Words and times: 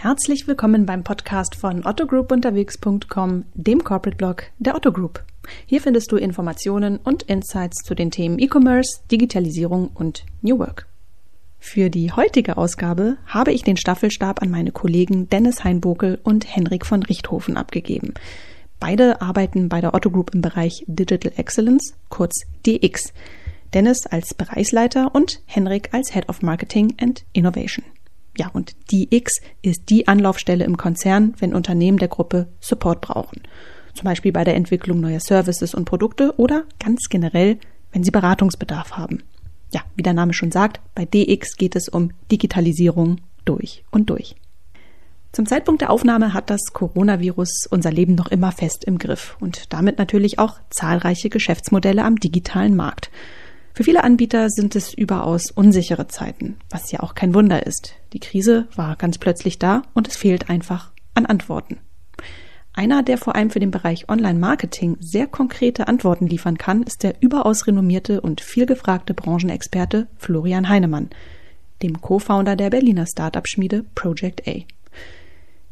Herzlich 0.00 0.46
willkommen 0.46 0.86
beim 0.86 1.02
Podcast 1.02 1.56
von 1.56 1.84
ottogroupunterwegs.com, 1.84 3.46
dem 3.54 3.82
Corporate 3.82 4.16
Blog 4.16 4.44
der 4.60 4.76
Otto 4.76 4.92
Group. 4.92 5.24
Hier 5.66 5.80
findest 5.80 6.12
du 6.12 6.16
Informationen 6.16 6.98
und 6.98 7.24
Insights 7.24 7.82
zu 7.82 7.96
den 7.96 8.12
Themen 8.12 8.38
E-Commerce, 8.38 9.00
Digitalisierung 9.10 9.90
und 9.92 10.24
New 10.40 10.60
Work. 10.60 10.86
Für 11.58 11.90
die 11.90 12.12
heutige 12.12 12.58
Ausgabe 12.58 13.16
habe 13.26 13.50
ich 13.50 13.64
den 13.64 13.76
Staffelstab 13.76 14.40
an 14.40 14.52
meine 14.52 14.70
Kollegen 14.70 15.28
Dennis 15.30 15.64
Heinbokel 15.64 16.20
und 16.22 16.46
Henrik 16.46 16.86
von 16.86 17.02
Richthofen 17.02 17.56
abgegeben. 17.56 18.14
Beide 18.78 19.20
arbeiten 19.20 19.68
bei 19.68 19.80
der 19.80 19.94
Otto 19.94 20.12
Group 20.12 20.32
im 20.32 20.42
Bereich 20.42 20.84
Digital 20.86 21.32
Excellence, 21.34 21.94
kurz 22.08 22.42
DX. 22.64 23.12
Dennis 23.74 24.06
als 24.06 24.32
Bereichsleiter 24.32 25.12
und 25.12 25.40
Henrik 25.46 25.92
als 25.92 26.14
Head 26.14 26.28
of 26.28 26.40
Marketing 26.40 26.94
and 27.00 27.24
Innovation. 27.32 27.84
Ja, 28.38 28.48
und 28.52 28.76
die 28.92 29.14
X 29.14 29.40
ist 29.62 29.90
die 29.90 30.06
Anlaufstelle 30.06 30.64
im 30.64 30.76
Konzern, 30.76 31.34
wenn 31.38 31.54
Unternehmen 31.54 31.98
der 31.98 32.08
Gruppe 32.08 32.46
Support 32.60 33.00
brauchen. 33.00 33.42
Zum 33.94 34.04
Beispiel 34.04 34.30
bei 34.30 34.44
der 34.44 34.54
Entwicklung 34.54 35.00
neuer 35.00 35.18
Services 35.18 35.74
und 35.74 35.86
Produkte 35.86 36.34
oder 36.36 36.64
ganz 36.78 37.08
generell, 37.10 37.58
wenn 37.90 38.04
sie 38.04 38.12
Beratungsbedarf 38.12 38.92
haben. 38.92 39.24
Ja, 39.72 39.80
wie 39.96 40.04
der 40.04 40.12
Name 40.12 40.32
schon 40.34 40.52
sagt, 40.52 40.80
bei 40.94 41.04
DX 41.04 41.56
geht 41.56 41.74
es 41.74 41.88
um 41.88 42.12
Digitalisierung 42.30 43.20
durch 43.44 43.82
und 43.90 44.08
durch. 44.08 44.36
Zum 45.32 45.46
Zeitpunkt 45.46 45.82
der 45.82 45.90
Aufnahme 45.90 46.32
hat 46.32 46.48
das 46.48 46.72
Coronavirus 46.72 47.66
unser 47.70 47.90
Leben 47.90 48.14
noch 48.14 48.28
immer 48.28 48.52
fest 48.52 48.84
im 48.84 48.98
Griff 48.98 49.36
und 49.40 49.72
damit 49.72 49.98
natürlich 49.98 50.38
auch 50.38 50.58
zahlreiche 50.70 51.28
Geschäftsmodelle 51.28 52.04
am 52.04 52.16
digitalen 52.16 52.76
Markt. 52.76 53.10
Für 53.78 53.84
viele 53.84 54.02
Anbieter 54.02 54.50
sind 54.50 54.74
es 54.74 54.92
überaus 54.92 55.52
unsichere 55.52 56.08
Zeiten, 56.08 56.56
was 56.68 56.90
ja 56.90 56.98
auch 56.98 57.14
kein 57.14 57.32
Wunder 57.32 57.64
ist. 57.64 57.94
Die 58.12 58.18
Krise 58.18 58.66
war 58.74 58.96
ganz 58.96 59.18
plötzlich 59.18 59.60
da 59.60 59.82
und 59.94 60.08
es 60.08 60.16
fehlt 60.16 60.50
einfach 60.50 60.90
an 61.14 61.26
Antworten. 61.26 61.78
Einer, 62.72 63.04
der 63.04 63.18
vor 63.18 63.36
allem 63.36 63.50
für 63.50 63.60
den 63.60 63.70
Bereich 63.70 64.08
Online-Marketing 64.08 64.96
sehr 64.98 65.28
konkrete 65.28 65.86
Antworten 65.86 66.26
liefern 66.26 66.58
kann, 66.58 66.82
ist 66.82 67.04
der 67.04 67.22
überaus 67.22 67.68
renommierte 67.68 68.20
und 68.20 68.40
vielgefragte 68.40 69.14
Branchenexperte 69.14 70.08
Florian 70.16 70.68
Heinemann, 70.68 71.10
dem 71.80 72.00
Co-Founder 72.00 72.56
der 72.56 72.70
Berliner 72.70 73.06
Startup-Schmiede 73.06 73.84
Project 73.94 74.48
A. 74.48 74.54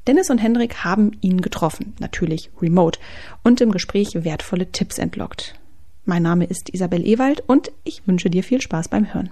Dennis 0.06 0.30
und 0.30 0.39
Hendrik 0.39 0.84
haben 0.84 1.11
ihn 1.23 1.41
getroffen, 1.41 1.97
natürlich 1.98 2.52
remote, 2.62 3.00
und 3.42 3.61
im 3.61 3.73
Gespräch 3.73 4.11
wertvolle 4.14 4.70
Tipps 4.70 4.98
entlockt. 4.98 5.58
Mein 6.08 6.22
Name 6.22 6.44
ist 6.44 6.72
Isabel 6.72 7.04
Ewald 7.04 7.42
und 7.48 7.72
ich 7.82 8.06
wünsche 8.06 8.30
dir 8.30 8.44
viel 8.44 8.60
Spaß 8.60 8.86
beim 8.86 9.12
Hören. 9.12 9.30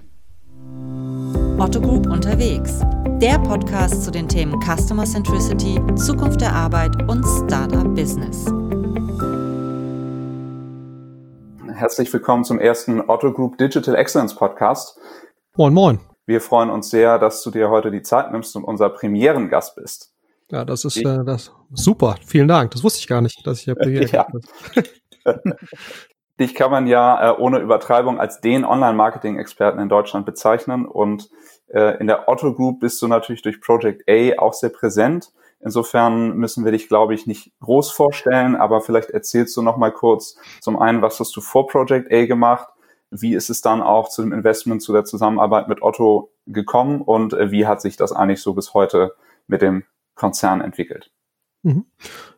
Otto 1.57 1.79
Group 1.79 2.05
unterwegs. 2.07 2.81
Der 3.21 3.39
Podcast 3.39 4.03
zu 4.03 4.11
den 4.11 4.27
Themen 4.27 4.59
Customer 4.61 5.05
Centricity, 5.05 5.79
Zukunft 5.95 6.41
der 6.41 6.51
Arbeit 6.51 7.01
und 7.09 7.23
Startup 7.23 7.85
Business. 7.95 8.47
Herzlich 11.73 12.11
willkommen 12.11 12.43
zum 12.43 12.59
ersten 12.59 12.99
Otto 13.09 13.31
Group 13.31 13.57
Digital 13.57 13.95
Excellence 13.95 14.35
Podcast. 14.35 14.99
Moin, 15.55 15.73
moin. 15.73 16.01
Wir 16.25 16.41
freuen 16.41 16.69
uns 16.69 16.89
sehr, 16.89 17.17
dass 17.19 17.41
du 17.41 17.51
dir 17.51 17.69
heute 17.69 17.89
die 17.89 18.01
Zeit 18.01 18.33
nimmst 18.33 18.53
und 18.57 18.65
unser 18.65 18.89
Premierengast 18.89 19.77
bist. 19.77 20.11
Ja, 20.51 20.65
das 20.65 20.83
ist 20.83 20.97
äh, 20.97 21.23
das 21.23 21.53
super. 21.71 22.17
Vielen 22.25 22.49
Dank. 22.49 22.71
Das 22.71 22.83
wusste 22.83 22.99
ich 22.99 23.07
gar 23.07 23.21
nicht, 23.21 23.47
dass 23.47 23.59
ich 23.61 23.65
ja 23.67 23.75
Premiere 23.75 24.07
ja. 24.11 24.27
Dich 26.39 26.53
kann 26.53 26.71
man 26.71 26.87
ja 26.87 27.31
äh, 27.31 27.37
ohne 27.37 27.59
Übertreibung 27.59 28.19
als 28.19 28.41
den 28.41 28.65
Online-Marketing-Experten 28.65 29.79
in 29.79 29.89
Deutschland 29.89 30.25
bezeichnen 30.25 30.85
und 30.85 31.29
äh, 31.67 31.97
in 31.99 32.07
der 32.07 32.27
Otto 32.27 32.53
Group 32.53 32.81
bist 32.81 33.01
du 33.01 33.07
natürlich 33.07 33.41
durch 33.41 33.61
Project 33.61 34.03
A 34.09 34.39
auch 34.39 34.53
sehr 34.53 34.69
präsent. 34.69 35.31
Insofern 35.61 36.35
müssen 36.37 36.65
wir 36.65 36.71
dich, 36.71 36.89
glaube 36.89 37.13
ich, 37.13 37.25
nicht 37.25 37.51
groß 37.61 37.91
vorstellen, 37.91 38.55
aber 38.55 38.81
vielleicht 38.81 39.09
erzählst 39.09 39.55
du 39.57 39.61
noch 39.61 39.77
mal 39.77 39.91
kurz 39.91 40.37
zum 40.61 40.77
einen, 40.77 41.01
was 41.01 41.19
hast 41.19 41.35
du 41.35 41.41
vor 41.41 41.67
Project 41.67 42.11
A 42.11 42.25
gemacht? 42.25 42.67
Wie 43.09 43.33
ist 43.33 43.49
es 43.49 43.61
dann 43.61 43.81
auch 43.81 44.09
zu 44.09 44.21
dem 44.21 44.33
Investment, 44.33 44.81
zu 44.81 44.91
der 44.91 45.05
Zusammenarbeit 45.05 45.67
mit 45.67 45.81
Otto 45.81 46.31
gekommen 46.45 47.01
und 47.01 47.33
äh, 47.33 47.49
wie 47.51 47.65
hat 47.65 47.81
sich 47.81 47.97
das 47.97 48.11
eigentlich 48.11 48.41
so 48.41 48.53
bis 48.53 48.73
heute 48.73 49.15
mit 49.47 49.61
dem 49.61 49.85
Konzern 50.15 50.61
entwickelt? 50.61 51.11
Mhm. 51.63 51.85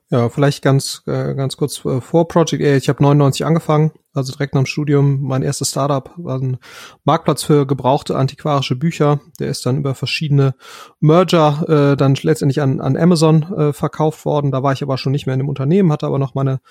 Ja, 0.10 0.30
vielleicht 0.30 0.64
ganz 0.64 1.02
äh, 1.06 1.36
ganz 1.36 1.58
kurz 1.58 1.84
äh, 1.84 2.00
vor 2.00 2.30
Project 2.30 2.64
A. 2.64 2.78
Ich 2.78 2.88
habe 2.88 3.04
99 3.04 3.46
angefangen, 3.46 3.92
also 4.14 4.32
direkt 4.32 4.56
nach 4.56 4.62
dem 4.62 4.66
Studium. 4.66 5.22
Mein 5.22 5.44
erstes 5.44 5.72
Startup 5.72 6.10
war 6.16 6.40
ein 6.40 6.60
Marktplatz 7.04 7.44
für 7.44 7.68
gebrauchte 7.68 8.16
antiquarische 8.16 8.78
Bücher. 8.78 9.20
Der 9.42 9.50
ist 9.50 9.66
dann 9.66 9.78
über 9.78 9.96
verschiedene 9.96 10.56
Merger 11.02 11.92
äh, 11.92 11.98
dann 11.98 12.16
letztendlich 12.22 12.62
an, 12.62 12.80
an 12.80 12.96
Amazon 12.96 13.44
äh, 13.54 13.74
verkauft 13.74 14.24
worden. 14.24 14.52
Da 14.52 14.64
war 14.64 14.72
ich 14.72 14.82
aber 14.82 14.98
schon 14.98 15.12
nicht 15.12 15.26
mehr 15.26 15.34
in 15.34 15.42
dem 15.42 15.50
Unternehmen, 15.50 15.92
hatte 15.92 16.06
aber 16.06 16.20
noch 16.20 16.36
meine 16.36 16.62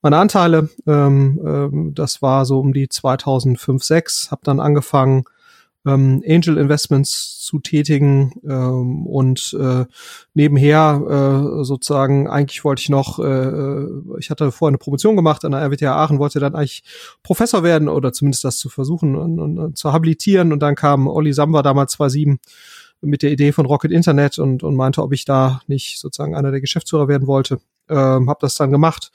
meine 0.00 0.18
Anteile. 0.18 0.68
Ähm, 0.86 1.40
ähm, 1.44 1.94
das 1.96 2.22
war 2.22 2.44
so 2.44 2.60
um 2.60 2.72
die 2.72 2.88
2005 2.88 3.82
6. 3.82 4.28
Habe 4.30 4.42
dann 4.44 4.60
angefangen 4.60 5.24
ähm, 5.86 6.22
Angel 6.26 6.56
Investments 6.56 7.40
zu 7.40 7.58
tätigen 7.58 8.32
ähm, 8.48 9.06
und 9.06 9.56
äh, 9.60 9.84
nebenher 10.32 11.58
äh, 11.60 11.64
sozusagen 11.64 12.28
eigentlich 12.28 12.64
wollte 12.64 12.80
ich 12.80 12.88
noch, 12.88 13.18
äh, 13.18 13.24
äh 13.24 13.88
ich 14.18 14.30
hatte 14.30 14.50
vorher 14.50 14.70
eine 14.70 14.78
Promotion 14.78 15.16
gemacht 15.16 15.44
an 15.44 15.52
der 15.52 15.60
RWTH 15.60 15.84
Aachen, 15.84 16.18
wollte 16.18 16.40
dann 16.40 16.54
eigentlich 16.54 16.82
Professor 17.22 17.62
werden 17.62 17.88
oder 17.88 18.12
zumindest 18.12 18.44
das 18.44 18.58
zu 18.58 18.68
versuchen 18.68 19.16
und, 19.16 19.38
und, 19.38 19.58
und 19.58 19.78
zu 19.78 19.92
habilitieren 19.92 20.52
und 20.52 20.60
dann 20.60 20.74
kam 20.74 21.06
Olli 21.06 21.32
Samba 21.32 21.62
damals 21.62 21.92
2007 21.92 22.38
mit 23.00 23.22
der 23.22 23.32
Idee 23.32 23.52
von 23.52 23.66
Rocket 23.66 23.92
Internet 23.92 24.38
und, 24.38 24.62
und 24.62 24.76
meinte, 24.76 25.02
ob 25.02 25.12
ich 25.12 25.24
da 25.24 25.60
nicht 25.66 26.00
sozusagen 26.00 26.34
einer 26.34 26.50
der 26.50 26.60
Geschäftsführer 26.60 27.08
werden 27.08 27.26
wollte. 27.26 27.60
Ähm, 27.88 28.30
habe 28.30 28.38
das 28.40 28.54
dann 28.54 28.70
gemacht 28.70 29.12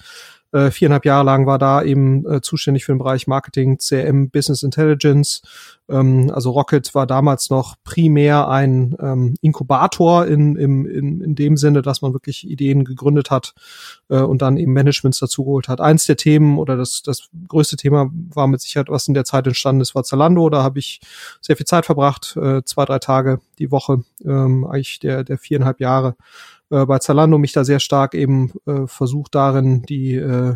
äh, 0.51 0.71
viereinhalb 0.71 1.05
Jahre 1.05 1.25
lang 1.25 1.45
war 1.45 1.59
da 1.59 1.83
eben 1.83 2.25
äh, 2.25 2.41
zuständig 2.41 2.85
für 2.85 2.91
den 2.91 2.99
Bereich 2.99 3.27
Marketing, 3.27 3.77
CRM, 3.77 4.29
Business 4.29 4.63
Intelligence. 4.63 5.41
Ähm, 5.89 6.31
also 6.33 6.51
Rocket 6.51 6.93
war 6.95 7.05
damals 7.05 7.49
noch 7.49 7.75
primär 7.83 8.47
ein 8.47 8.95
ähm, 8.99 9.35
Inkubator 9.41 10.25
in, 10.25 10.55
im, 10.55 10.85
in, 10.85 11.21
in 11.21 11.35
dem 11.35 11.57
Sinne, 11.57 11.81
dass 11.81 12.01
man 12.01 12.13
wirklich 12.13 12.49
Ideen 12.49 12.83
gegründet 12.83 13.29
hat 13.29 13.53
äh, 14.09 14.19
und 14.19 14.41
dann 14.41 14.57
eben 14.57 14.73
Managements 14.73 15.19
dazugeholt 15.19 15.67
hat. 15.67 15.81
Eins 15.81 16.05
der 16.05 16.17
Themen 16.17 16.57
oder 16.57 16.77
das, 16.77 17.03
das 17.03 17.29
größte 17.47 17.75
Thema 17.75 18.09
war 18.33 18.47
mit 18.47 18.61
Sicherheit, 18.61 18.89
was 18.89 19.07
in 19.07 19.13
der 19.13 19.25
Zeit 19.25 19.45
entstanden 19.45 19.81
ist, 19.81 19.95
war 19.95 20.03
Zalando. 20.03 20.49
Da 20.49 20.63
habe 20.63 20.79
ich 20.79 20.99
sehr 21.41 21.57
viel 21.57 21.65
Zeit 21.65 21.85
verbracht, 21.85 22.37
äh, 22.37 22.63
zwei, 22.63 22.85
drei 22.85 22.99
Tage 22.99 23.39
die 23.59 23.71
Woche, 23.71 24.03
ähm, 24.25 24.65
eigentlich 24.65 24.99
der, 24.99 25.23
der 25.23 25.37
viereinhalb 25.37 25.79
Jahre 25.79 26.15
äh, 26.69 26.85
bei 26.85 26.99
Zalando 26.99 27.37
mich 27.37 27.51
da 27.51 27.63
sehr 27.63 27.79
stark 27.79 28.15
eben 28.15 28.53
äh, 28.65 28.87
versucht 28.87 29.35
darin, 29.35 29.83
die 29.83 30.15
äh, 30.15 30.55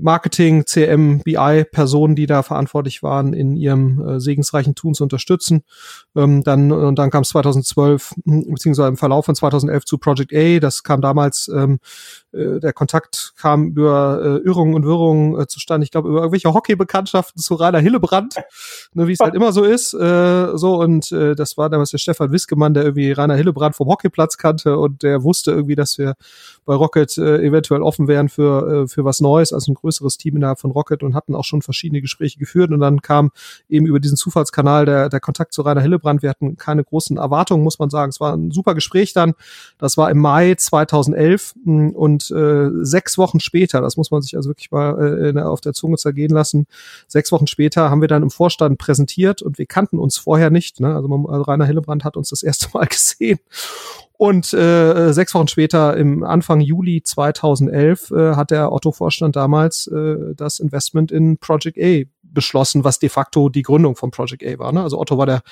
Marketing, 0.00 0.64
CM, 0.66 1.20
BI-Personen, 1.20 2.16
die 2.16 2.26
da 2.26 2.42
verantwortlich 2.42 3.02
waren, 3.02 3.32
in 3.32 3.56
ihrem 3.56 4.06
äh, 4.06 4.20
segensreichen 4.20 4.74
Tun 4.74 4.94
zu 4.94 5.02
unterstützen. 5.02 5.62
Ähm, 6.16 6.42
dann, 6.44 6.72
und 6.72 6.98
dann 6.98 7.10
kam 7.10 7.22
es 7.22 7.30
2012, 7.30 8.14
beziehungsweise 8.24 8.88
im 8.88 8.96
Verlauf 8.96 9.26
von 9.26 9.34
2011 9.34 9.84
zu 9.84 9.98
Project 9.98 10.32
A. 10.34 10.58
Das 10.60 10.82
kam 10.82 11.00
damals, 11.00 11.48
ähm, 11.48 11.78
äh, 12.32 12.60
der 12.60 12.72
Kontakt 12.72 13.34
kam 13.36 13.68
über 13.68 14.20
äh, 14.22 14.46
Irrungen 14.46 14.74
und 14.74 14.84
Wirrungen 14.84 15.40
äh, 15.40 15.46
zustande. 15.46 15.84
Ich 15.84 15.90
glaube, 15.90 16.08
über 16.08 16.18
irgendwelche 16.18 16.52
Hockey-Bekanntschaften 16.52 17.40
zu 17.40 17.54
Rainer 17.54 17.80
Hillebrand, 17.80 18.36
ne, 18.94 19.06
wie 19.06 19.12
es 19.12 19.20
halt 19.20 19.34
immer 19.34 19.52
so 19.52 19.64
ist. 19.64 19.94
Äh, 19.94 20.56
so, 20.56 20.80
und 20.80 21.12
äh, 21.12 21.34
das 21.34 21.56
war 21.56 21.70
damals 21.70 21.90
der 21.90 21.98
Stefan 21.98 22.32
Wiskemann, 22.32 22.74
der 22.74 22.84
irgendwie 22.84 23.12
Rainer 23.12 23.36
Hillebrand 23.36 23.76
vom 23.76 23.88
Hockeyplatz 23.88 24.36
kannte 24.36 24.78
und 24.78 25.02
der 25.02 25.22
wusste 25.22 25.50
irgendwie, 25.50 25.74
dass 25.74 25.98
wir 25.98 26.14
bei 26.64 26.74
Rocket 26.74 27.16
äh, 27.18 27.38
eventuell 27.38 27.82
offen 27.82 28.08
wären 28.08 28.28
für, 28.28 28.84
äh, 28.84 28.88
für 28.88 29.04
was 29.04 29.20
Neues, 29.20 29.52
also 29.52 29.72
ein 29.72 29.74
größeres 29.88 30.18
Team 30.18 30.36
innerhalb 30.36 30.60
von 30.60 30.70
Rocket 30.70 31.02
und 31.02 31.14
hatten 31.14 31.34
auch 31.34 31.44
schon 31.44 31.62
verschiedene 31.62 32.00
Gespräche 32.00 32.38
geführt. 32.38 32.70
Und 32.70 32.80
dann 32.80 33.02
kam 33.02 33.30
eben 33.68 33.86
über 33.86 34.00
diesen 34.00 34.16
Zufallskanal 34.16 34.84
der, 34.84 35.08
der 35.08 35.20
Kontakt 35.20 35.52
zu 35.54 35.62
Rainer 35.62 35.80
Hillebrand. 35.80 36.22
Wir 36.22 36.30
hatten 36.30 36.56
keine 36.56 36.84
großen 36.84 37.16
Erwartungen, 37.16 37.64
muss 37.64 37.78
man 37.78 37.90
sagen. 37.90 38.10
Es 38.10 38.20
war 38.20 38.34
ein 38.34 38.50
super 38.50 38.74
Gespräch 38.74 39.12
dann. 39.12 39.34
Das 39.78 39.96
war 39.96 40.10
im 40.10 40.18
Mai 40.18 40.54
2011 40.54 41.54
hm, 41.64 41.90
und 41.90 42.30
äh, 42.30 42.68
sechs 42.82 43.16
Wochen 43.18 43.40
später, 43.40 43.80
das 43.80 43.96
muss 43.96 44.10
man 44.10 44.22
sich 44.22 44.36
also 44.36 44.50
wirklich 44.50 44.70
mal 44.70 45.34
äh, 45.34 45.40
auf 45.40 45.60
der 45.60 45.72
Zunge 45.72 45.96
zergehen 45.96 46.30
lassen, 46.30 46.66
sechs 47.06 47.32
Wochen 47.32 47.46
später 47.46 47.90
haben 47.90 48.00
wir 48.00 48.08
dann 48.08 48.22
im 48.22 48.30
Vorstand 48.30 48.78
präsentiert 48.78 49.42
und 49.42 49.58
wir 49.58 49.66
kannten 49.66 49.98
uns 49.98 50.18
vorher 50.18 50.50
nicht. 50.50 50.80
Ne? 50.80 50.94
Also, 50.94 51.08
man, 51.08 51.26
also 51.26 51.42
Rainer 51.42 51.66
Hillebrand 51.66 52.04
hat 52.04 52.16
uns 52.16 52.30
das 52.30 52.42
erste 52.42 52.68
Mal 52.74 52.86
gesehen 52.90 53.38
und 54.18 54.52
äh, 54.52 55.12
sechs 55.12 55.32
Wochen 55.32 55.46
später, 55.46 55.96
im 55.96 56.24
Anfang 56.24 56.60
Juli 56.60 57.04
2011, 57.04 58.10
äh, 58.10 58.34
hat 58.34 58.50
der 58.50 58.72
Otto-Vorstand 58.72 59.36
damals 59.36 59.77
äh, 59.86 60.34
das 60.34 60.60
Investment 60.60 61.12
in 61.12 61.38
Project 61.38 61.78
A 61.78 62.04
beschlossen, 62.22 62.84
was 62.84 62.98
de 62.98 63.08
facto 63.08 63.48
die 63.48 63.62
Gründung 63.62 63.96
von 63.96 64.10
Project 64.10 64.44
A 64.44 64.58
war. 64.58 64.72
Ne? 64.72 64.82
Also 64.82 64.98
Otto 64.98 65.18
war 65.18 65.26
der, 65.26 65.42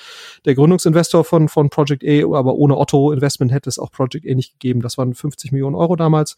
der 0.45 0.55
Gründungsinvestor 0.55 1.23
von, 1.23 1.49
von 1.49 1.69
Project 1.69 2.03
A, 2.03 2.37
aber 2.37 2.55
ohne 2.55 2.77
Otto-Investment 2.77 3.51
hätte 3.51 3.69
es 3.69 3.79
auch 3.79 3.91
Project 3.91 4.27
A 4.27 4.35
nicht 4.35 4.53
gegeben. 4.53 4.81
Das 4.81 4.97
waren 4.97 5.13
50 5.13 5.51
Millionen 5.51 5.75
Euro 5.75 5.95
damals. 5.95 6.35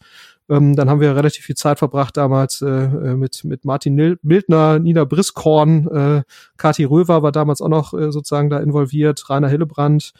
Ähm, 0.48 0.76
dann 0.76 0.88
haben 0.88 1.00
wir 1.00 1.14
relativ 1.14 1.44
viel 1.44 1.56
Zeit 1.56 1.78
verbracht 1.78 2.16
damals 2.16 2.62
äh, 2.62 2.66
äh 2.66 3.16
mit, 3.16 3.44
mit 3.44 3.64
Martin 3.64 4.18
Mildner, 4.22 4.78
Nina 4.78 5.04
Briskorn, 5.04 5.86
äh, 5.88 6.22
Kati 6.56 6.84
Röver 6.84 7.22
war 7.22 7.32
damals 7.32 7.60
auch 7.60 7.68
noch 7.68 7.92
äh, 7.94 8.10
sozusagen 8.12 8.50
da 8.50 8.58
involviert, 8.58 9.28
Rainer 9.28 9.48
Hillebrand, 9.48 10.12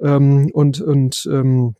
ähm, 0.00 0.50
und 0.52 0.80
und 0.80 1.28
ähm, 1.30 1.74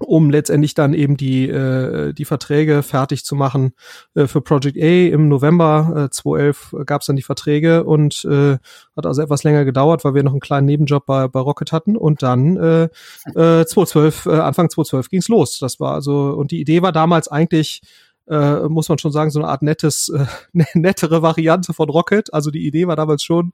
um 0.00 0.30
letztendlich 0.30 0.74
dann 0.74 0.94
eben 0.94 1.16
die, 1.16 1.48
äh, 1.48 2.12
die 2.12 2.24
Verträge 2.24 2.82
fertig 2.82 3.24
zu 3.24 3.34
machen 3.34 3.72
äh, 4.14 4.26
für 4.26 4.40
Project 4.40 4.76
A. 4.76 5.14
Im 5.14 5.28
November 5.28 6.06
äh, 6.06 6.10
2011 6.10 6.74
gab 6.86 7.00
es 7.00 7.06
dann 7.06 7.16
die 7.16 7.22
Verträge 7.22 7.84
und 7.84 8.24
äh, 8.24 8.58
hat 8.96 9.06
also 9.06 9.22
etwas 9.22 9.44
länger 9.44 9.64
gedauert, 9.64 10.04
weil 10.04 10.14
wir 10.14 10.22
noch 10.22 10.32
einen 10.32 10.40
kleinen 10.40 10.66
Nebenjob 10.66 11.04
bei, 11.06 11.28
bei 11.28 11.40
Rocket 11.40 11.72
hatten 11.72 11.96
und 11.96 12.22
dann 12.22 12.56
äh, 12.56 12.84
äh, 13.34 13.66
2012, 13.66 14.26
äh, 14.26 14.30
Anfang 14.38 14.70
2012 14.70 15.08
ging's 15.08 15.28
los. 15.28 15.58
Das 15.58 15.80
war 15.80 15.94
also, 15.94 16.30
und 16.30 16.50
die 16.50 16.60
Idee 16.60 16.82
war 16.82 16.92
damals 16.92 17.28
eigentlich, 17.28 17.82
äh, 18.28 18.68
muss 18.68 18.88
man 18.88 18.98
schon 18.98 19.12
sagen, 19.12 19.30
so 19.30 19.40
eine 19.40 19.48
Art 19.48 19.62
nettes, 19.62 20.08
äh, 20.10 20.26
ne, 20.52 20.66
nettere 20.74 21.22
Variante 21.22 21.72
von 21.72 21.88
Rocket. 21.88 22.32
Also 22.32 22.50
die 22.50 22.66
Idee 22.66 22.86
war 22.86 22.96
damals 22.96 23.22
schon 23.22 23.52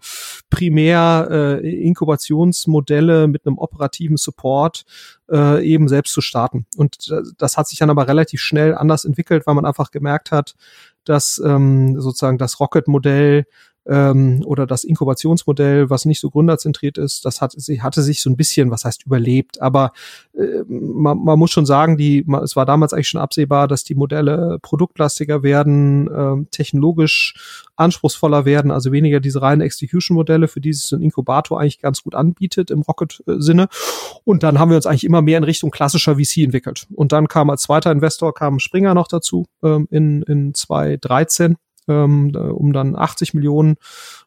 primär 0.50 1.28
äh, 1.30 1.84
Inkubationsmodelle 1.84 3.28
mit 3.28 3.46
einem 3.46 3.58
operativen 3.58 4.16
Support 4.16 4.84
äh, 5.30 5.64
eben 5.64 5.88
selbst 5.88 6.12
zu 6.12 6.20
starten. 6.20 6.66
Und 6.76 7.14
das 7.38 7.56
hat 7.56 7.68
sich 7.68 7.78
dann 7.78 7.90
aber 7.90 8.08
relativ 8.08 8.40
schnell 8.40 8.74
anders 8.74 9.04
entwickelt, 9.04 9.46
weil 9.46 9.54
man 9.54 9.66
einfach 9.66 9.90
gemerkt 9.90 10.30
hat, 10.30 10.54
dass 11.04 11.40
ähm, 11.44 12.00
sozusagen 12.00 12.38
das 12.38 12.60
Rocket-Modell 12.60 13.46
ähm, 13.86 14.42
oder 14.46 14.66
das 14.66 14.84
Inkubationsmodell, 14.84 15.90
was 15.90 16.04
nicht 16.04 16.20
so 16.20 16.30
gründerzentriert 16.30 16.98
ist, 16.98 17.24
das 17.24 17.40
hat, 17.40 17.52
sie 17.56 17.82
hatte 17.82 18.02
sich 18.02 18.20
so 18.20 18.30
ein 18.30 18.36
bisschen, 18.36 18.70
was 18.70 18.84
heißt 18.84 19.04
überlebt, 19.04 19.60
aber 19.60 19.92
äh, 20.34 20.62
man, 20.68 21.18
man 21.18 21.38
muss 21.38 21.50
schon 21.50 21.66
sagen, 21.66 21.96
die, 21.96 22.24
man, 22.26 22.42
es 22.42 22.56
war 22.56 22.66
damals 22.66 22.92
eigentlich 22.92 23.08
schon 23.08 23.20
absehbar, 23.20 23.68
dass 23.68 23.84
die 23.84 23.94
Modelle 23.94 24.58
produktlastiger 24.62 25.42
werden, 25.42 26.08
äh, 26.08 26.46
technologisch 26.50 27.34
anspruchsvoller 27.76 28.44
werden, 28.44 28.70
also 28.70 28.92
weniger 28.92 29.20
diese 29.20 29.42
reinen 29.42 29.60
Execution-Modelle, 29.60 30.48
für 30.48 30.60
die 30.60 30.72
sich 30.72 30.84
so 30.84 30.96
ein 30.96 31.02
Inkubator 31.02 31.60
eigentlich 31.60 31.80
ganz 31.80 32.02
gut 32.02 32.14
anbietet 32.14 32.70
im 32.70 32.82
Rocket-Sinne. 32.82 33.68
Und 34.24 34.42
dann 34.42 34.58
haben 34.58 34.70
wir 34.70 34.76
uns 34.76 34.86
eigentlich 34.86 35.04
immer 35.04 35.22
mehr 35.22 35.38
in 35.38 35.44
Richtung 35.44 35.70
klassischer 35.70 36.16
VC 36.16 36.38
entwickelt. 36.38 36.86
Und 36.94 37.12
dann 37.12 37.28
kam 37.28 37.50
als 37.50 37.62
zweiter 37.62 37.90
Investor 37.90 38.32
kam 38.32 38.58
Springer 38.58 38.94
noch 38.94 39.08
dazu 39.08 39.46
ähm, 39.62 39.88
in, 39.90 40.22
in 40.22 40.54
2013 40.54 41.56
ähm, 41.88 42.34
um 42.34 42.72
dann 42.72 42.96
80 42.96 43.34
Millionen 43.34 43.76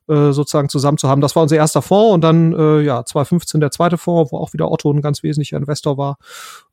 äh, 0.07 0.31
sozusagen 0.31 0.69
zusammen 0.69 0.98
zu 0.98 1.09
haben. 1.09 1.21
Das 1.21 1.36
war 1.36 1.44
unser 1.44 1.57
erster 1.57 1.81
Fonds 1.81 2.13
und 2.13 2.21
dann 2.21 2.54
äh, 2.54 2.81
ja 2.81 3.04
2015 3.04 3.59
der 3.59 3.71
zweite 3.71 3.98
Fonds, 3.98 4.31
wo 4.31 4.38
auch 4.38 4.54
wieder 4.54 4.71
Otto 4.71 4.92
ein 4.92 5.01
ganz 5.01 5.24
wesentlicher 5.24 5.57
Investor 5.57 5.98
war. 5.98 6.18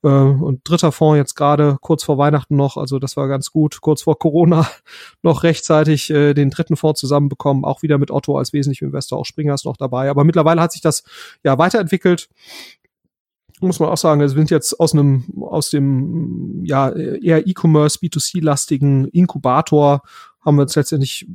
Äh, 0.02 0.08
und 0.08 0.60
dritter 0.62 0.92
Fonds 0.92 1.16
jetzt 1.16 1.34
gerade 1.34 1.76
kurz 1.80 2.04
vor 2.04 2.18
Weihnachten 2.18 2.56
noch, 2.56 2.76
also 2.76 2.98
das 2.98 3.16
war 3.16 3.28
ganz 3.28 3.50
gut, 3.50 3.80
kurz 3.80 4.02
vor 4.02 4.18
Corona 4.18 4.68
noch 5.22 5.42
rechtzeitig 5.42 6.10
äh, 6.10 6.34
den 6.34 6.50
dritten 6.50 6.76
Fonds 6.76 7.00
zusammenbekommen, 7.00 7.64
auch 7.64 7.82
wieder 7.82 7.98
mit 7.98 8.10
Otto 8.10 8.38
als 8.38 8.52
wesentlicher 8.52 8.86
Investor, 8.86 9.18
auch 9.18 9.26
Springer 9.26 9.54
ist 9.54 9.64
noch 9.64 9.76
dabei, 9.76 10.10
aber 10.10 10.24
mittlerweile 10.24 10.60
hat 10.60 10.72
sich 10.72 10.82
das 10.82 11.02
ja 11.42 11.58
weiterentwickelt. 11.58 12.28
Muss 13.60 13.78
man 13.78 13.88
auch 13.88 13.96
sagen, 13.96 14.20
wir 14.20 14.28
sind 14.28 14.50
jetzt 14.50 14.78
aus 14.78 14.92
einem, 14.92 15.24
aus 15.40 15.70
dem, 15.70 16.64
ja, 16.64 16.90
eher 16.90 17.46
E-Commerce, 17.46 17.98
B2C-lastigen 18.00 19.06
Inkubator 19.06 20.02
haben 20.44 20.56
wir 20.56 20.62
uns 20.62 20.76
letztendlich 20.76 21.26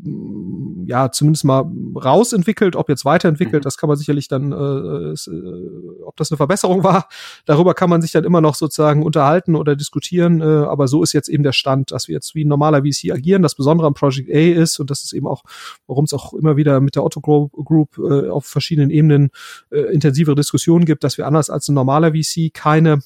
ja 0.85 1.11
zumindest 1.11 1.45
mal 1.45 1.65
rausentwickelt, 1.95 2.75
ob 2.75 2.89
jetzt 2.89 3.05
weiterentwickelt, 3.05 3.63
mhm. 3.63 3.65
das 3.65 3.77
kann 3.77 3.87
man 3.87 3.97
sicherlich 3.97 4.27
dann, 4.27 4.51
äh, 4.51 4.55
äh, 4.55 6.03
ob 6.03 6.15
das 6.17 6.31
eine 6.31 6.37
Verbesserung 6.37 6.83
war, 6.83 7.07
darüber 7.45 7.73
kann 7.73 7.89
man 7.89 8.01
sich 8.01 8.11
dann 8.11 8.23
immer 8.23 8.41
noch 8.41 8.55
sozusagen 8.55 9.03
unterhalten 9.03 9.55
oder 9.55 9.75
diskutieren, 9.75 10.41
äh, 10.41 10.43
aber 10.43 10.87
so 10.87 11.03
ist 11.03 11.13
jetzt 11.13 11.29
eben 11.29 11.43
der 11.43 11.53
Stand, 11.53 11.91
dass 11.91 12.07
wir 12.07 12.13
jetzt 12.13 12.35
wie 12.35 12.43
ein 12.43 12.47
normaler 12.47 12.81
VC 12.83 13.11
agieren. 13.11 13.41
Das 13.41 13.55
Besondere 13.55 13.87
am 13.87 13.93
Project 13.93 14.29
A 14.29 14.61
ist, 14.61 14.79
und 14.79 14.89
das 14.89 15.03
ist 15.03 15.13
eben 15.13 15.27
auch, 15.27 15.43
warum 15.87 16.05
es 16.05 16.13
auch 16.13 16.33
immer 16.33 16.57
wieder 16.57 16.79
mit 16.79 16.95
der 16.95 17.03
Otto 17.03 17.21
Group 17.21 17.97
äh, 17.97 18.29
auf 18.29 18.45
verschiedenen 18.45 18.89
Ebenen 18.89 19.29
äh, 19.71 19.81
intensivere 19.93 20.35
Diskussionen 20.35 20.85
gibt, 20.85 21.03
dass 21.03 21.17
wir 21.17 21.27
anders 21.27 21.49
als 21.49 21.67
ein 21.67 21.75
normaler 21.75 22.11
VC 22.13 22.53
keine 22.53 22.99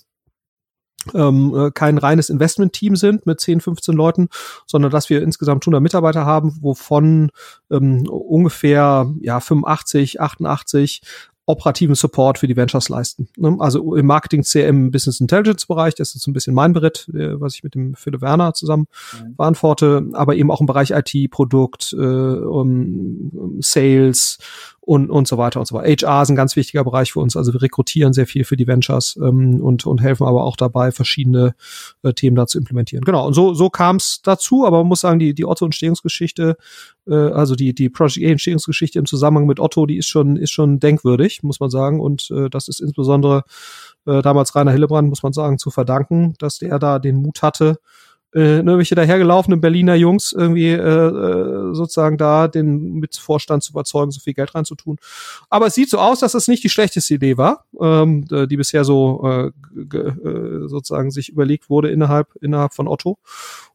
ähm, 1.13 1.53
äh, 1.55 1.71
kein 1.71 1.97
reines 1.97 2.29
Investment-Team 2.29 2.95
sind 2.95 3.25
mit 3.25 3.39
10, 3.39 3.61
15 3.61 3.95
Leuten, 3.95 4.29
sondern 4.65 4.91
dass 4.91 5.09
wir 5.09 5.21
insgesamt 5.21 5.63
100 5.63 5.81
Mitarbeiter 5.81 6.25
haben, 6.25 6.57
wovon 6.61 7.31
ähm, 7.71 8.07
ungefähr 8.07 9.11
ja 9.21 9.39
85, 9.39 10.21
88 10.21 11.01
operativen 11.45 11.95
Support 11.95 12.37
für 12.37 12.47
die 12.47 12.55
Ventures 12.55 12.87
leisten. 12.87 13.27
Ne? 13.35 13.57
Also 13.59 13.95
im 13.95 14.05
Marketing, 14.05 14.43
CM, 14.43 14.91
Business 14.91 15.19
Intelligence 15.19 15.65
Bereich, 15.65 15.93
das 15.95 16.15
ist 16.15 16.23
so 16.23 16.31
ein 16.31 16.33
bisschen 16.33 16.53
mein 16.53 16.71
Beritt, 16.71 17.09
äh, 17.13 17.39
was 17.39 17.55
ich 17.55 17.63
mit 17.63 17.75
dem 17.75 17.95
Philipp 17.95 18.21
Werner 18.21 18.53
zusammen 18.53 18.87
mhm. 19.13 19.35
beantworte, 19.35 20.07
aber 20.13 20.35
eben 20.35 20.51
auch 20.51 20.61
im 20.61 20.67
Bereich 20.67 20.91
IT, 20.91 21.31
Produkt, 21.31 21.93
äh, 21.93 21.97
um, 21.97 23.57
Sales, 23.59 24.37
und, 24.85 25.09
und 25.09 25.29
so 25.29 25.37
weiter 25.37 25.61
und 25.61 25.65
so 25.65 25.75
weiter. 25.75 25.87
HR 25.87 26.23
ist 26.23 26.29
ein 26.29 26.35
ganz 26.35 26.57
wichtiger 26.57 26.83
Bereich 26.83 27.13
für 27.13 27.21
uns. 27.21 27.37
Also 27.37 27.53
wir 27.53 27.61
rekrutieren 27.61 28.11
sehr 28.11 28.27
viel 28.27 28.43
für 28.43 28.57
die 28.57 28.67
Ventures 28.67 29.17
ähm, 29.21 29.61
und, 29.61 29.85
und 29.85 30.01
helfen 30.01 30.27
aber 30.27 30.43
auch 30.43 30.57
dabei, 30.57 30.91
verschiedene 30.91 31.55
äh, 32.03 32.11
Themen 32.11 32.35
da 32.35 32.47
zu 32.47 32.57
implementieren. 32.57 33.05
Genau, 33.05 33.25
und 33.25 33.33
so, 33.33 33.53
so 33.53 33.69
kam 33.69 33.95
es 33.95 34.21
dazu, 34.21 34.65
aber 34.65 34.79
man 34.79 34.87
muss 34.87 34.99
sagen, 34.99 35.19
die, 35.19 35.33
die 35.33 35.45
Otto-Entstehungsgeschichte, 35.45 36.57
äh, 37.07 37.13
also 37.13 37.55
die, 37.55 37.73
die 37.73 37.89
Project 37.89 38.25
A-Entstehungsgeschichte 38.25 38.99
im 38.99 39.05
Zusammenhang 39.05 39.47
mit 39.47 39.61
Otto, 39.61 39.85
die 39.85 39.97
ist 39.97 40.07
schon, 40.07 40.35
ist 40.35 40.51
schon 40.51 40.81
denkwürdig, 40.81 41.43
muss 41.43 41.61
man 41.61 41.69
sagen. 41.69 42.01
Und 42.01 42.29
äh, 42.31 42.49
das 42.49 42.67
ist 42.67 42.81
insbesondere 42.81 43.43
äh, 44.05 44.21
damals 44.21 44.53
Rainer 44.53 44.73
Hillebrand, 44.73 45.07
muss 45.07 45.23
man 45.23 45.31
sagen, 45.31 45.59
zu 45.59 45.71
verdanken, 45.71 46.33
dass 46.39 46.57
der 46.57 46.77
da 46.77 46.99
den 46.99 47.15
Mut 47.15 47.41
hatte, 47.41 47.77
äh, 48.33 48.57
irgendwelche 48.57 48.95
dahergelaufenen 48.95 49.61
Berliner 49.61 49.95
Jungs 49.95 50.33
irgendwie 50.33 50.69
äh, 50.69 50.77
äh, 50.77 51.73
sozusagen 51.73 52.17
da 52.17 52.47
den 52.47 52.93
Mitvorstand 52.95 53.63
zu 53.63 53.71
überzeugen, 53.71 54.11
so 54.11 54.19
viel 54.19 54.33
Geld 54.33 54.55
reinzutun. 54.55 54.97
Aber 55.49 55.67
es 55.67 55.75
sieht 55.75 55.89
so 55.89 55.99
aus, 55.99 56.19
dass 56.19 56.31
das 56.33 56.47
nicht 56.47 56.63
die 56.63 56.69
schlechteste 56.69 57.13
Idee 57.13 57.37
war, 57.37 57.65
ähm, 57.79 58.25
die 58.25 58.57
bisher 58.57 58.83
so 58.83 59.21
äh, 59.23 59.97
äh, 59.97 60.67
sozusagen 60.67 61.11
sich 61.11 61.29
überlegt 61.29 61.69
wurde 61.69 61.89
innerhalb 61.89 62.27
innerhalb 62.41 62.73
von 62.73 62.87
Otto. 62.87 63.17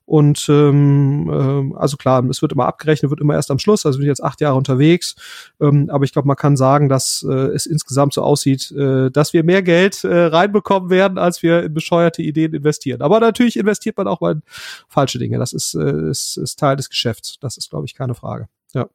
Und 0.08 0.48
ähm, 0.48 1.28
äh, 1.28 1.76
also 1.76 1.98
klar, 1.98 2.24
es 2.30 2.40
wird 2.40 2.52
immer 2.52 2.64
abgerechnet, 2.64 3.10
wird 3.10 3.20
immer 3.20 3.34
erst 3.34 3.50
am 3.50 3.58
Schluss. 3.58 3.84
Also 3.84 3.98
bin 3.98 4.06
ich 4.06 4.08
jetzt 4.08 4.24
acht 4.24 4.40
Jahre 4.40 4.56
unterwegs. 4.56 5.16
Ähm, 5.60 5.90
aber 5.92 6.04
ich 6.04 6.14
glaube, 6.14 6.26
man 6.26 6.36
kann 6.38 6.56
sagen, 6.56 6.88
dass 6.88 7.22
äh, 7.28 7.34
es 7.34 7.66
insgesamt 7.66 8.14
so 8.14 8.22
aussieht, 8.22 8.70
äh, 8.72 9.10
dass 9.10 9.34
wir 9.34 9.44
mehr 9.44 9.60
Geld 9.60 10.04
äh, 10.04 10.24
reinbekommen 10.24 10.88
werden, 10.88 11.18
als 11.18 11.42
wir 11.42 11.62
in 11.62 11.74
bescheuerte 11.74 12.22
Ideen 12.22 12.54
investieren. 12.54 13.02
Aber 13.02 13.20
natürlich 13.20 13.58
investiert 13.58 13.98
man 13.98 14.08
auch 14.08 14.22
mal 14.22 14.32
in 14.32 14.42
falsche 14.88 15.18
Dinge. 15.18 15.38
Das 15.38 15.52
ist, 15.52 15.74
äh, 15.74 16.08
ist, 16.08 16.38
ist 16.38 16.58
Teil 16.58 16.76
des 16.76 16.88
Geschäfts. 16.88 17.38
Das 17.40 17.58
ist, 17.58 17.68
glaube 17.68 17.84
ich, 17.84 17.94
keine 17.94 18.14
Frage. 18.14 18.48
Ja. 18.72 18.88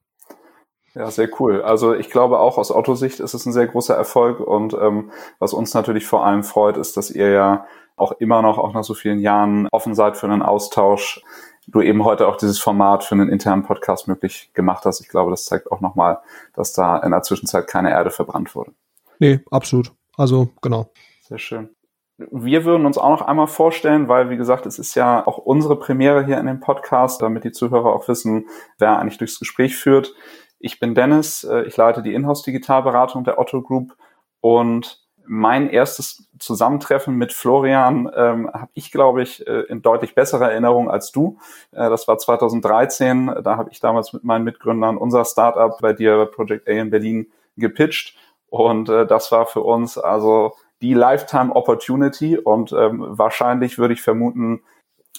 Ja, 0.96 1.12
sehr 1.12 1.30
cool. 1.40 1.62
Also 1.62 1.94
ich 1.94 2.10
glaube 2.10 2.40
auch 2.40 2.58
aus 2.58 2.72
Autosicht 2.72 3.20
ist 3.20 3.36
es 3.36 3.46
ein 3.46 3.54
sehr 3.54 3.68
großer 3.68 3.96
Erfolg 3.96 4.40
und 4.40 4.74
ähm, 4.74 5.12
was 5.38 5.54
uns 5.54 5.76
natürlich 5.76 6.08
vor 6.08 6.26
allem 6.26 6.44
freut, 6.44 6.78
ist, 6.78 6.98
dass 6.98 7.12
ihr 7.12 7.30
ja 7.30 7.66
auch 7.96 8.14
immer 8.14 8.42
noch, 8.42 8.58
auch 8.58 8.74
nach 8.74 8.84
so 8.84 8.94
vielen 8.94 9.20
Jahren, 9.20 9.68
offen 9.72 9.96
seid 9.96 10.18
für 10.18 10.28
einen 10.28 10.42
Austausch. 10.42 11.22
Du 11.68 11.82
eben 11.82 12.04
heute 12.04 12.28
auch 12.28 12.36
dieses 12.36 12.60
Format 12.60 13.04
für 13.04 13.16
einen 13.16 13.30
internen 13.30 13.64
Podcast 13.64 14.08
möglich 14.08 14.52
gemacht 14.54 14.86
hast. 14.86 15.00
Ich 15.00 15.08
glaube, 15.08 15.32
das 15.32 15.46
zeigt 15.46 15.72
auch 15.72 15.80
nochmal, 15.80 16.20
dass 16.54 16.74
da 16.74 16.98
in 16.98 17.12
der 17.12 17.22
Zwischenzeit 17.22 17.68
keine 17.68 17.92
Erde 17.92 18.12
verbrannt 18.12 18.54
wurde. 18.56 18.72
Nee, 19.20 19.40
absolut. 19.50 19.94
Also, 20.18 20.50
genau. 20.62 20.92
Sehr 21.22 21.38
schön. 21.38 21.70
Wir 22.18 22.64
würden 22.66 22.86
uns 22.86 22.98
auch 22.98 23.10
noch 23.10 23.22
einmal 23.22 23.48
vorstellen, 23.48 24.08
weil, 24.08 24.30
wie 24.30 24.38
gesagt, 24.38 24.66
es 24.66 24.78
ist 24.78 24.94
ja 24.96 25.26
auch 25.26 25.38
unsere 25.38 25.80
Premiere 25.80 26.26
hier 26.26 26.38
in 26.38 26.46
dem 26.46 26.60
Podcast, 26.60 27.22
damit 27.22 27.44
die 27.44 27.52
Zuhörer 27.52 27.94
auch 27.94 28.08
wissen, 28.08 28.48
wer 28.78 29.00
eigentlich 29.00 29.18
durchs 29.18 29.40
Gespräch 29.40 29.76
führt. 29.76 30.14
Ich 30.60 30.80
bin 30.80 30.96
Dennis, 30.96 31.44
äh, 31.44 31.64
ich 31.64 31.76
leite 31.76 32.04
die 32.04 32.14
Inhouse-Digitalberatung 32.14 33.24
der 33.24 33.40
Otto 33.40 33.62
Group 33.62 33.96
und 34.42 35.03
mein 35.26 35.70
erstes 35.70 36.28
Zusammentreffen 36.40 37.16
mit 37.16 37.34
Florian 37.34 38.12
ähm, 38.16 38.50
habe 38.54 38.70
ich, 38.74 38.92
glaube 38.92 39.22
ich, 39.22 39.46
äh, 39.48 39.62
in 39.62 39.82
deutlich 39.82 40.16
besserer 40.16 40.52
Erinnerung 40.52 40.90
als 40.90 41.12
du. 41.12 41.38
Äh, 41.72 41.90
das 41.90 42.08
war 42.08 42.18
2013. 42.18 43.34
Da 43.44 43.58
habe 43.58 43.70
ich 43.72 43.80
damals 43.80 44.14
mit 44.14 44.24
meinen 44.24 44.44
Mitgründern 44.44 44.98
unser 44.98 45.26
Startup 45.26 45.78
bei 45.82 45.94
dir, 45.94 46.26
Project 46.26 46.68
A 46.68 46.72
in 46.72 46.90
Berlin, 46.90 47.32
gepitcht. 47.56 48.18
Und 48.48 48.90
äh, 48.90 49.06
das 49.08 49.32
war 49.32 49.46
für 49.46 49.62
uns 49.62 49.98
also 49.98 50.54
die 50.82 50.94
Lifetime 50.94 51.56
Opportunity. 51.56 52.38
Und 52.38 52.74
ähm, 52.74 53.06
wahrscheinlich 53.08 53.78
würde 53.78 53.94
ich 53.94 54.02
vermuten, 54.02 54.62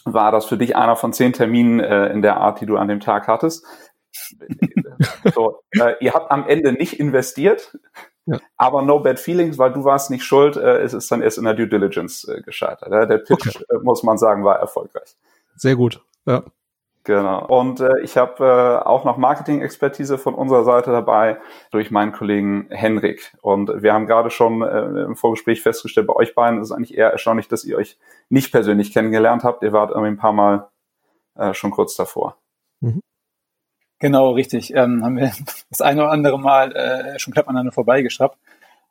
war 0.04 0.32
das 0.32 0.44
für 0.44 0.58
dich 0.58 0.76
einer 0.76 0.96
von 0.96 1.12
zehn 1.12 1.32
Terminen 1.32 1.80
äh, 1.80 2.08
in 2.08 2.22
der 2.22 2.36
Art, 2.36 2.60
die 2.60 2.66
du 2.66 2.76
an 2.76 2.88
dem 2.88 3.00
Tag 3.00 3.26
hattest. 3.26 3.66
so, 5.34 5.60
äh, 5.72 5.94
ihr 6.00 6.12
habt 6.12 6.30
am 6.30 6.46
Ende 6.46 6.72
nicht 6.72 7.00
investiert. 7.00 7.76
Ja. 8.26 8.38
Aber 8.56 8.82
no 8.82 9.00
bad 9.00 9.20
feelings, 9.20 9.58
weil 9.58 9.72
du 9.72 9.84
warst 9.84 10.10
nicht 10.10 10.24
schuld, 10.24 10.56
äh, 10.56 10.78
es 10.78 10.94
ist 10.94 11.10
dann 11.12 11.22
erst 11.22 11.38
in 11.38 11.44
der 11.44 11.54
Due 11.54 11.68
Diligence 11.68 12.24
äh, 12.24 12.40
gescheitert. 12.40 12.90
Ja? 12.90 13.06
Der 13.06 13.18
Pitch, 13.18 13.48
okay. 13.48 13.64
äh, 13.68 13.78
muss 13.82 14.02
man 14.02 14.16
sagen, 14.16 14.44
war 14.44 14.58
erfolgreich. 14.58 15.16
Sehr 15.56 15.76
gut, 15.76 16.00
ja. 16.26 16.42
Genau. 17.06 17.44
Und 17.46 17.80
äh, 17.80 18.00
ich 18.00 18.16
habe 18.16 18.42
äh, 18.42 18.86
auch 18.86 19.04
noch 19.04 19.18
Marketing-Expertise 19.18 20.16
von 20.16 20.34
unserer 20.34 20.64
Seite 20.64 20.90
dabei 20.90 21.36
durch 21.70 21.90
meinen 21.90 22.12
Kollegen 22.12 22.66
Henrik. 22.70 23.34
Und 23.42 23.82
wir 23.82 23.92
haben 23.92 24.06
gerade 24.06 24.30
schon 24.30 24.62
äh, 24.62 25.02
im 25.02 25.14
Vorgespräch 25.14 25.60
festgestellt, 25.60 26.06
bei 26.06 26.16
euch 26.16 26.34
beiden 26.34 26.60
ist 26.60 26.70
es 26.70 26.72
eigentlich 26.72 26.96
eher 26.96 27.10
erstaunlich, 27.10 27.46
dass 27.46 27.64
ihr 27.64 27.76
euch 27.76 27.98
nicht 28.30 28.52
persönlich 28.52 28.94
kennengelernt 28.94 29.44
habt. 29.44 29.62
Ihr 29.62 29.74
wart 29.74 29.90
irgendwie 29.90 30.12
ein 30.12 30.16
paar 30.16 30.32
Mal 30.32 30.70
äh, 31.34 31.52
schon 31.52 31.72
kurz 31.72 31.94
davor. 31.94 32.38
Mhm. 32.80 33.00
Genau, 33.98 34.32
richtig. 34.32 34.74
Ähm, 34.74 35.04
haben 35.04 35.16
wir 35.16 35.32
das 35.70 35.80
eine 35.80 36.02
oder 36.02 36.10
andere 36.10 36.38
Mal 36.38 36.72
äh, 36.72 37.18
schon 37.18 37.32
knapp 37.32 37.48
aneinander 37.48 37.72
vorbeigeschraubt. 37.72 38.38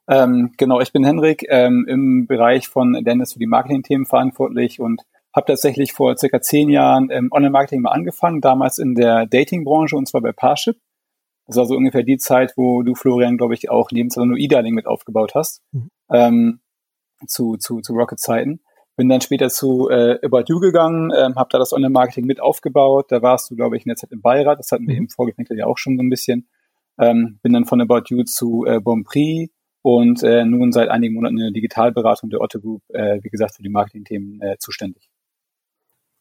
Ähm, 0.07 0.51
genau, 0.57 0.81
ich 0.81 0.91
bin 0.91 1.05
Henrik, 1.05 1.45
ähm, 1.50 1.86
im 1.88 2.27
Bereich 2.27 2.67
von 2.67 2.93
Dennis 3.05 3.33
für 3.33 3.39
die 3.39 3.48
Marketing-Themen 3.48 4.05
verantwortlich 4.05 4.79
und 4.79 5.01
habe 5.33 5.48
tatsächlich 5.48 5.93
vor 5.93 6.17
circa 6.17 6.41
zehn 6.41 6.69
Jahren 6.69 7.10
ähm, 7.10 7.29
Online-Marketing 7.31 7.81
mal 7.81 7.91
angefangen, 7.91 8.41
damals 8.41 8.77
in 8.77 8.95
der 8.95 9.25
Dating-Branche 9.25 9.95
und 9.95 10.07
zwar 10.07 10.22
bei 10.22 10.31
Parship. 10.31 10.77
Das 11.48 11.57
war 11.57 11.65
so 11.65 11.75
ungefähr 11.75 12.03
die 12.03 12.17
Zeit, 12.17 12.53
wo 12.55 12.83
du, 12.83 12.95
Florian, 12.95 13.38
glaube 13.38 13.53
ich, 13.53 13.69
auch 13.69 13.91
neben 13.91 14.10
Zalando 14.10 14.36
E-Darling 14.36 14.74
mit 14.74 14.88
aufgebaut 14.88 15.33
hast, 15.36 15.62
mhm. 15.72 15.89
ähm, 16.12 16.60
zu, 17.27 17.57
zu, 17.57 17.81
zu 17.81 17.93
Rocket-Zeiten. 17.93 18.62
Bin 18.96 19.10
dann 19.10 19.22
später 19.22 19.50
zu 19.50 19.90
äh, 19.90 20.20
About 20.24 20.44
You 20.48 20.60
gegangen, 20.60 21.12
ähm, 21.16 21.36
habe 21.36 21.50
da 21.52 21.58
das 21.58 21.74
Online-Marketing 21.74 22.26
mit 22.26 22.40
aufgebaut. 22.40 23.08
Da 23.10 23.22
warst 23.22 23.50
du, 23.50 23.56
glaube 23.56 23.76
ich, 23.76 23.86
in 23.86 23.90
der 23.90 23.96
Zeit 23.96 24.12
im 24.12 24.22
Beirat. 24.22 24.60
Das 24.60 24.72
hatten 24.72 24.88
wir 24.88 24.96
mhm. 24.96 25.04
im 25.04 25.10
Vorgefenktel 25.10 25.58
ja 25.58 25.66
auch 25.66 25.78
schon 25.78 25.98
so 25.98 26.04
ein 26.04 26.10
bisschen. 26.10 26.48
Ähm, 27.00 27.40
bin 27.42 27.54
dann 27.54 27.66
von 27.66 27.82
About 27.82 28.04
You 28.10 28.24
zu 28.24 28.66
äh, 28.68 28.80
Bonprix 28.80 29.52
und 29.82 30.24
äh, 30.24 30.46
nun 30.46 30.72
seit 30.72 30.90
einigen 30.90 31.16
Monaten 31.16 31.38
in 31.38 31.46
der 31.46 31.52
Digitalberatung 31.52 32.30
der 32.30 32.40
Otto 32.40 32.60
Group, 32.60 32.84
äh, 32.90 33.20
wie 33.22 33.30
gesagt, 33.30 33.56
für 33.56 33.64
die 33.64 33.70
Marketing-Themen 33.70 34.42
äh, 34.42 34.58
zuständig. 34.60 35.10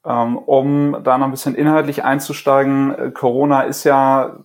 Ähm, 0.05 0.37
um 0.37 0.97
da 1.05 1.17
noch 1.17 1.27
ein 1.27 1.31
bisschen 1.31 1.55
inhaltlich 1.55 2.03
einzusteigen, 2.03 2.95
äh, 2.95 3.11
Corona 3.13 3.63
ist 3.63 3.85
ja 3.85 4.43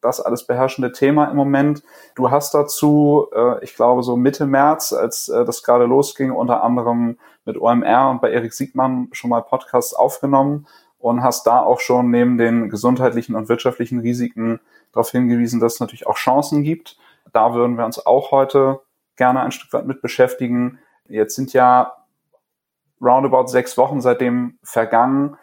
das 0.00 0.20
alles 0.20 0.46
beherrschende 0.46 0.92
Thema 0.92 1.24
im 1.30 1.36
Moment. 1.36 1.82
Du 2.14 2.30
hast 2.30 2.54
dazu, 2.54 3.26
äh, 3.34 3.64
ich 3.64 3.74
glaube, 3.74 4.02
so 4.02 4.16
Mitte 4.16 4.46
März, 4.46 4.92
als 4.92 5.28
äh, 5.28 5.44
das 5.44 5.62
gerade 5.62 5.86
losging, 5.86 6.30
unter 6.30 6.62
anderem 6.62 7.18
mit 7.44 7.58
OMR 7.58 8.10
und 8.10 8.20
bei 8.20 8.30
Erik 8.30 8.52
Siegmann 8.52 9.08
schon 9.12 9.30
mal 9.30 9.42
Podcasts 9.42 9.94
aufgenommen 9.94 10.66
und 10.98 11.22
hast 11.22 11.46
da 11.46 11.60
auch 11.60 11.80
schon 11.80 12.10
neben 12.10 12.38
den 12.38 12.70
gesundheitlichen 12.70 13.34
und 13.34 13.48
wirtschaftlichen 13.48 14.00
Risiken 14.00 14.60
darauf 14.92 15.10
hingewiesen, 15.10 15.60
dass 15.60 15.74
es 15.74 15.80
natürlich 15.80 16.06
auch 16.06 16.16
Chancen 16.16 16.62
gibt. 16.62 16.96
Da 17.32 17.52
würden 17.54 17.76
wir 17.76 17.84
uns 17.84 18.04
auch 18.04 18.30
heute 18.30 18.80
gerne 19.16 19.40
ein 19.40 19.52
Stück 19.52 19.72
weit 19.72 19.86
mit 19.86 20.00
beschäftigen. 20.00 20.78
Jetzt 21.08 21.34
sind 21.34 21.52
ja 21.52 21.92
roundabout 23.00 23.48
sechs 23.48 23.76
Wochen 23.76 24.00
seitdem 24.00 24.58
vergangen. 24.62 25.36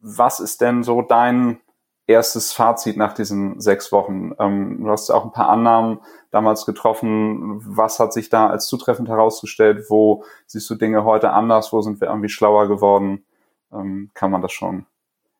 Was 0.00 0.40
ist 0.40 0.60
denn 0.60 0.82
so 0.82 1.02
dein 1.02 1.60
erstes 2.06 2.52
Fazit 2.52 2.96
nach 2.96 3.12
diesen 3.12 3.60
sechs 3.60 3.92
Wochen? 3.92 4.32
Ähm, 4.38 4.84
du 4.84 4.90
hast 4.90 5.10
auch 5.10 5.24
ein 5.24 5.32
paar 5.32 5.50
Annahmen 5.50 6.00
damals 6.36 6.66
getroffen. 6.66 7.62
Was 7.64 7.98
hat 7.98 8.12
sich 8.12 8.28
da 8.28 8.48
als 8.48 8.66
zutreffend 8.66 9.08
herausgestellt? 9.08 9.86
Wo 9.88 10.22
siehst 10.46 10.68
du 10.68 10.74
Dinge 10.74 11.04
heute 11.04 11.32
anders? 11.32 11.72
Wo 11.72 11.80
sind 11.80 12.00
wir 12.00 12.08
irgendwie 12.08 12.28
schlauer 12.28 12.68
geworden? 12.68 13.24
Ähm, 13.72 14.10
kann 14.12 14.30
man 14.30 14.42
das 14.42 14.52
schon 14.52 14.84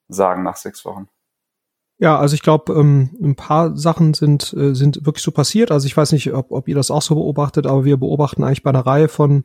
sagen 0.09 0.43
nach 0.43 0.57
sechs 0.57 0.85
Wochen? 0.87 1.09
Ja, 1.99 2.19
also 2.19 2.35
ich 2.35 2.43
glaube, 2.43 2.73
ähm, 2.73 3.11
ein 3.23 3.37
paar 3.37 3.77
Sachen 3.77 4.15
sind, 4.15 4.55
äh, 4.55 4.75
sind 4.75 5.05
wirklich 5.05 5.23
so 5.23 5.33
passiert. 5.33 5.71
Also 5.71 5.87
ich 5.87 5.97
weiß 5.97 6.13
nicht, 6.13 6.33
ob, 6.33 6.51
ob 6.51 6.67
ihr 6.67 6.75
das 6.75 6.91
auch 6.91 7.03
so 7.03 7.15
beobachtet, 7.15 7.67
aber 7.67 7.85
wir 7.85 7.99
beobachten 7.99 8.43
eigentlich 8.43 8.63
bei 8.63 8.71
einer 8.71 8.87
Reihe 8.87 9.09
von 9.09 9.45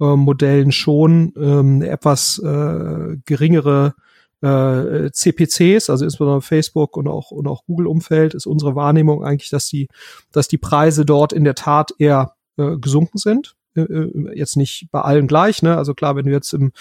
äh, 0.00 0.16
Modellen 0.16 0.70
schon 0.70 1.32
ähm, 1.36 1.82
etwas 1.82 2.38
äh, 2.38 3.16
geringere 3.24 3.94
äh, 4.42 5.10
CPCs, 5.10 5.90
also 5.90 6.04
insbesondere 6.04 6.42
Facebook 6.42 6.96
und 6.96 7.08
auch, 7.08 7.30
und 7.30 7.46
auch 7.46 7.64
Google-Umfeld, 7.64 8.34
ist 8.34 8.46
unsere 8.46 8.74
Wahrnehmung 8.74 9.24
eigentlich, 9.24 9.50
dass 9.50 9.66
die, 9.68 9.88
dass 10.32 10.48
die 10.48 10.58
Preise 10.58 11.04
dort 11.04 11.32
in 11.32 11.44
der 11.44 11.54
Tat 11.54 11.92
eher 11.98 12.34
äh, 12.58 12.76
gesunken 12.76 13.18
sind. 13.18 13.55
Äh, 13.76 13.82
äh, 13.82 14.38
jetzt 14.38 14.56
nicht 14.56 14.88
bei 14.90 15.00
allen 15.00 15.26
gleich, 15.26 15.62
ne? 15.62 15.76
Also 15.76 15.94
klar, 15.94 16.16
wenn 16.16 16.26
du 16.26 16.32
jetzt 16.32 16.52
im 16.52 16.72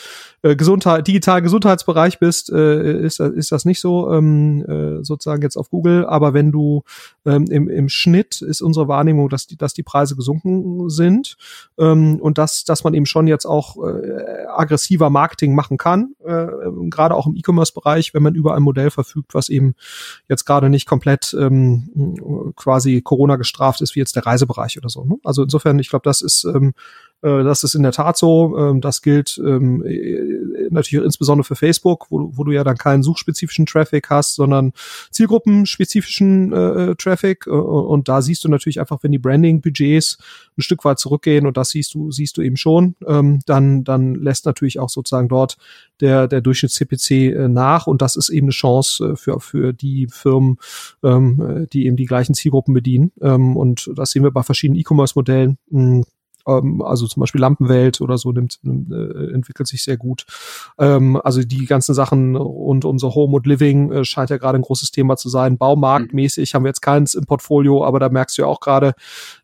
äh, 0.41 0.55
Gesundheit, 0.55 1.07
digitalen 1.07 1.43
Gesundheitsbereich 1.43 2.19
bist, 2.19 2.51
äh, 2.51 2.99
ist, 3.01 3.19
ist 3.19 3.51
das 3.51 3.65
nicht 3.65 3.79
so 3.79 4.11
ähm, 4.11 4.65
äh, 4.67 5.03
sozusagen 5.03 5.41
jetzt 5.41 5.57
auf 5.57 5.69
Google. 5.69 6.05
Aber 6.05 6.33
wenn 6.33 6.51
du 6.51 6.83
ähm, 7.25 7.45
im, 7.49 7.69
im 7.69 7.89
Schnitt 7.89 8.41
ist 8.41 8.61
unsere 8.61 8.87
Wahrnehmung, 8.87 9.29
dass 9.29 9.47
die, 9.47 9.57
dass 9.57 9.73
die 9.73 9.83
Preise 9.83 10.15
gesunken 10.15 10.89
sind 10.89 11.37
ähm, 11.77 12.19
und 12.19 12.37
dass, 12.37 12.63
dass 12.63 12.83
man 12.83 12.93
eben 12.93 13.05
schon 13.05 13.27
jetzt 13.27 13.45
auch 13.45 13.77
äh, 13.77 14.45
aggressiver 14.47 15.09
Marketing 15.09 15.55
machen 15.55 15.77
kann, 15.77 16.15
äh, 16.23 16.47
gerade 16.89 17.15
auch 17.15 17.27
im 17.27 17.35
E-Commerce-Bereich, 17.35 18.13
wenn 18.13 18.23
man 18.23 18.35
über 18.35 18.55
ein 18.55 18.63
Modell 18.63 18.91
verfügt, 18.91 19.33
was 19.33 19.49
eben 19.49 19.75
jetzt 20.29 20.45
gerade 20.45 20.69
nicht 20.69 20.87
komplett 20.87 21.35
ähm, 21.37 22.53
quasi 22.55 23.01
Corona 23.01 23.35
gestraft 23.35 23.81
ist, 23.81 23.95
wie 23.95 23.99
jetzt 23.99 24.15
der 24.15 24.25
Reisebereich 24.25 24.77
oder 24.77 24.89
so. 24.89 25.03
Ne? 25.03 25.17
Also 25.23 25.43
insofern, 25.43 25.79
ich 25.79 25.89
glaube, 25.89 26.03
das 26.03 26.21
ist 26.21 26.45
ähm, 26.45 26.73
äh, 27.21 27.43
das 27.43 27.63
ist 27.63 27.75
in 27.75 27.83
der 27.83 27.91
Tat 27.91 28.17
so. 28.17 28.57
Ähm, 28.57 28.81
das 28.81 29.01
gilt 29.01 29.41
ähm, 29.43 29.83
äh, 29.85 30.69
natürlich 30.69 31.05
insbesondere 31.05 31.45
für 31.45 31.55
Facebook, 31.55 32.07
wo, 32.09 32.43
du 32.43 32.51
ja 32.51 32.63
dann 32.63 32.77
keinen 32.77 33.03
suchspezifischen 33.03 33.65
Traffic 33.65 34.09
hast, 34.09 34.35
sondern 34.35 34.73
zielgruppenspezifischen 35.11 36.53
äh, 36.53 36.95
Traffic. 36.95 37.47
Äh, 37.47 37.51
und 37.51 38.07
da 38.07 38.21
siehst 38.21 38.43
du 38.43 38.49
natürlich 38.49 38.79
einfach, 38.79 38.99
wenn 39.01 39.11
die 39.11 39.19
Branding-Budgets 39.19 40.17
ein 40.57 40.61
Stück 40.61 40.85
weit 40.85 40.99
zurückgehen, 40.99 41.47
und 41.47 41.57
das 41.57 41.69
siehst 41.69 41.93
du, 41.93 42.11
siehst 42.11 42.37
du 42.37 42.41
eben 42.41 42.57
schon, 42.57 42.95
ähm, 43.07 43.39
dann, 43.45 43.83
dann 43.83 44.15
lässt 44.15 44.45
natürlich 44.45 44.79
auch 44.79 44.89
sozusagen 44.89 45.27
dort 45.27 45.57
der, 46.01 46.27
der 46.27 46.41
Durchschnitts-CPC 46.41 47.47
nach. 47.47 47.87
Und 47.87 48.01
das 48.01 48.15
ist 48.15 48.29
eben 48.29 48.47
eine 48.47 48.51
Chance 48.51 49.15
für, 49.15 49.39
für 49.39 49.73
die 49.73 50.07
Firmen, 50.11 50.57
ähm, 51.03 51.67
die 51.71 51.85
eben 51.85 51.95
die 51.95 52.05
gleichen 52.05 52.35
Zielgruppen 52.35 52.73
bedienen. 52.73 53.11
Ähm, 53.21 53.55
und 53.57 53.89
das 53.95 54.11
sehen 54.11 54.23
wir 54.23 54.31
bei 54.31 54.43
verschiedenen 54.43 54.79
E-Commerce-Modellen. 54.79 55.57
Hm, 56.45 56.75
ähm, 56.75 56.81
also 56.81 57.07
zum 57.07 57.21
Beispiel 57.21 57.41
Lampenwelt 57.41 58.01
oder 58.01 58.17
so 58.17 58.31
nimmt, 58.31 58.59
nimmt 58.63 58.91
äh, 58.91 59.33
entwickelt 59.33 59.67
sich 59.67 59.83
sehr 59.83 59.97
gut. 59.97 60.25
Ähm, 60.77 61.19
also 61.23 61.41
die 61.41 61.65
ganzen 61.65 61.93
Sachen 61.93 62.35
rund 62.35 62.85
um 62.85 62.99
so 62.99 63.15
Home 63.15 63.35
und 63.35 63.45
Living 63.45 63.91
äh, 63.91 64.05
scheint 64.05 64.29
ja 64.29 64.37
gerade 64.37 64.57
ein 64.57 64.61
großes 64.61 64.91
Thema 64.91 65.17
zu 65.17 65.29
sein. 65.29 65.57
Baumarktmäßig 65.57 66.53
haben 66.53 66.63
wir 66.63 66.69
jetzt 66.69 66.81
keins 66.81 67.13
im 67.15 67.25
Portfolio, 67.25 67.83
aber 67.83 67.99
da 67.99 68.09
merkst 68.09 68.37
du 68.37 68.43
ja 68.43 68.47
auch 68.47 68.59
gerade 68.59 68.93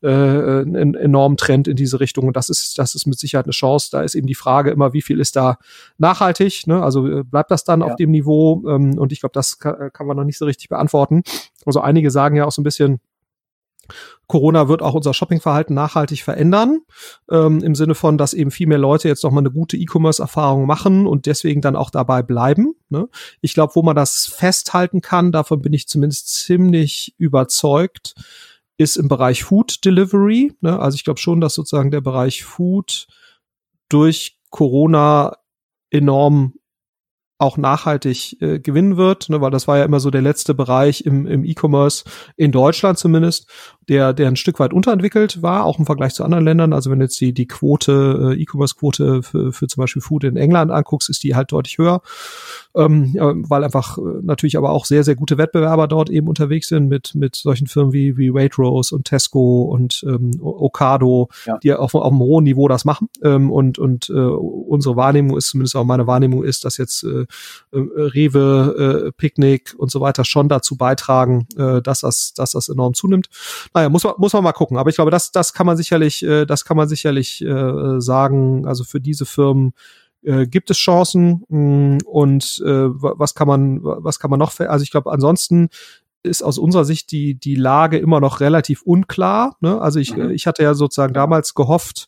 äh, 0.02 0.10
einen 0.10 0.96
enormen 0.96 1.38
Trend 1.38 1.68
in 1.68 1.76
diese 1.76 2.00
Richtung. 2.00 2.28
Und 2.28 2.38
das 2.38 2.50
ist, 2.50 2.78
das 2.78 2.96
ist 2.96 3.06
mit 3.06 3.20
Sicherheit 3.20 3.46
eine 3.46 3.54
Chance. 3.54 3.90
Da 3.92 4.02
ist 4.02 4.16
eben 4.16 4.28
die 4.28 4.36
Frage 4.36 4.72
immer, 4.72 4.94
wie 4.94 5.02
viel 5.02 5.20
ist 5.20 5.36
da 5.36 5.58
nachhaltig? 5.98 6.68
Ne? 6.68 6.82
Also 6.82 7.08
äh, 7.08 7.24
bleibt 7.24 7.52
das 7.52 7.64
dann 7.64 7.82
ja. 7.82 7.88
auf 7.88 7.96
dem 7.96 8.12
Niveau? 8.12 8.64
Ähm, 8.68 8.98
und 8.98 9.12
ich 9.12 9.20
glaube, 9.20 9.34
das 9.34 9.60
kann, 9.60 9.92
kann 9.94 10.08
man 10.08 10.18
noch 10.18 10.24
nicht 10.24 10.38
so 10.38 10.46
richtig 10.46 10.70
beantworten. 10.70 11.24
Also 11.66 11.82
einige 11.82 12.12
sagen 12.12 12.36
ja 12.36 12.46
auch 12.46 12.52
so 12.52 12.62
ein 12.62 12.64
bisschen, 12.64 13.00
Corona 14.28 14.70
wird 14.70 14.82
auch 14.82 14.94
unser 14.94 15.14
Shoppingverhalten 15.14 15.76
nachhaltig 15.76 16.24
verändern, 16.24 16.82
ähm, 17.30 17.62
im 17.62 17.76
Sinne 17.76 17.96
von, 17.96 18.18
dass 18.18 18.34
eben 18.34 18.52
viel 18.52 18.68
mehr 18.68 18.78
Leute 18.78 19.08
jetzt 19.08 19.24
noch 19.24 19.32
mal 19.32 19.40
eine 19.40 19.52
gute 19.52 19.76
E-Commerce-Erfahrung 19.76 20.66
machen 20.66 21.06
und 21.06 21.26
deswegen 21.26 21.62
dann 21.62 21.76
auch 21.76 21.90
dabei 21.90 22.22
bleiben. 22.22 22.74
Ne? 22.90 23.10
Ich 23.42 23.54
glaube, 23.54 23.76
wo 23.76 23.84
man 23.84 23.96
das 23.96 24.28
festhalten 24.28 25.02
kann, 25.02 25.32
davon 25.32 25.62
bin 25.62 25.74
ich 25.74 25.88
zumindest 25.88 26.30
ziemlich 26.30 27.14
überzeugt, 27.18 28.16
ist 28.78 28.96
im 28.96 29.10
Bereich 29.10 29.44
Food 29.44 29.84
Delivery. 29.84 30.54
Ne? 30.62 30.80
Also 30.80 30.96
ich 30.96 31.04
glaube 31.04 31.20
schon, 31.20 31.42
dass 31.42 31.54
sozusagen 31.54 31.92
der 31.92 32.02
Bereich 32.02 32.44
Food 32.44 33.08
durch 33.90 34.38
Corona 34.50 35.38
enorm 35.90 36.54
auch 37.42 37.58
nachhaltig 37.58 38.40
äh, 38.40 38.60
gewinnen 38.60 38.98
wird, 38.98 39.30
ne, 39.30 39.42
weil 39.42 39.50
das 39.50 39.68
war 39.68 39.80
ja 39.80 39.84
immer 39.84 40.00
so 40.00 40.12
der 40.12 40.22
letzte 40.22 40.54
Bereich 40.54 41.06
im, 41.08 41.26
im 41.26 41.44
E-Commerce 41.44 42.04
in 42.38 42.52
Deutschland 42.52 43.00
zumindest, 43.00 43.50
der, 43.90 44.14
der 44.14 44.28
ein 44.28 44.36
Stück 44.36 44.60
weit 44.60 44.74
unterentwickelt 44.74 45.42
war, 45.42 45.66
auch 45.66 45.80
im 45.80 45.88
Vergleich 45.88 46.14
zu 46.14 46.24
anderen 46.24 46.46
Ländern. 46.46 46.72
Also 46.72 46.92
wenn 46.92 47.02
jetzt 47.02 47.20
die, 47.20 47.34
die 47.34 47.48
Quote, 47.48 48.36
äh, 48.36 48.42
E-Commerce-Quote 48.42 49.24
für, 49.24 49.52
für 49.52 49.68
zum 49.68 49.82
Beispiel 49.82 50.04
Food 50.04 50.24
in 50.24 50.38
England 50.38 50.70
anguckst, 50.70 51.10
ist 51.10 51.24
die 51.24 51.36
halt 51.36 51.52
deutlich 51.52 51.80
höher, 51.80 52.04
ähm, 52.76 53.46
weil 53.50 53.64
einfach 53.64 53.98
äh, 53.98 54.02
natürlich 54.22 54.58
aber 54.58 54.72
auch 54.72 54.86
sehr, 54.86 55.04
sehr 55.04 55.16
gute 55.16 55.38
Wettbewerber 55.38 55.88
dort 55.88 56.10
eben 56.10 56.28
unterwegs 56.28 56.68
sind 56.68 56.88
mit, 56.88 57.16
mit 57.16 57.36
solchen 57.36 57.68
Firmen 57.68 57.94
wie, 57.94 58.18
wie 58.18 58.34
Waitrose 58.34 58.96
und 58.96 59.06
Tesco 59.06 59.64
und 59.64 60.04
ähm, 60.08 60.32
Ocado, 60.42 61.30
ja. 61.46 61.58
die 61.58 61.74
auf, 61.74 61.96
auf 61.96 62.12
einem 62.12 62.20
hohen 62.20 62.44
Niveau 62.44 62.68
das 62.68 62.86
machen. 62.86 63.10
Ähm, 63.24 63.52
und 63.52 63.80
und 63.80 64.10
äh, 64.10 64.14
unsere 64.14 64.96
Wahrnehmung 64.96 65.38
ist, 65.38 65.48
zumindest 65.48 65.76
auch 65.76 65.84
meine 65.84 66.08
Wahrnehmung 66.08 66.44
ist, 66.44 66.66
dass 66.66 66.78
jetzt 66.78 67.04
äh, 67.04 67.22
äh, 67.22 67.28
Rewe, 67.72 69.08
äh, 69.08 69.12
Picknick 69.12 69.76
und 69.78 69.92
so 69.92 70.02
weiter 70.02 70.26
schon 70.26 70.50
dazu 70.50 70.78
beitragen, 70.78 71.48
äh, 71.58 71.82
dass 71.82 72.02
das, 72.02 72.34
dass 72.34 72.52
das 72.52 72.70
enorm 72.70 72.94
zunimmt. 72.94 73.30
Naja, 73.74 73.90
muss 73.90 74.04
man, 74.04 74.14
muss 74.18 74.34
man 74.34 74.44
mal 74.44 74.54
gucken. 74.54 74.78
Aber 74.78 74.90
ich 74.90 74.96
glaube, 74.96 75.12
das, 75.12 75.32
das 75.32 75.54
kann 75.54 75.66
man 75.66 75.78
sicherlich, 75.78 76.24
äh, 76.24 76.46
das 76.46 76.66
kann 76.66 76.78
man 76.78 76.88
sicherlich 76.88 77.42
äh, 77.42 78.00
sagen. 78.00 78.66
Also 78.66 78.84
für 78.84 79.02
diese 79.02 79.26
Firmen 79.26 79.74
äh, 80.24 80.48
gibt 80.48 80.70
es 80.70 80.78
Chancen 80.78 81.44
mh, 81.50 81.58
mm, 81.58 81.98
und 82.06 82.64
äh, 82.66 82.90
was 82.90 83.36
kann 83.36 83.48
man, 83.48 83.80
was 83.82 84.20
kann 84.20 84.30
man 84.30 84.40
noch? 84.40 84.60
Also 84.60 84.84
ich 84.84 84.92
glaube, 84.92 85.12
ansonsten 85.12 85.70
ist 86.24 86.44
aus 86.44 86.58
unserer 86.58 86.86
Sicht 86.86 87.12
die, 87.12 87.36
die 87.36 87.56
Lage 87.56 87.98
immer 87.98 88.20
noch 88.20 88.40
relativ 88.40 88.84
unklar. 88.84 89.58
Ne? 89.60 89.82
Also 89.82 90.00
ich, 90.00 90.16
mhm. 90.16 90.30
ich 90.32 90.46
hatte 90.46 90.64
ja 90.64 90.74
sozusagen 90.74 91.14
damals 91.14 91.56
gehofft, 91.56 92.08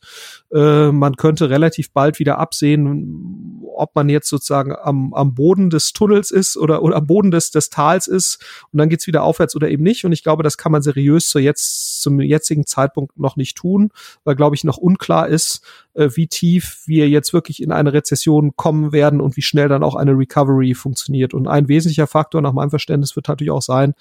äh, 0.52 0.92
man 0.92 1.16
könnte 1.16 1.50
relativ 1.50 1.92
bald 1.92 2.18
wieder 2.18 2.38
absehen, 2.38 3.62
ob 3.74 3.94
man 3.94 4.08
jetzt 4.08 4.28
sozusagen 4.28 4.74
am, 4.74 5.12
am 5.14 5.34
Boden 5.34 5.70
des 5.70 5.92
Tunnels 5.92 6.30
ist 6.30 6.56
oder, 6.56 6.82
oder 6.82 6.96
am 6.96 7.06
Boden 7.06 7.30
des, 7.30 7.50
des 7.50 7.70
Tals 7.70 8.06
ist 8.06 8.38
und 8.72 8.78
dann 8.78 8.88
geht's 8.88 9.06
wieder 9.06 9.22
aufwärts 9.22 9.56
oder 9.56 9.68
eben 9.68 9.82
nicht. 9.82 10.04
Und 10.04 10.12
ich 10.12 10.22
glaube, 10.22 10.42
das 10.42 10.58
kann 10.58 10.72
man 10.72 10.82
seriös 10.82 11.28
zu 11.28 11.38
jetzt, 11.38 12.02
zum 12.02 12.20
jetzigen 12.20 12.66
Zeitpunkt 12.66 13.18
noch 13.18 13.36
nicht 13.36 13.56
tun, 13.56 13.90
weil, 14.24 14.36
glaube 14.36 14.56
ich, 14.56 14.64
noch 14.64 14.76
unklar 14.76 15.28
ist, 15.28 15.62
äh, 15.94 16.10
wie 16.14 16.26
tief 16.26 16.82
wir 16.86 17.08
jetzt 17.08 17.32
wirklich 17.32 17.62
in 17.62 17.72
eine 17.72 17.92
Rezession 17.92 18.56
kommen 18.56 18.92
werden 18.92 19.20
und 19.20 19.36
wie 19.36 19.42
schnell 19.42 19.68
dann 19.68 19.82
auch 19.82 19.94
eine 19.94 20.12
Recovery 20.12 20.74
funktioniert. 20.74 21.34
Und 21.34 21.48
ein 21.48 21.68
wesentlicher 21.68 22.06
Faktor 22.06 22.42
nach 22.42 22.52
meinem 22.52 22.70
Verständnis 22.70 23.16
wird 23.16 23.28
natürlich 23.28 23.50
auch 23.50 23.62
sein, 23.62 23.94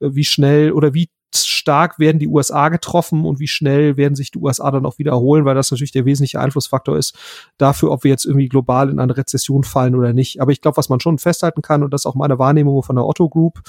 äh, 0.00 0.08
wie 0.12 0.24
schnell 0.24 0.72
oder 0.72 0.94
wie 0.94 1.08
stark 1.34 1.98
werden 1.98 2.18
die 2.18 2.28
USA 2.28 2.68
getroffen 2.68 3.24
und 3.24 3.38
wie 3.38 3.48
schnell 3.48 3.96
werden 3.96 4.14
sich 4.14 4.30
die 4.30 4.38
USA 4.38 4.70
dann 4.70 4.86
auch 4.86 4.98
wiederholen, 4.98 5.44
weil 5.44 5.54
das 5.54 5.70
natürlich 5.70 5.92
der 5.92 6.04
wesentliche 6.04 6.40
Einflussfaktor 6.40 6.96
ist 6.96 7.16
dafür, 7.58 7.90
ob 7.90 8.04
wir 8.04 8.10
jetzt 8.10 8.24
irgendwie 8.24 8.48
global 8.48 8.90
in 8.90 8.98
eine 8.98 9.16
Rezession 9.16 9.64
fallen 9.64 9.94
oder 9.94 10.12
nicht. 10.12 10.40
Aber 10.40 10.52
ich 10.52 10.60
glaube, 10.60 10.76
was 10.76 10.88
man 10.88 11.00
schon 11.00 11.18
festhalten 11.18 11.62
kann, 11.62 11.82
und 11.82 11.92
das 11.92 12.02
ist 12.02 12.06
auch 12.06 12.14
meine 12.14 12.38
Wahrnehmung 12.38 12.82
von 12.82 12.96
der 12.96 13.06
Otto 13.06 13.28
Group, 13.28 13.60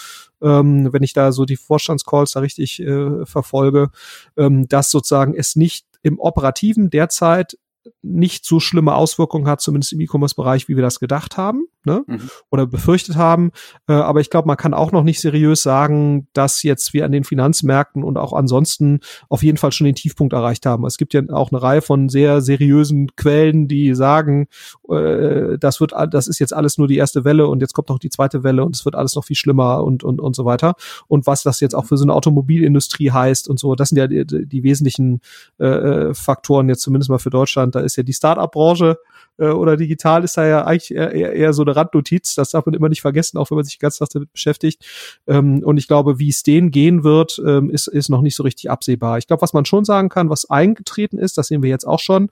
ähm, 0.41 0.91
wenn 0.91 1.03
ich 1.03 1.13
da 1.13 1.31
so 1.31 1.45
die 1.45 1.57
Vorstandscalls 1.57 2.31
da 2.31 2.39
richtig 2.39 2.81
äh, 2.81 3.25
verfolge, 3.25 3.89
ähm, 4.37 4.67
dass 4.67 4.89
sozusagen 4.89 5.35
es 5.35 5.55
nicht 5.55 5.85
im 6.03 6.19
Operativen 6.19 6.89
derzeit 6.89 7.57
nicht 8.01 8.45
so 8.45 8.59
schlimme 8.59 8.95
Auswirkungen 8.95 9.47
hat, 9.47 9.61
zumindest 9.61 9.93
im 9.93 10.01
E-Commerce-Bereich, 10.01 10.67
wie 10.67 10.75
wir 10.75 10.83
das 10.83 10.99
gedacht 10.99 11.37
haben 11.37 11.65
ne? 11.85 12.03
Mhm. 12.07 12.29
oder 12.49 12.67
befürchtet 12.67 13.15
haben. 13.15 13.51
Äh, 13.87 13.93
aber 13.93 14.21
ich 14.21 14.29
glaube, 14.29 14.47
man 14.47 14.57
kann 14.57 14.73
auch 14.73 14.91
noch 14.91 15.03
nicht 15.03 15.19
seriös 15.19 15.63
sagen, 15.63 16.27
dass 16.33 16.63
jetzt 16.63 16.93
wir 16.93 17.05
an 17.05 17.11
den 17.11 17.23
Finanzmärkten 17.23 18.03
und 18.03 18.17
auch 18.17 18.33
ansonsten 18.33 18.99
auf 19.29 19.43
jeden 19.43 19.57
Fall 19.57 19.71
schon 19.71 19.85
den 19.85 19.95
Tiefpunkt 19.95 20.33
erreicht 20.33 20.65
haben. 20.65 20.85
Es 20.85 20.97
gibt 20.97 21.13
ja 21.13 21.21
auch 21.29 21.51
eine 21.51 21.61
Reihe 21.61 21.81
von 21.81 22.09
sehr 22.09 22.41
seriösen 22.41 23.15
Quellen, 23.15 23.67
die 23.67 23.95
sagen, 23.95 24.47
äh, 24.89 25.57
das 25.57 25.79
wird, 25.79 25.93
das 26.11 26.27
ist 26.27 26.39
jetzt 26.39 26.53
alles 26.53 26.77
nur 26.77 26.87
die 26.87 26.97
erste 26.97 27.25
Welle 27.25 27.47
und 27.47 27.61
jetzt 27.61 27.73
kommt 27.73 27.89
noch 27.89 27.99
die 27.99 28.09
zweite 28.09 28.43
Welle 28.43 28.63
und 28.63 28.75
es 28.75 28.85
wird 28.85 28.95
alles 28.95 29.15
noch 29.15 29.25
viel 29.25 29.35
schlimmer 29.35 29.83
und 29.83 30.03
und 30.03 30.21
und 30.21 30.35
so 30.35 30.45
weiter. 30.45 30.75
Und 31.07 31.27
was 31.27 31.43
das 31.43 31.59
jetzt 31.59 31.75
auch 31.75 31.85
für 31.85 31.97
so 31.97 32.03
eine 32.03 32.13
Automobilindustrie 32.13 33.11
heißt 33.11 33.49
und 33.49 33.59
so, 33.59 33.75
das 33.75 33.89
sind 33.89 33.97
ja 33.97 34.07
die, 34.07 34.25
die 34.25 34.63
wesentlichen 34.63 35.21
äh, 35.57 36.13
Faktoren 36.13 36.69
jetzt 36.69 36.81
zumindest 36.81 37.09
mal 37.09 37.19
für 37.19 37.29
Deutschland. 37.29 37.70
Da 37.71 37.79
ist 37.79 37.95
ja 37.95 38.03
die 38.03 38.13
Start-up-Branche 38.13 38.97
äh, 39.37 39.47
oder 39.47 39.77
digital 39.77 40.23
ist 40.23 40.37
da 40.37 40.45
ja 40.45 40.65
eigentlich 40.65 40.93
eher, 40.93 41.11
eher, 41.11 41.33
eher 41.33 41.53
so 41.53 41.63
eine 41.63 41.75
Randnotiz. 41.75 42.35
Das 42.35 42.51
darf 42.51 42.65
man 42.65 42.75
immer 42.75 42.89
nicht 42.89 43.01
vergessen, 43.01 43.37
auch 43.37 43.49
wenn 43.51 43.55
man 43.55 43.65
sich 43.65 43.79
ganz 43.79 43.97
Tag 43.97 44.09
damit 44.09 44.31
beschäftigt. 44.31 44.85
Ähm, 45.27 45.63
und 45.63 45.77
ich 45.77 45.87
glaube, 45.87 46.19
wie 46.19 46.29
es 46.29 46.43
denen 46.43 46.71
gehen 46.71 47.03
wird, 47.03 47.41
ähm, 47.45 47.69
ist, 47.69 47.87
ist 47.87 48.09
noch 48.09 48.21
nicht 48.21 48.35
so 48.35 48.43
richtig 48.43 48.69
absehbar. 48.69 49.17
Ich 49.17 49.27
glaube, 49.27 49.41
was 49.41 49.53
man 49.53 49.65
schon 49.65 49.85
sagen 49.85 50.09
kann, 50.09 50.29
was 50.29 50.49
eingetreten 50.49 51.17
ist, 51.17 51.37
das 51.37 51.47
sehen 51.47 51.63
wir 51.63 51.69
jetzt 51.69 51.87
auch 51.87 51.99
schon, 51.99 52.29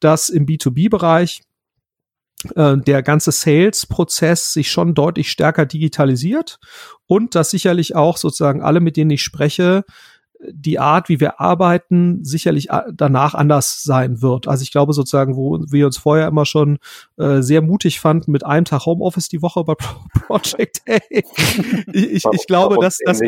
dass 0.00 0.28
im 0.28 0.46
B2B-Bereich 0.46 1.42
äh, 2.54 2.76
der 2.76 3.02
ganze 3.02 3.32
Sales-Prozess 3.32 4.52
sich 4.52 4.70
schon 4.70 4.94
deutlich 4.94 5.30
stärker 5.30 5.66
digitalisiert 5.66 6.58
und 7.06 7.34
dass 7.34 7.50
sicherlich 7.50 7.96
auch 7.96 8.16
sozusagen 8.16 8.62
alle, 8.62 8.80
mit 8.80 8.96
denen 8.96 9.10
ich 9.10 9.22
spreche, 9.22 9.84
die 10.50 10.78
Art, 10.78 11.08
wie 11.08 11.20
wir 11.20 11.40
arbeiten, 11.40 12.24
sicherlich 12.24 12.70
äh, 12.70 12.82
danach 12.92 13.34
anders 13.34 13.82
sein 13.82 14.22
wird. 14.22 14.48
Also 14.48 14.62
ich 14.62 14.72
glaube 14.72 14.92
sozusagen, 14.92 15.36
wo 15.36 15.60
wir 15.68 15.86
uns 15.86 15.98
vorher 15.98 16.28
immer 16.28 16.44
schon 16.46 16.78
äh, 17.18 17.40
sehr 17.40 17.62
mutig 17.62 18.00
fanden 18.00 18.32
mit 18.32 18.44
einem 18.44 18.64
Tag 18.64 18.86
Homeoffice 18.86 19.28
die 19.28 19.42
Woche 19.42 19.64
bei 19.64 19.74
Project 20.26 20.82
A. 20.88 20.98
ich, 21.10 21.24
ich, 21.92 22.24
ich 22.24 22.46
glaube, 22.46 22.76
das, 22.80 22.98
das, 23.04 23.20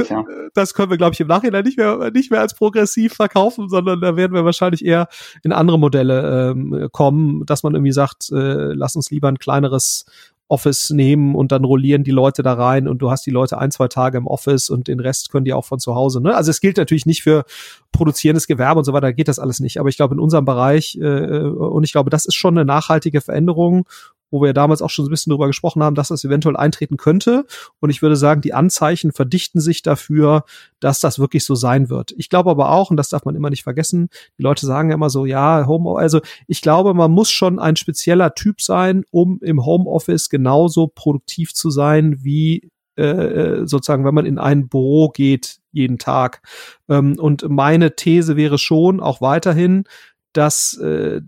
das 0.54 0.74
können 0.74 0.90
wir, 0.90 0.96
glaube 0.96 1.14
ich, 1.14 1.20
im 1.20 1.28
Nachhinein 1.28 1.64
nicht 1.64 1.78
mehr, 1.78 2.10
nicht 2.12 2.30
mehr 2.30 2.40
als 2.40 2.54
progressiv 2.54 3.14
verkaufen, 3.14 3.68
sondern 3.68 4.00
da 4.00 4.16
werden 4.16 4.32
wir 4.32 4.44
wahrscheinlich 4.44 4.84
eher 4.84 5.08
in 5.42 5.52
andere 5.52 5.78
Modelle 5.78 6.50
ähm, 6.50 6.88
kommen, 6.92 7.44
dass 7.46 7.62
man 7.62 7.74
irgendwie 7.74 7.92
sagt, 7.92 8.30
äh, 8.32 8.72
lass 8.72 8.96
uns 8.96 9.10
lieber 9.10 9.28
ein 9.28 9.38
kleineres 9.38 10.06
Office 10.48 10.90
nehmen 10.90 11.34
und 11.34 11.50
dann 11.50 11.64
rollieren 11.64 12.04
die 12.04 12.12
Leute 12.12 12.42
da 12.42 12.54
rein 12.54 12.86
und 12.86 12.98
du 12.98 13.10
hast 13.10 13.26
die 13.26 13.30
Leute 13.30 13.58
ein, 13.58 13.70
zwei 13.72 13.88
Tage 13.88 14.18
im 14.18 14.26
Office 14.26 14.70
und 14.70 14.86
den 14.86 15.00
Rest 15.00 15.30
können 15.30 15.44
die 15.44 15.52
auch 15.52 15.64
von 15.64 15.80
zu 15.80 15.94
Hause. 15.94 16.20
Ne? 16.20 16.34
Also 16.36 16.50
es 16.50 16.60
gilt 16.60 16.76
natürlich 16.76 17.06
nicht 17.06 17.22
für 17.22 17.44
produzierendes 17.90 18.46
Gewerbe 18.46 18.78
und 18.78 18.84
so 18.84 18.92
weiter, 18.92 19.12
geht 19.12 19.28
das 19.28 19.38
alles 19.38 19.58
nicht. 19.58 19.80
Aber 19.80 19.88
ich 19.88 19.96
glaube, 19.96 20.14
in 20.14 20.20
unserem 20.20 20.44
Bereich, 20.44 20.96
äh, 21.00 21.40
und 21.40 21.82
ich 21.82 21.92
glaube, 21.92 22.10
das 22.10 22.26
ist 22.26 22.34
schon 22.34 22.56
eine 22.56 22.64
nachhaltige 22.64 23.20
Veränderung 23.20 23.88
wo 24.30 24.42
wir 24.42 24.52
damals 24.52 24.82
auch 24.82 24.90
schon 24.90 25.04
so 25.04 25.08
ein 25.08 25.12
bisschen 25.12 25.30
drüber 25.30 25.46
gesprochen 25.46 25.82
haben, 25.82 25.94
dass 25.94 26.08
das 26.08 26.24
eventuell 26.24 26.56
eintreten 26.56 26.96
könnte. 26.96 27.46
Und 27.80 27.90
ich 27.90 28.02
würde 28.02 28.16
sagen, 28.16 28.40
die 28.40 28.54
Anzeichen 28.54 29.12
verdichten 29.12 29.60
sich 29.60 29.82
dafür, 29.82 30.44
dass 30.80 31.00
das 31.00 31.18
wirklich 31.18 31.44
so 31.44 31.54
sein 31.54 31.88
wird. 31.88 32.12
Ich 32.16 32.28
glaube 32.28 32.50
aber 32.50 32.70
auch, 32.70 32.90
und 32.90 32.96
das 32.96 33.08
darf 33.08 33.24
man 33.24 33.36
immer 33.36 33.50
nicht 33.50 33.62
vergessen, 33.62 34.08
die 34.38 34.42
Leute 34.42 34.66
sagen 34.66 34.90
ja 34.90 34.94
immer 34.94 35.10
so, 35.10 35.26
ja, 35.26 35.66
Home, 35.66 35.98
also 35.98 36.20
ich 36.46 36.62
glaube, 36.62 36.94
man 36.94 37.10
muss 37.10 37.30
schon 37.30 37.58
ein 37.58 37.76
spezieller 37.76 38.34
Typ 38.34 38.60
sein, 38.60 39.04
um 39.10 39.38
im 39.42 39.64
Homeoffice 39.64 40.28
genauso 40.28 40.88
produktiv 40.88 41.54
zu 41.54 41.70
sein 41.70 42.24
wie 42.24 42.70
äh, 42.96 43.66
sozusagen, 43.66 44.04
wenn 44.04 44.14
man 44.14 44.26
in 44.26 44.38
ein 44.38 44.68
Büro 44.68 45.10
geht 45.10 45.58
jeden 45.70 45.98
Tag. 45.98 46.40
Ähm, 46.88 47.16
und 47.18 47.48
meine 47.48 47.94
These 47.94 48.36
wäre 48.36 48.58
schon 48.58 49.00
auch 49.00 49.20
weiterhin, 49.20 49.84
dass 50.32 50.76
äh, 50.78 51.20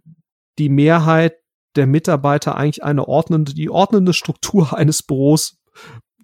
die 0.58 0.68
Mehrheit 0.68 1.36
der 1.78 1.86
Mitarbeiter 1.86 2.56
eigentlich 2.56 2.84
eine 2.84 3.08
ordnende, 3.08 3.54
die 3.54 3.70
ordnende 3.70 4.12
Struktur 4.12 4.72
eines 4.76 5.02
Büros 5.02 5.58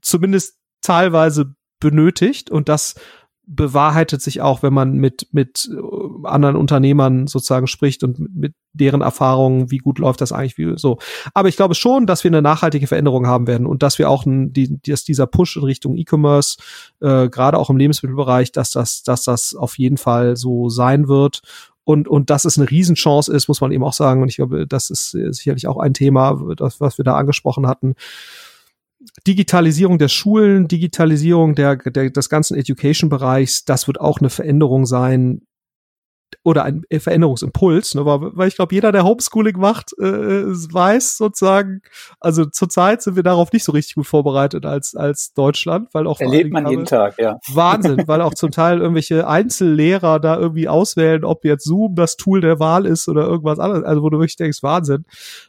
zumindest 0.02 0.58
teilweise 0.82 1.54
benötigt 1.80 2.50
und 2.50 2.68
das 2.68 2.94
bewahrheitet 3.46 4.22
sich 4.22 4.40
auch, 4.40 4.62
wenn 4.62 4.72
man 4.72 4.94
mit, 4.94 5.28
mit 5.32 5.68
äh, 5.70 6.26
anderen 6.26 6.56
Unternehmern 6.56 7.26
sozusagen 7.26 7.66
spricht 7.66 8.02
und 8.02 8.18
mit, 8.34 8.54
deren 8.74 9.02
Erfahrungen, 9.02 9.70
wie 9.70 9.78
gut 9.78 9.98
läuft 9.98 10.20
das 10.20 10.32
eigentlich, 10.32 10.58
wie 10.58 10.76
so. 10.76 10.98
Aber 11.32 11.48
ich 11.48 11.56
glaube 11.56 11.74
schon, 11.74 12.06
dass 12.06 12.24
wir 12.24 12.30
eine 12.30 12.42
nachhaltige 12.42 12.88
Veränderung 12.88 13.26
haben 13.26 13.46
werden 13.46 13.66
und 13.66 13.82
dass 13.82 13.98
wir 13.98 14.10
auch 14.10 14.26
ein, 14.26 14.52
die, 14.52 14.80
dass 14.82 15.04
dieser 15.04 15.26
Push 15.26 15.56
in 15.56 15.62
Richtung 15.62 15.96
E-Commerce, 15.96 16.56
äh, 17.00 17.28
gerade 17.28 17.58
auch 17.58 17.70
im 17.70 17.76
Lebensmittelbereich, 17.76 18.50
dass 18.50 18.70
das, 18.70 19.02
dass 19.04 19.24
das 19.24 19.54
auf 19.54 19.78
jeden 19.78 19.96
Fall 19.96 20.36
so 20.36 20.68
sein 20.68 21.06
wird 21.08 21.42
und, 21.84 22.08
und 22.08 22.30
dass 22.30 22.44
es 22.44 22.58
eine 22.58 22.70
Riesenchance 22.70 23.32
ist, 23.32 23.48
muss 23.48 23.60
man 23.60 23.72
eben 23.72 23.84
auch 23.84 23.92
sagen. 23.92 24.22
Und 24.22 24.28
ich 24.28 24.36
glaube, 24.36 24.66
das 24.66 24.90
ist 24.90 25.10
sicherlich 25.10 25.66
auch 25.66 25.78
ein 25.78 25.94
Thema, 25.94 26.40
das, 26.56 26.80
was 26.80 26.98
wir 26.98 27.04
da 27.04 27.16
angesprochen 27.16 27.66
hatten. 27.66 27.94
Digitalisierung 29.26 29.98
der 29.98 30.08
Schulen, 30.08 30.66
Digitalisierung 30.66 31.54
der, 31.54 31.76
der, 31.76 32.10
des 32.10 32.28
ganzen 32.30 32.56
Education-Bereichs, 32.56 33.64
das 33.66 33.86
wird 33.86 34.00
auch 34.00 34.18
eine 34.18 34.30
Veränderung 34.30 34.86
sein, 34.86 35.42
oder 36.42 36.64
ein 36.64 36.84
Veränderungsimpuls, 36.90 37.94
ne, 37.94 38.04
weil, 38.04 38.36
weil 38.36 38.48
ich 38.48 38.56
glaube, 38.56 38.74
jeder, 38.74 38.92
der 38.92 39.04
Homeschooling 39.04 39.58
macht, 39.58 39.92
äh, 39.98 40.02
weiß 40.04 41.16
sozusagen, 41.16 41.82
also 42.20 42.44
zurzeit 42.44 43.02
sind 43.02 43.16
wir 43.16 43.22
darauf 43.22 43.52
nicht 43.52 43.64
so 43.64 43.72
richtig 43.72 43.94
gut 43.94 44.06
vorbereitet 44.06 44.66
als, 44.66 44.94
als 44.94 45.32
Deutschland, 45.34 45.88
weil 45.92 46.06
auch 46.06 46.20
erlebt 46.20 46.52
man 46.52 46.66
jeden 46.66 46.84
Tag, 46.84 47.18
ja. 47.18 47.38
Wahnsinn, 47.52 48.04
weil 48.06 48.20
auch 48.20 48.34
zum 48.34 48.50
Teil 48.50 48.80
irgendwelche 48.80 49.26
Einzellehrer 49.26 50.20
da 50.20 50.38
irgendwie 50.38 50.68
auswählen, 50.68 51.24
ob 51.24 51.44
jetzt 51.44 51.64
Zoom 51.64 51.94
das 51.94 52.16
Tool 52.16 52.40
der 52.40 52.58
Wahl 52.58 52.86
ist 52.86 53.08
oder 53.08 53.26
irgendwas 53.26 53.58
anderes, 53.58 53.84
also 53.84 54.02
wo 54.02 54.10
du 54.10 54.18
wirklich 54.18 54.36
denkst, 54.36 54.62
Wahnsinn, 54.62 55.04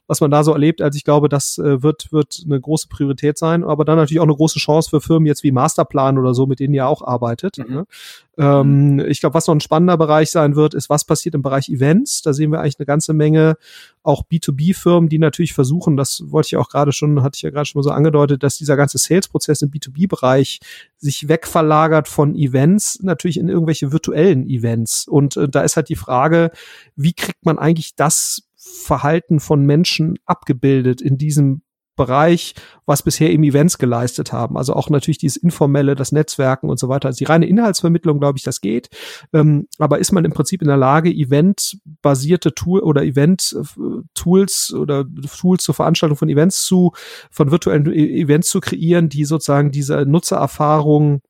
was 0.08 0.22
man 0.22 0.32
da 0.32 0.44
so 0.44 0.52
erlebt, 0.52 0.82
also 0.82 0.98
ich 0.98 1.04
glaube, 1.04 1.30
das 1.30 1.58
äh, 1.58 1.82
wird, 1.82 2.12
wird 2.12 2.44
eine 2.46 2.60
große 2.60 2.88
Priorität 2.88 3.38
sein, 3.38 3.64
aber 3.64 3.86
dann 3.86 3.98
natürlich 3.98 4.20
auch 4.20 4.26
eine 4.26 4.36
große 4.36 4.60
Chance 4.60 4.90
für 4.90 5.02
Firmen 5.02 5.26
jetzt 5.26 5.44
wie 5.44 5.52
Masterplan 5.52 6.18
oder 6.18 6.34
so, 6.34 6.46
mit 6.46 6.60
denen 6.60 6.74
ihr 6.74 6.88
auch 6.88 7.02
arbeitet, 7.02 7.58
mhm. 7.58 7.74
ne? 7.74 7.86
Ähm, 8.38 9.00
ich 9.00 9.20
glaube, 9.20 9.34
was 9.34 9.48
noch 9.48 9.56
ein 9.56 9.62
spannender 9.62 9.98
Bereich 9.98 10.32
sein 10.32 10.56
wird, 10.56 10.74
ist, 10.74 10.90
was 10.90 11.06
passiert 11.06 11.36
im 11.36 11.42
Bereich 11.42 11.70
Events. 11.70 12.22
Da 12.22 12.34
sehen 12.34 12.52
wir 12.52 12.60
eigentlich 12.60 12.80
eine 12.80 12.86
ganze 12.86 13.14
Menge 13.14 13.58
auch 14.04 14.24
B2B-Firmen, 14.24 15.10
die 15.10 15.20
natürlich 15.20 15.54
versuchen, 15.54 15.98
das 15.98 16.24
wollte 16.28 16.48
ich 16.48 16.58
auch 16.58 16.70
gerade 16.70 16.92
schon, 16.92 17.24
hatte 17.24 17.38
ich 17.38 17.42
ja 17.42 17.50
gerade 17.50 17.66
schon 17.66 17.80
mal 17.80 17.84
so 17.84 17.92
angedeutet, 17.92 18.44
dass 18.44 18.58
dieser 18.58 18.78
ganze 18.78 18.98
Sales-Prozess 18.98 19.62
im 19.62 19.72
B2B-Bereich 19.72 20.60
sich 20.98 21.28
wegverlagert 21.28 22.08
von 22.08 22.36
Events 22.36 23.00
natürlich 23.02 23.38
in 23.38 23.50
irgendwelche 23.50 23.92
virtuellen 23.92 24.48
Events. 24.48 25.08
Und 25.08 25.38
äh, 25.38 25.50
da 25.50 25.62
ist 25.62 25.76
halt 25.76 25.90
die 25.90 25.96
Frage, 25.96 26.52
wie 26.96 27.14
kriegt 27.14 27.46
man 27.46 27.58
eigentlich 27.58 27.96
das 27.96 28.44
Verhalten 28.56 29.40
von 29.40 29.62
Menschen 29.62 30.18
abgebildet 30.26 31.02
in 31.02 31.18
diesem 31.18 31.62
Bereich, 31.96 32.56
was 32.86 33.04
bisher 33.04 33.32
eben 33.32 33.44
Events 33.44 33.78
geleistet 33.78 34.32
haben. 34.32 34.58
Also 34.58 34.74
auch 34.74 34.90
natürlich 34.90 35.18
dieses 35.18 35.38
informelle, 35.38 35.96
das 35.96 36.12
Netzwerken 36.12 36.70
und 36.70 36.80
so 36.80 36.90
weiter. 36.90 37.08
Also 37.08 37.20
die 37.20 37.26
reine 37.26 37.48
Inhaltsvermittlung, 37.48 38.20
glaube 38.20 38.38
ich, 38.38 38.44
das 38.44 38.62
geht. 38.62 38.90
Ähm, 39.34 39.68
aber 39.80 40.00
ist 40.00 40.12
man 40.12 40.26
im 40.26 40.34
Prinzip 40.34 40.62
in 40.62 40.68
der 40.68 40.78
Lage, 40.78 41.10
Event-basierte 41.10 42.54
Tool 42.54 42.82
oder 42.82 43.04
Event-Tools 43.04 44.74
oder 44.74 45.06
Tools 45.38 45.64
zur 45.64 45.76
Veranstaltung 45.76 46.18
von 46.18 46.30
Events 46.30 46.66
zu, 46.66 46.92
von 47.32 47.52
virtuellen 47.52 47.92
e-, 47.92 48.22
Events 48.22 48.50
zu 48.50 48.60
kreieren, 48.60 49.10
die 49.10 49.26
sozusagen 49.26 49.72
diese 49.72 50.06
Nutzererfahrung 50.06 51.22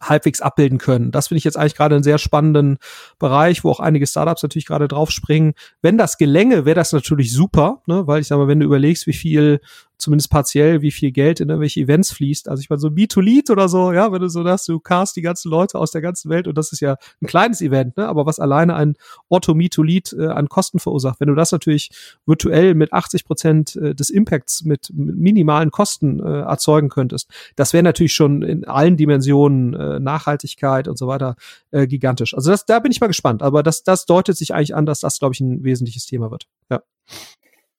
halbwegs 0.00 0.40
abbilden 0.40 0.78
können. 0.78 1.10
Das 1.10 1.28
finde 1.28 1.38
ich 1.38 1.44
jetzt 1.44 1.56
eigentlich 1.56 1.74
gerade 1.74 1.94
einen 1.94 2.04
sehr 2.04 2.18
spannenden 2.18 2.78
Bereich, 3.18 3.64
wo 3.64 3.70
auch 3.70 3.80
einige 3.80 4.06
Startups 4.06 4.42
natürlich 4.42 4.66
gerade 4.66 4.88
draufspringen. 4.88 5.54
Wenn 5.82 5.98
das 5.98 6.18
gelänge, 6.18 6.64
wäre 6.64 6.74
das 6.74 6.92
natürlich 6.92 7.32
super, 7.32 7.82
ne? 7.86 8.06
weil 8.06 8.20
ich 8.20 8.28
sage 8.28 8.42
mal, 8.42 8.48
wenn 8.48 8.60
du 8.60 8.66
überlegst, 8.66 9.06
wie 9.06 9.12
viel 9.12 9.60
zumindest 10.00 10.30
partiell, 10.30 10.82
wie 10.82 10.90
viel 10.90 11.12
Geld 11.12 11.40
in 11.40 11.48
irgendwelche 11.48 11.80
Events 11.80 12.12
fließt. 12.12 12.48
Also 12.48 12.60
ich 12.60 12.70
meine, 12.70 12.80
so 12.80 12.88
B2Lead 12.88 13.50
oder 13.50 13.68
so, 13.68 13.92
ja, 13.92 14.12
wenn 14.12 14.20
du 14.20 14.28
so 14.28 14.42
das, 14.42 14.64
du 14.64 14.80
cast 14.80 15.16
die 15.16 15.22
ganzen 15.22 15.50
Leute 15.50 15.78
aus 15.78 15.90
der 15.90 16.00
ganzen 16.00 16.30
Welt 16.30 16.48
und 16.48 16.56
das 16.56 16.72
ist 16.72 16.80
ja 16.80 16.96
ein 17.20 17.26
kleines 17.26 17.60
Event, 17.60 17.96
ne, 17.96 18.08
aber 18.08 18.26
was 18.26 18.40
alleine 18.40 18.74
ein 18.74 18.94
Otto 19.28 19.54
Me-to-Lead 19.54 20.14
äh, 20.18 20.26
an 20.26 20.48
Kosten 20.48 20.78
verursacht. 20.78 21.20
Wenn 21.20 21.28
du 21.28 21.34
das 21.34 21.52
natürlich 21.52 21.90
virtuell 22.26 22.74
mit 22.74 22.92
80 22.92 23.24
Prozent 23.24 23.76
äh, 23.76 23.94
des 23.94 24.10
Impacts 24.10 24.64
mit, 24.64 24.90
mit 24.92 25.16
minimalen 25.16 25.70
Kosten 25.70 26.20
äh, 26.20 26.40
erzeugen 26.40 26.88
könntest, 26.88 27.30
das 27.56 27.72
wäre 27.72 27.82
natürlich 27.82 28.14
schon 28.14 28.42
in 28.42 28.64
allen 28.64 28.96
Dimensionen 28.96 29.74
äh, 29.74 30.00
Nachhaltigkeit 30.00 30.88
und 30.88 30.98
so 30.98 31.06
weiter 31.06 31.36
äh, 31.70 31.86
gigantisch. 31.86 32.34
Also 32.34 32.50
das, 32.50 32.66
da 32.66 32.78
bin 32.80 32.92
ich 32.92 33.00
mal 33.00 33.06
gespannt, 33.06 33.42
aber 33.42 33.62
das, 33.62 33.82
das 33.82 34.06
deutet 34.06 34.36
sich 34.36 34.54
eigentlich 34.54 34.74
an, 34.74 34.86
dass 34.86 35.00
das, 35.00 35.18
glaube 35.18 35.34
ich, 35.34 35.40
ein 35.40 35.62
wesentliches 35.64 36.06
Thema 36.06 36.30
wird. 36.30 36.46
Ja. 36.70 36.82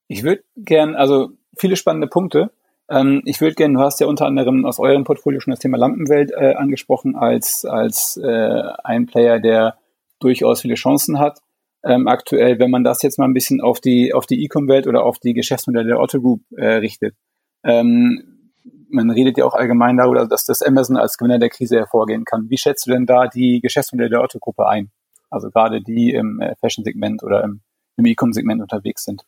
Ich 0.08 0.24
würde 0.24 0.44
gern, 0.58 0.96
also 0.96 1.32
viele 1.58 1.76
spannende 1.76 2.08
Punkte. 2.08 2.52
Ähm, 2.90 3.22
ich 3.26 3.42
würde 3.42 3.56
gerne, 3.56 3.76
du 3.76 3.80
hast 3.80 4.00
ja 4.00 4.08
unter 4.08 4.26
anderem 4.26 4.66
aus 4.66 4.80
eurem 4.80 5.04
Portfolio 5.04 5.40
schon 5.40 5.52
das 5.52 5.60
Thema 5.60 5.78
Lampenwelt 5.78 6.32
äh, 6.32 6.56
angesprochen 6.56 7.16
als, 7.16 7.66
als 7.66 8.18
äh, 8.18 8.62
ein 8.84 9.06
Player, 9.06 9.40
der 9.40 9.78
durchaus 10.20 10.62
viele 10.62 10.76
Chancen 10.76 11.20
hat. 11.20 11.40
Ähm, 11.84 12.08
aktuell, 12.08 12.60
wenn 12.60 12.70
man 12.70 12.84
das 12.84 13.02
jetzt 13.02 13.18
mal 13.18 13.26
ein 13.26 13.34
bisschen 13.34 13.60
auf 13.60 13.80
die 13.80 14.14
auf 14.14 14.28
die 14.28 14.44
E-Com-Welt 14.44 14.86
oder 14.88 15.04
auf 15.04 15.18
die 15.18 15.34
Geschäftsmodelle 15.34 15.88
der 15.88 16.00
Otto 16.00 16.22
Group 16.22 16.42
äh, 16.56 16.74
richtet. 16.74 17.16
Ähm, 17.64 18.52
man 18.90 19.10
redet 19.10 19.38
ja 19.38 19.46
auch 19.46 19.56
allgemein 19.56 19.98
darüber, 19.98 20.28
dass 20.28 20.46
das 20.46 20.62
Amazon 20.62 20.98
als 20.98 21.18
Gewinner 21.18 21.40
der 21.40 21.50
Krise 21.50 21.78
hervorgehen 21.78 22.26
kann. 22.26 22.50
Wie 22.50 22.58
schätzt 22.58 22.86
du 22.86 22.92
denn 22.92 23.06
da 23.06 23.28
die 23.28 23.62
Geschäftsmodelle 23.62 24.10
der 24.10 24.22
Otto-Gruppe 24.22 24.68
ein? 24.68 24.92
Also 25.30 25.50
gerade 25.50 25.82
die 25.82 26.12
im 26.12 26.40
äh, 26.42 26.56
Fashion-Segment 26.60 27.24
oder 27.24 27.44
im, 27.44 27.62
im 27.98 28.06
E-Com-Segment 28.06 28.62
unterwegs 28.62 29.06
sind. 29.06 29.24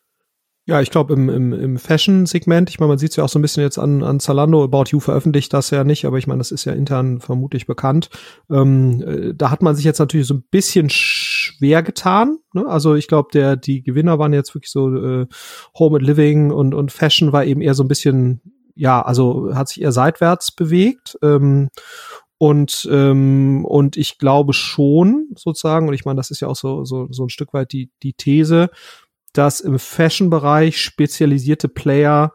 Ja, 0.65 0.79
ich 0.79 0.91
glaube 0.91 1.13
im, 1.13 1.27
im, 1.27 1.51
im 1.51 1.77
Fashion-Segment, 1.77 2.69
ich 2.69 2.79
meine, 2.79 2.87
man 2.87 2.97
sieht 2.97 3.09
es 3.11 3.17
ja 3.17 3.25
auch 3.25 3.29
so 3.29 3.37
ein 3.37 3.41
bisschen 3.41 3.63
jetzt 3.63 3.77
an, 3.77 4.01
an 4.01 4.21
Zalando, 4.21 4.63
About 4.63 4.85
You 4.91 5.01
veröffentlicht 5.01 5.51
das 5.51 5.71
ja 5.71 5.83
nicht, 5.83 6.05
aber 6.05 6.17
ich 6.17 6.25
meine, 6.25 6.37
das 6.37 6.53
ist 6.53 6.63
ja 6.63 6.71
intern 6.71 7.19
vermutlich 7.19 7.67
bekannt. 7.67 8.09
Ähm, 8.49 9.01
äh, 9.01 9.33
da 9.35 9.51
hat 9.51 9.61
man 9.61 9.75
sich 9.75 9.83
jetzt 9.83 9.99
natürlich 9.99 10.25
so 10.25 10.35
ein 10.35 10.45
bisschen 10.51 10.89
schwer 10.89 11.83
getan. 11.83 12.37
Ne? 12.53 12.65
Also 12.65 12.95
ich 12.95 13.09
glaube, 13.09 13.27
der 13.33 13.57
die 13.57 13.83
Gewinner 13.83 14.19
waren 14.19 14.31
jetzt 14.31 14.55
wirklich 14.55 14.71
so 14.71 14.95
äh, 14.95 15.27
Home 15.77 15.97
and 15.97 16.07
Living 16.07 16.51
und, 16.51 16.73
und 16.73 16.93
Fashion 16.93 17.33
war 17.33 17.43
eben 17.43 17.59
eher 17.59 17.73
so 17.73 17.83
ein 17.83 17.89
bisschen, 17.89 18.39
ja, 18.73 19.01
also 19.01 19.53
hat 19.53 19.67
sich 19.67 19.81
eher 19.81 19.91
seitwärts 19.91 20.51
bewegt. 20.51 21.17
Ähm, 21.21 21.71
und, 22.37 22.87
ähm, 22.91 23.63
und 23.63 23.95
ich 23.95 24.17
glaube 24.17 24.53
schon, 24.53 25.27
sozusagen, 25.35 25.87
und 25.87 25.93
ich 25.93 26.03
meine, 26.03 26.17
das 26.17 26.31
ist 26.31 26.39
ja 26.41 26.47
auch 26.47 26.55
so, 26.55 26.83
so, 26.83 27.07
so 27.09 27.23
ein 27.23 27.29
Stück 27.29 27.53
weit 27.53 27.71
die, 27.71 27.89
die 28.01 28.13
These, 28.13 28.69
dass 29.33 29.59
im 29.59 29.79
Fashion-Bereich 29.79 30.79
spezialisierte 30.79 31.67
Player 31.67 32.33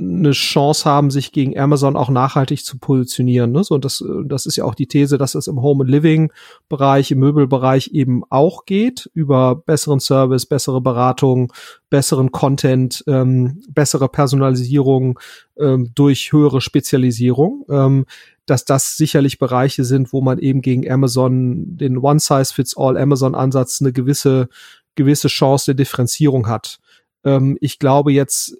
eine 0.00 0.30
Chance 0.30 0.88
haben, 0.88 1.10
sich 1.10 1.32
gegen 1.32 1.58
Amazon 1.58 1.96
auch 1.96 2.08
nachhaltig 2.08 2.64
zu 2.64 2.78
positionieren. 2.78 3.52
Ne? 3.52 3.62
So, 3.64 3.74
und 3.74 3.84
das, 3.84 4.02
das 4.24 4.46
ist 4.46 4.56
ja 4.56 4.64
auch 4.64 4.74
die 4.74 4.86
These, 4.86 5.18
dass 5.18 5.34
es 5.34 5.46
im 5.46 5.60
Home 5.60 5.84
and 5.84 5.90
Living 5.90 6.32
Bereich, 6.68 7.10
im 7.10 7.18
Möbelbereich 7.18 7.88
eben 7.88 8.22
auch 8.30 8.64
geht, 8.64 9.10
über 9.12 9.56
besseren 9.56 10.00
Service, 10.00 10.46
bessere 10.46 10.80
Beratung, 10.80 11.52
besseren 11.90 12.32
Content, 12.32 13.04
ähm, 13.06 13.62
bessere 13.68 14.08
Personalisierung 14.08 15.18
ähm, 15.58 15.90
durch 15.94 16.32
höhere 16.32 16.60
Spezialisierung. 16.60 17.66
Ähm, 17.68 18.06
dass 18.46 18.64
das 18.64 18.96
sicherlich 18.96 19.38
Bereiche 19.38 19.84
sind, 19.84 20.12
wo 20.12 20.22
man 20.22 20.38
eben 20.40 20.60
gegen 20.60 20.90
Amazon 20.90 21.76
den 21.76 21.98
One-Size-Fits-All 21.98 22.96
Amazon-Ansatz 22.98 23.80
eine 23.80 23.92
gewisse 23.92 24.48
gewisse 24.94 25.28
Chance 25.28 25.66
der 25.66 25.74
Differenzierung 25.74 26.46
hat. 26.46 26.78
Ähm, 27.24 27.56
ich 27.60 27.78
glaube 27.78 28.12
jetzt 28.12 28.56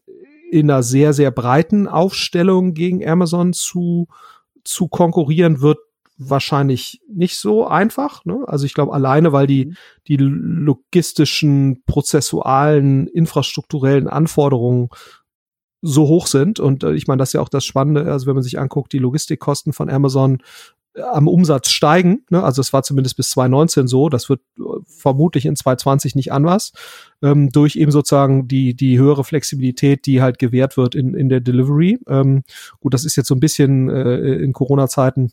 in 0.50 0.70
einer 0.70 0.82
sehr, 0.82 1.12
sehr 1.12 1.30
breiten 1.30 1.86
Aufstellung 1.86 2.74
gegen 2.74 3.06
Amazon 3.06 3.52
zu, 3.52 4.08
zu 4.64 4.88
konkurrieren 4.88 5.60
wird 5.60 5.78
wahrscheinlich 6.20 7.00
nicht 7.08 7.38
so 7.38 7.66
einfach. 7.66 8.24
Ne? 8.26 8.44
Also 8.46 8.66
ich 8.66 8.74
glaube 8.74 8.92
alleine, 8.92 9.32
weil 9.32 9.46
die, 9.46 9.74
die 10.06 10.18
logistischen, 10.18 11.82
prozessualen, 11.86 13.06
infrastrukturellen 13.06 14.06
Anforderungen 14.06 14.90
so 15.80 16.08
hoch 16.08 16.26
sind. 16.26 16.60
Und 16.60 16.84
äh, 16.84 16.92
ich 16.92 17.06
meine, 17.06 17.18
das 17.18 17.30
ist 17.30 17.34
ja 17.34 17.40
auch 17.40 17.48
das 17.48 17.64
Spannende, 17.64 18.10
also 18.12 18.26
wenn 18.26 18.34
man 18.34 18.42
sich 18.42 18.58
anguckt, 18.58 18.92
die 18.92 18.98
Logistikkosten 18.98 19.72
von 19.72 19.88
Amazon 19.88 20.42
am 21.02 21.28
Umsatz 21.28 21.70
steigen. 21.70 22.24
Ne? 22.30 22.42
Also 22.42 22.60
es 22.60 22.72
war 22.72 22.82
zumindest 22.82 23.16
bis 23.16 23.30
2019 23.30 23.86
so. 23.86 24.08
Das 24.08 24.28
wird 24.28 24.40
äh, 24.58 24.62
vermutlich 24.86 25.46
in 25.46 25.56
2020 25.56 26.14
nicht 26.14 26.32
anders. 26.32 26.72
Ähm, 27.22 27.50
durch 27.50 27.76
eben 27.76 27.90
sozusagen 27.90 28.48
die, 28.48 28.74
die 28.74 28.98
höhere 28.98 29.24
Flexibilität, 29.24 30.06
die 30.06 30.22
halt 30.22 30.38
gewährt 30.38 30.76
wird 30.76 30.94
in, 30.94 31.14
in 31.14 31.28
der 31.28 31.40
Delivery. 31.40 31.98
Ähm, 32.08 32.42
gut, 32.80 32.94
das 32.94 33.04
ist 33.04 33.16
jetzt 33.16 33.28
so 33.28 33.34
ein 33.34 33.40
bisschen 33.40 33.88
äh, 33.88 34.34
in 34.34 34.52
Corona-Zeiten 34.52 35.32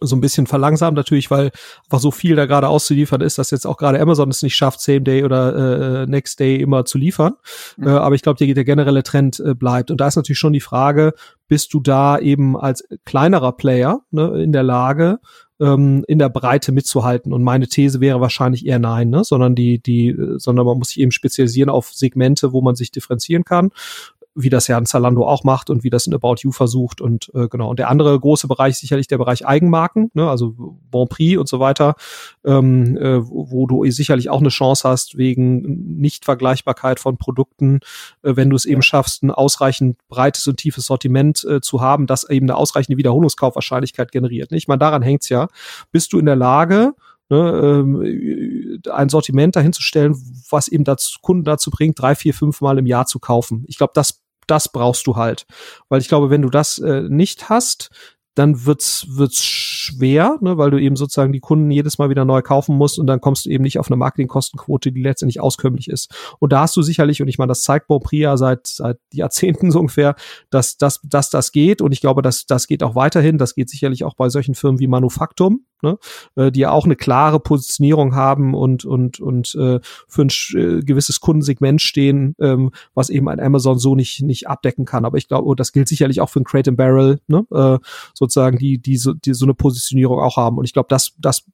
so 0.00 0.16
ein 0.16 0.20
bisschen 0.20 0.46
verlangsamt 0.46 0.96
natürlich, 0.96 1.30
weil 1.30 1.50
einfach 1.84 2.00
so 2.00 2.10
viel 2.10 2.36
da 2.36 2.46
gerade 2.46 2.68
auszuliefern 2.68 3.20
ist, 3.20 3.38
dass 3.38 3.50
jetzt 3.50 3.66
auch 3.66 3.76
gerade 3.76 4.00
Amazon 4.00 4.30
es 4.30 4.42
nicht 4.42 4.56
schafft, 4.56 4.80
Same 4.80 5.02
Day 5.02 5.24
oder 5.24 6.02
äh, 6.02 6.06
Next 6.06 6.40
Day 6.40 6.56
immer 6.56 6.84
zu 6.84 6.98
liefern. 6.98 7.34
Mhm. 7.76 7.86
Äh, 7.86 7.90
aber 7.90 8.14
ich 8.14 8.22
glaube, 8.22 8.38
der, 8.44 8.54
der 8.54 8.64
generelle 8.64 9.02
Trend 9.02 9.40
äh, 9.40 9.54
bleibt. 9.54 9.90
Und 9.90 10.00
da 10.00 10.08
ist 10.08 10.16
natürlich 10.16 10.38
schon 10.38 10.52
die 10.52 10.60
Frage, 10.60 11.14
bist 11.48 11.74
du 11.74 11.80
da 11.80 12.18
eben 12.18 12.56
als 12.56 12.86
kleinerer 13.04 13.52
Player 13.52 14.00
ne, 14.10 14.42
in 14.42 14.52
der 14.52 14.62
Lage, 14.62 15.18
ähm, 15.60 16.04
in 16.06 16.18
der 16.18 16.28
Breite 16.28 16.72
mitzuhalten? 16.72 17.32
Und 17.32 17.42
meine 17.42 17.66
These 17.66 18.00
wäre 18.00 18.20
wahrscheinlich 18.20 18.66
eher 18.66 18.78
nein, 18.78 19.10
ne? 19.10 19.24
sondern 19.24 19.54
die, 19.54 19.82
die, 19.82 20.16
sondern 20.36 20.66
man 20.66 20.78
muss 20.78 20.88
sich 20.88 21.00
eben 21.00 21.10
spezialisieren 21.10 21.70
auf 21.70 21.92
Segmente, 21.92 22.52
wo 22.52 22.60
man 22.60 22.76
sich 22.76 22.90
differenzieren 22.92 23.44
kann 23.44 23.70
wie 24.34 24.50
das 24.50 24.68
ja 24.68 24.76
ein 24.76 24.86
Zalando 24.86 25.26
auch 25.26 25.44
macht 25.44 25.70
und 25.70 25.82
wie 25.82 25.90
das 25.90 26.06
ein 26.06 26.14
About 26.14 26.36
You 26.40 26.52
versucht 26.52 27.00
und 27.00 27.30
äh, 27.34 27.48
genau. 27.48 27.68
Und 27.68 27.78
der 27.78 27.88
andere 27.88 28.18
große 28.18 28.46
Bereich 28.46 28.72
ist 28.72 28.80
sicherlich 28.80 29.08
der 29.08 29.18
Bereich 29.18 29.46
Eigenmarken, 29.46 30.10
ne, 30.14 30.28
also 30.28 30.54
Bon 30.90 31.08
Prix 31.08 31.38
und 31.38 31.48
so 31.48 31.58
weiter, 31.60 31.94
ähm, 32.44 32.96
äh, 32.96 33.20
wo 33.26 33.66
du 33.66 33.84
sicherlich 33.90 34.30
auch 34.30 34.40
eine 34.40 34.48
Chance 34.50 34.88
hast 34.88 35.16
wegen 35.16 35.98
Nichtvergleichbarkeit 35.98 37.00
von 37.00 37.16
Produkten, 37.16 37.80
äh, 38.22 38.36
wenn 38.36 38.50
du 38.50 38.56
es 38.56 38.64
eben 38.64 38.82
schaffst, 38.82 39.22
ein 39.22 39.30
ausreichend 39.30 39.98
breites 40.08 40.46
und 40.46 40.56
tiefes 40.56 40.84
Sortiment 40.86 41.44
äh, 41.44 41.60
zu 41.60 41.80
haben, 41.80 42.06
das 42.06 42.28
eben 42.28 42.46
eine 42.46 42.56
ausreichende 42.56 42.98
Wiederholungskaufwahrscheinlichkeit 42.98 44.12
generiert. 44.12 44.50
Nicht? 44.50 44.64
Ich 44.64 44.68
meine, 44.68 44.78
daran 44.78 45.02
hängt's 45.02 45.28
ja. 45.28 45.48
Bist 45.90 46.12
du 46.12 46.18
in 46.18 46.26
der 46.26 46.36
Lage, 46.36 46.94
ne, 47.30 47.82
ähm, 47.82 48.80
ein 48.90 49.08
Sortiment 49.08 49.56
dahinzustellen, 49.56 50.14
was 50.50 50.68
eben 50.68 50.84
dazu, 50.84 51.18
Kunden 51.22 51.44
dazu 51.44 51.70
bringt, 51.70 51.98
drei, 51.98 52.14
vier, 52.14 52.34
fünf 52.34 52.60
Mal 52.60 52.78
im 52.78 52.86
Jahr 52.86 53.06
zu 53.06 53.18
kaufen. 53.18 53.64
Ich 53.66 53.78
glaube, 53.78 53.92
das 53.94 54.19
das 54.46 54.70
brauchst 54.70 55.06
du 55.06 55.16
halt. 55.16 55.46
Weil 55.88 56.00
ich 56.00 56.08
glaube, 56.08 56.30
wenn 56.30 56.42
du 56.42 56.50
das 56.50 56.78
äh, 56.78 57.02
nicht 57.02 57.48
hast, 57.48 57.90
dann 58.40 58.64
wird's 58.64 59.06
wird's 59.10 59.44
schwer, 59.44 60.38
ne, 60.40 60.56
weil 60.56 60.70
du 60.70 60.80
eben 60.80 60.96
sozusagen 60.96 61.30
die 61.30 61.40
Kunden 61.40 61.70
jedes 61.70 61.98
Mal 61.98 62.08
wieder 62.08 62.24
neu 62.24 62.40
kaufen 62.40 62.74
musst 62.74 62.98
und 62.98 63.06
dann 63.06 63.20
kommst 63.20 63.44
du 63.44 63.50
eben 63.50 63.62
nicht 63.62 63.78
auf 63.78 63.90
eine 63.90 63.96
Marketingkostenquote, 63.96 64.92
die 64.92 65.02
letztendlich 65.02 65.42
auskömmlich 65.42 65.88
ist. 65.88 66.10
Und 66.38 66.54
da 66.54 66.62
hast 66.62 66.74
du 66.74 66.80
sicherlich, 66.80 67.20
und 67.20 67.28
ich 67.28 67.36
meine, 67.36 67.48
das 67.48 67.62
zeigt 67.62 67.86
ja 68.12 68.36
seit, 68.38 68.66
seit 68.66 68.98
Jahrzehnten 69.12 69.70
so 69.70 69.80
ungefähr, 69.80 70.14
dass, 70.48 70.78
dass, 70.78 71.00
dass 71.02 71.28
das 71.28 71.52
geht 71.52 71.82
und 71.82 71.92
ich 71.92 72.00
glaube, 72.00 72.22
dass 72.22 72.46
das 72.46 72.66
geht 72.66 72.82
auch 72.82 72.94
weiterhin. 72.94 73.36
Das 73.36 73.54
geht 73.54 73.68
sicherlich 73.68 74.04
auch 74.04 74.14
bei 74.14 74.30
solchen 74.30 74.54
Firmen 74.54 74.80
wie 74.80 74.86
Manufaktum, 74.86 75.66
ne, 75.82 75.98
äh, 76.36 76.50
die 76.50 76.60
ja 76.60 76.70
auch 76.70 76.84
eine 76.84 76.96
klare 76.96 77.40
Positionierung 77.40 78.14
haben 78.14 78.54
und, 78.54 78.86
und, 78.86 79.20
und 79.20 79.54
äh, 79.54 79.80
für 80.08 80.22
ein 80.22 80.30
äh, 80.54 80.80
gewisses 80.80 81.20
Kundensegment 81.20 81.82
stehen, 81.82 82.34
ähm, 82.40 82.70
was 82.94 83.10
eben 83.10 83.28
ein 83.28 83.40
Amazon 83.40 83.78
so 83.78 83.94
nicht, 83.94 84.22
nicht 84.22 84.48
abdecken 84.48 84.84
kann. 84.84 85.04
Aber 85.04 85.18
ich 85.18 85.28
glaube, 85.28 85.54
das 85.56 85.72
gilt 85.72 85.88
sicherlich 85.88 86.20
auch 86.20 86.30
für 86.30 86.40
ein 86.40 86.44
Crate 86.44 86.70
and 86.70 86.76
Barrel, 86.78 87.20
ne, 87.26 87.44
äh, 87.52 87.78
sozusagen, 88.30 88.58
die, 88.58 88.78
die, 88.78 88.96
so, 88.96 89.12
die 89.12 89.34
so 89.34 89.44
eine 89.44 89.54
Positionierung 89.54 90.20
auch 90.20 90.36
haben. 90.36 90.58
Und 90.58 90.64
ich 90.64 90.72
glaube, 90.72 90.86
das, 90.88 91.14
das, 91.18 91.44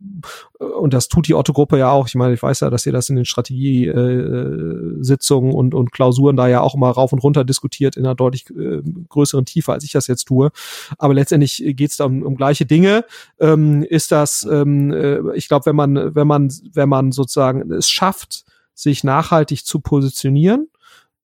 äh, 0.60 0.64
und 0.64 0.92
das 0.94 1.08
tut 1.08 1.26
die 1.28 1.34
Otto-Gruppe 1.34 1.78
ja 1.78 1.90
auch. 1.90 2.06
Ich 2.06 2.14
meine, 2.14 2.32
ich 2.34 2.42
weiß 2.42 2.60
ja, 2.60 2.68
dass 2.70 2.86
ihr 2.86 2.92
das 2.92 3.08
in 3.08 3.16
den 3.16 3.24
Strategiesitzungen 3.24 5.52
äh, 5.52 5.54
und, 5.54 5.74
und 5.74 5.90
Klausuren 5.92 6.36
da 6.36 6.48
ja 6.48 6.60
auch 6.60 6.74
immer 6.74 6.90
rauf 6.90 7.12
und 7.12 7.20
runter 7.20 7.44
diskutiert 7.44 7.96
in 7.96 8.04
einer 8.04 8.14
deutlich 8.14 8.50
äh, 8.50 8.82
größeren 9.08 9.46
Tiefe, 9.46 9.72
als 9.72 9.84
ich 9.84 9.92
das 9.92 10.06
jetzt 10.06 10.26
tue. 10.26 10.50
Aber 10.98 11.14
letztendlich 11.14 11.64
geht 11.66 11.90
es 11.90 11.96
da 11.96 12.04
um, 12.04 12.22
um 12.22 12.36
gleiche 12.36 12.66
Dinge. 12.66 13.06
Ähm, 13.40 13.82
ist 13.82 14.12
das, 14.12 14.46
ähm, 14.50 14.92
äh, 14.92 15.36
ich 15.36 15.48
glaube, 15.48 15.64
wenn 15.66 15.76
man, 15.76 16.14
wenn 16.14 16.26
man, 16.26 16.50
wenn 16.72 16.88
man 16.88 17.12
sozusagen 17.12 17.70
es 17.72 17.90
schafft, 17.90 18.44
sich 18.74 19.04
nachhaltig 19.04 19.64
zu 19.64 19.80
positionieren, 19.80 20.68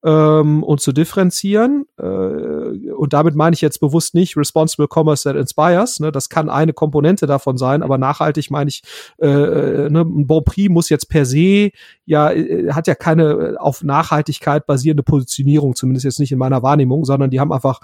ähm, 0.05 0.63
und 0.63 0.81
zu 0.81 0.93
differenzieren. 0.93 1.87
Äh, 1.99 2.03
und 2.05 3.13
damit 3.13 3.35
meine 3.35 3.55
ich 3.55 3.61
jetzt 3.61 3.79
bewusst 3.79 4.15
nicht 4.15 4.37
Responsible 4.37 4.89
Commerce 4.93 5.25
that 5.25 5.37
inspires. 5.37 6.01
Ne? 6.01 6.13
Das 6.13 6.29
kann 6.29 6.51
eine 6.51 6.73
Komponente 6.73 7.27
davon 7.27 7.57
sein, 7.57 7.83
aber 7.83 7.99
nachhaltig 7.99 8.51
meine 8.51 8.69
ich, 8.69 8.83
äh, 9.21 9.29
äh 9.29 9.91
ne? 9.91 10.01
ein 10.01 10.27
Bon 10.27 10.45
Prix 10.45 10.71
muss 10.71 10.89
jetzt 10.89 11.09
per 11.09 11.25
se 11.25 11.71
ja, 12.05 12.31
äh, 12.31 12.73
hat 12.73 12.87
ja 12.87 12.95
keine 12.95 13.57
auf 13.59 13.83
Nachhaltigkeit 13.83 14.67
basierende 14.67 15.03
Positionierung, 15.03 15.75
zumindest 15.75 16.05
jetzt 16.05 16.21
nicht 16.21 16.33
in 16.33 16.39
meiner 16.39 16.63
Wahrnehmung, 16.63 17.05
sondern 17.05 17.31
die 17.31 17.41
haben 17.41 17.53
einfach 17.53 17.81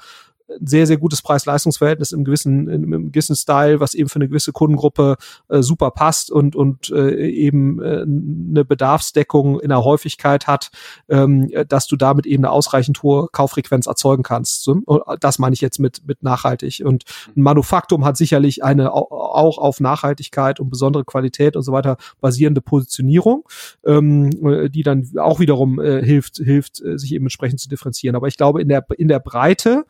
sehr, 0.60 0.86
sehr 0.86 0.96
gutes 0.96 1.22
Preis-Leistungs-Verhältnis 1.22 2.12
im 2.12 2.24
gewissen, 2.24 2.68
in, 2.68 2.92
im 2.92 3.12
gewissen 3.12 3.36
Style, 3.36 3.80
was 3.80 3.94
eben 3.94 4.08
für 4.08 4.16
eine 4.16 4.28
gewisse 4.28 4.52
Kundengruppe 4.52 5.16
äh, 5.48 5.62
super 5.62 5.90
passt 5.90 6.30
und, 6.30 6.56
und 6.56 6.90
äh, 6.90 7.28
eben 7.28 7.82
äh, 7.82 8.02
eine 8.02 8.64
Bedarfsdeckung 8.64 9.60
in 9.60 9.68
der 9.68 9.84
Häufigkeit 9.84 10.46
hat, 10.46 10.70
ähm, 11.08 11.50
dass 11.68 11.86
du 11.86 11.96
damit 11.96 12.26
eben 12.26 12.44
eine 12.44 12.52
ausreichend 12.52 13.02
hohe 13.02 13.28
Kauffrequenz 13.30 13.86
erzeugen 13.86 14.22
kannst. 14.22 14.64
So, 14.64 14.82
das 15.20 15.38
meine 15.38 15.54
ich 15.54 15.60
jetzt 15.60 15.78
mit, 15.78 16.06
mit 16.06 16.22
nachhaltig. 16.22 16.82
Und 16.84 17.04
ein 17.36 17.42
Manufaktum 17.42 18.04
hat 18.04 18.16
sicherlich 18.16 18.64
eine 18.64 18.92
auch 18.92 19.58
auf 19.58 19.80
Nachhaltigkeit 19.80 20.60
und 20.60 20.70
besondere 20.70 21.04
Qualität 21.04 21.56
und 21.56 21.62
so 21.62 21.72
weiter 21.72 21.96
basierende 22.20 22.60
Positionierung, 22.60 23.44
ähm, 23.84 24.70
die 24.70 24.82
dann 24.82 25.08
auch 25.18 25.40
wiederum 25.40 25.80
äh, 25.80 26.02
hilft, 26.02 26.36
hilft, 26.36 26.80
äh, 26.82 26.98
sich 26.98 27.12
eben 27.12 27.26
entsprechend 27.26 27.60
zu 27.60 27.68
differenzieren. 27.68 28.16
Aber 28.16 28.28
ich 28.28 28.36
glaube, 28.36 28.62
in 28.62 28.68
der, 28.68 28.84
in 28.96 29.08
der 29.08 29.20
Breite 29.20 29.84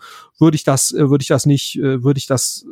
würde 0.49 0.57
ich 0.57 0.65
das, 0.65 0.93
äh, 0.93 1.11
würde 1.11 1.21
ich 1.21 1.29
das 1.29 1.45
nicht, 1.45 1.77
äh, 1.77 2.03
würde 2.03 2.17
ich 2.17 2.27
das 2.27 2.65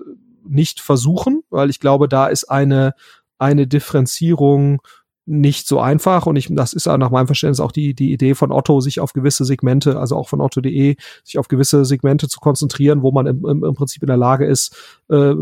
nicht 0.49 0.81
versuchen, 0.81 1.43
weil 1.51 1.69
ich 1.69 1.79
glaube, 1.79 2.09
da 2.09 2.27
ist 2.27 2.45
eine, 2.45 2.95
eine 3.39 3.67
Differenzierung 3.67 4.81
nicht 5.27 5.67
so 5.67 5.81
einfach 5.81 6.27
und 6.27 6.37
ich, 6.37 6.49
das 6.51 6.73
ist 6.73 6.87
nach 6.87 7.11
meinem 7.11 7.27
Verständnis 7.27 7.61
auch 7.61 7.73
die, 7.73 7.95
die 7.95 8.13
Idee 8.13 8.35
von 8.35 8.53
Otto, 8.53 8.81
sich 8.81 9.01
auf 9.01 9.13
gewisse 9.13 9.45
Segmente, 9.45 9.99
also 9.99 10.17
auch 10.17 10.29
von 10.29 10.41
Otto.de, 10.41 10.97
sich 11.25 11.39
auf 11.39 11.49
gewisse 11.49 11.85
Segmente 11.85 12.29
zu 12.29 12.39
konzentrieren, 12.39 13.03
wo 13.03 13.11
man 13.11 13.27
im, 13.27 13.45
im, 13.45 13.75
Prinzip 13.75 14.03
in 14.03 14.07
der 14.07 14.17
Lage 14.17 14.47
ist, 14.47 14.77
äh, 15.11 15.35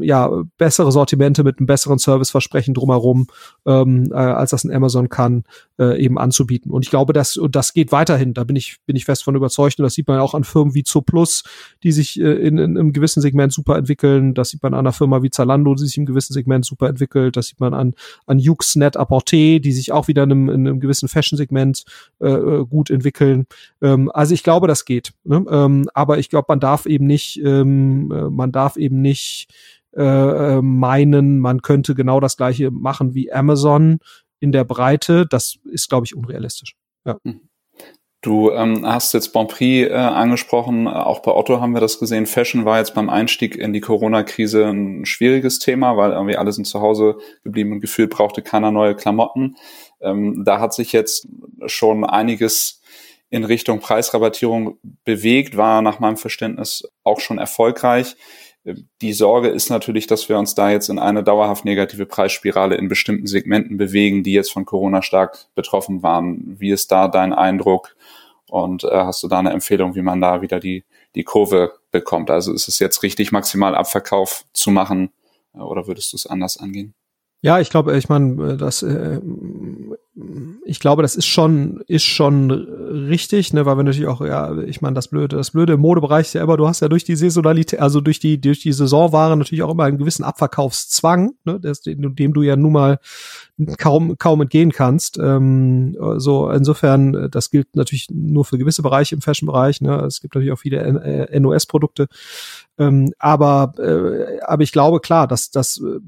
ja, 0.00 0.30
bessere 0.58 0.92
Sortimente 0.92 1.42
mit 1.42 1.58
einem 1.58 1.66
besseren 1.66 1.98
Serviceversprechen 1.98 2.72
drumherum, 2.72 3.26
ähm, 3.66 4.10
äh, 4.12 4.14
als 4.14 4.50
das 4.50 4.62
ein 4.64 4.72
Amazon 4.72 5.08
kann, 5.08 5.42
äh, 5.78 6.00
eben 6.00 6.18
anzubieten. 6.18 6.70
Und 6.70 6.84
ich 6.84 6.90
glaube, 6.90 7.12
das, 7.12 7.36
und 7.36 7.56
das 7.56 7.72
geht 7.72 7.90
weiterhin, 7.90 8.34
da 8.34 8.44
bin 8.44 8.56
ich, 8.56 8.78
bin 8.86 8.94
ich 8.94 9.04
fest 9.04 9.24
von 9.24 9.34
überzeugt. 9.34 9.78
Und 9.78 9.84
das 9.84 9.94
sieht 9.94 10.06
man 10.06 10.20
auch 10.20 10.34
an 10.34 10.44
Firmen 10.44 10.74
wie 10.74 10.84
Zooplus, 10.84 11.42
die 11.82 11.92
sich 11.92 12.20
äh, 12.20 12.32
in, 12.32 12.58
in 12.58 12.78
einem 12.78 12.92
gewissen 12.92 13.20
Segment 13.20 13.52
super 13.52 13.76
entwickeln, 13.76 14.34
das 14.34 14.50
sieht 14.50 14.62
man 14.62 14.74
an 14.74 14.80
einer 14.80 14.92
Firma 14.92 15.22
wie 15.22 15.30
Zalando, 15.30 15.74
die 15.74 15.86
sich 15.86 15.98
im 15.98 16.06
gewissen 16.06 16.32
Segment 16.32 16.64
super 16.64 16.88
entwickelt, 16.88 17.36
das 17.36 17.48
sieht 17.48 17.60
man 17.60 17.74
an, 17.74 17.94
an 18.26 18.38
Yuxnet, 18.38 18.96
Apporté, 18.96 19.31
die 19.32 19.72
sich 19.72 19.92
auch 19.92 20.08
wieder 20.08 20.22
in 20.24 20.32
einem, 20.32 20.48
in 20.48 20.66
einem 20.66 20.80
gewissen 20.80 21.08
Fashion-Segment 21.08 21.84
äh, 22.20 22.28
äh, 22.28 22.66
gut 22.66 22.90
entwickeln. 22.90 23.46
Ähm, 23.80 24.10
also 24.12 24.34
ich 24.34 24.42
glaube, 24.42 24.68
das 24.68 24.84
geht. 24.84 25.12
Ne? 25.24 25.44
Ähm, 25.50 25.88
aber 25.94 26.18
ich 26.18 26.30
glaube, 26.30 26.46
man 26.48 26.60
darf 26.60 26.86
eben 26.86 27.06
nicht, 27.06 27.40
ähm, 27.42 28.12
äh, 28.12 28.30
man 28.30 28.52
darf 28.52 28.76
eben 28.76 29.00
nicht 29.00 29.48
äh, 29.96 30.02
äh, 30.02 30.62
meinen, 30.62 31.38
man 31.38 31.62
könnte 31.62 31.94
genau 31.94 32.20
das 32.20 32.36
gleiche 32.36 32.70
machen 32.70 33.14
wie 33.14 33.32
Amazon 33.32 33.98
in 34.40 34.52
der 34.52 34.64
Breite. 34.64 35.26
Das 35.26 35.58
ist, 35.64 35.88
glaube 35.88 36.06
ich, 36.06 36.14
unrealistisch. 36.14 36.76
Ja. 37.04 37.18
Mhm. 37.24 37.40
Du 38.22 38.52
ähm, 38.52 38.86
hast 38.86 39.14
jetzt 39.14 39.32
Bonprix 39.32 39.90
äh, 39.90 39.94
angesprochen, 39.94 40.86
auch 40.86 41.22
bei 41.22 41.32
Otto 41.32 41.60
haben 41.60 41.74
wir 41.74 41.80
das 41.80 41.98
gesehen. 41.98 42.26
Fashion 42.26 42.64
war 42.64 42.78
jetzt 42.78 42.94
beim 42.94 43.10
Einstieg 43.10 43.56
in 43.56 43.72
die 43.72 43.80
Corona-Krise 43.80 44.66
ein 44.66 45.04
schwieriges 45.04 45.58
Thema, 45.58 45.96
weil 45.96 46.12
irgendwie 46.12 46.36
alle 46.36 46.52
sind 46.52 46.68
zu 46.68 46.80
Hause 46.80 47.16
geblieben 47.42 47.72
und 47.72 47.80
gefühlt 47.80 48.10
brauchte 48.10 48.40
keiner 48.40 48.70
neue 48.70 48.94
Klamotten. 48.94 49.56
Ähm, 50.00 50.44
da 50.44 50.60
hat 50.60 50.72
sich 50.72 50.92
jetzt 50.92 51.26
schon 51.66 52.04
einiges 52.04 52.80
in 53.28 53.42
Richtung 53.42 53.80
Preisrabattierung 53.80 54.78
bewegt, 55.04 55.56
war 55.56 55.82
nach 55.82 55.98
meinem 55.98 56.16
Verständnis 56.16 56.88
auch 57.02 57.18
schon 57.18 57.38
erfolgreich. 57.38 58.14
Die 59.00 59.12
Sorge 59.12 59.48
ist 59.48 59.70
natürlich, 59.70 60.06
dass 60.06 60.28
wir 60.28 60.38
uns 60.38 60.54
da 60.54 60.70
jetzt 60.70 60.88
in 60.88 61.00
eine 61.00 61.24
dauerhaft 61.24 61.64
negative 61.64 62.06
Preisspirale 62.06 62.76
in 62.76 62.88
bestimmten 62.88 63.26
Segmenten 63.26 63.76
bewegen, 63.76 64.22
die 64.22 64.32
jetzt 64.32 64.52
von 64.52 64.64
Corona 64.64 65.02
stark 65.02 65.46
betroffen 65.56 66.04
waren. 66.04 66.60
Wie 66.60 66.70
ist 66.70 66.92
da 66.92 67.08
dein 67.08 67.32
Eindruck? 67.32 67.96
Und 68.52 68.84
äh, 68.84 68.90
hast 68.90 69.22
du 69.22 69.28
da 69.28 69.38
eine 69.38 69.50
Empfehlung, 69.50 69.94
wie 69.94 70.02
man 70.02 70.20
da 70.20 70.42
wieder 70.42 70.60
die, 70.60 70.84
die 71.14 71.24
Kurve 71.24 71.72
bekommt? 71.90 72.30
Also 72.30 72.52
ist 72.52 72.68
es 72.68 72.80
jetzt 72.80 73.02
richtig, 73.02 73.32
maximal 73.32 73.74
Abverkauf 73.74 74.44
zu 74.52 74.70
machen 74.70 75.10
äh, 75.54 75.60
oder 75.60 75.86
würdest 75.86 76.12
du 76.12 76.18
es 76.18 76.26
anders 76.26 76.58
angehen? 76.58 76.92
Ja, 77.40 77.60
ich 77.60 77.70
glaube, 77.70 77.96
ich 77.96 78.10
meine, 78.10 78.58
das, 78.58 78.82
äh, 78.82 79.20
ich 80.66 80.80
glaube, 80.80 81.00
das 81.00 81.16
ist 81.16 81.26
schon, 81.26 81.82
ist 81.86 82.04
schon 82.04 82.50
richtig, 82.50 83.54
ne, 83.54 83.64
weil 83.64 83.78
wir 83.78 83.84
natürlich 83.84 84.06
auch, 84.06 84.20
ja, 84.20 84.56
ich 84.58 84.82
meine, 84.82 84.94
das 84.94 85.08
Blöde, 85.08 85.36
das 85.36 85.52
Blöde 85.52 85.72
im 85.72 85.80
Modebereich 85.80 86.26
ist 86.26 86.34
ja 86.34 86.42
immer, 86.42 86.58
du 86.58 86.68
hast 86.68 86.80
ja 86.80 86.88
durch 86.88 87.04
die 87.04 87.16
Saisonalität, 87.16 87.80
also 87.80 88.02
durch 88.02 88.20
die, 88.20 88.38
durch 88.38 88.60
die 88.60 88.72
Saisonware 88.72 89.34
natürlich 89.34 89.62
auch 89.62 89.72
immer 89.72 89.84
einen 89.84 89.96
gewissen 89.96 90.24
Abverkaufszwang, 90.24 91.32
ne, 91.44 91.58
das, 91.58 91.80
dem, 91.80 92.14
dem 92.14 92.34
du 92.34 92.42
ja 92.42 92.54
nun 92.54 92.74
mal 92.74 92.98
kaum, 93.78 94.16
kaum 94.18 94.40
entgehen 94.40 94.72
kannst. 94.72 95.18
Ähm, 95.18 95.96
so, 96.16 96.50
insofern, 96.50 97.28
das 97.30 97.50
gilt 97.50 97.74
natürlich 97.76 98.08
nur 98.10 98.44
für 98.44 98.58
gewisse 98.58 98.82
Bereiche 98.82 99.14
im 99.14 99.20
Fashion-Bereich, 99.20 99.80
ne, 99.80 100.00
es 100.04 100.20
gibt 100.20 100.34
natürlich 100.34 100.52
auch 100.52 100.58
viele 100.58 101.28
NOS-Produkte, 101.40 102.08
ähm, 102.78 103.12
aber, 103.18 103.74
äh, 103.78 104.40
aber 104.40 104.62
ich 104.62 104.72
glaube, 104.72 105.00
klar, 105.00 105.26
dass 105.26 105.50
das 105.50 105.78
äh, 105.78 106.00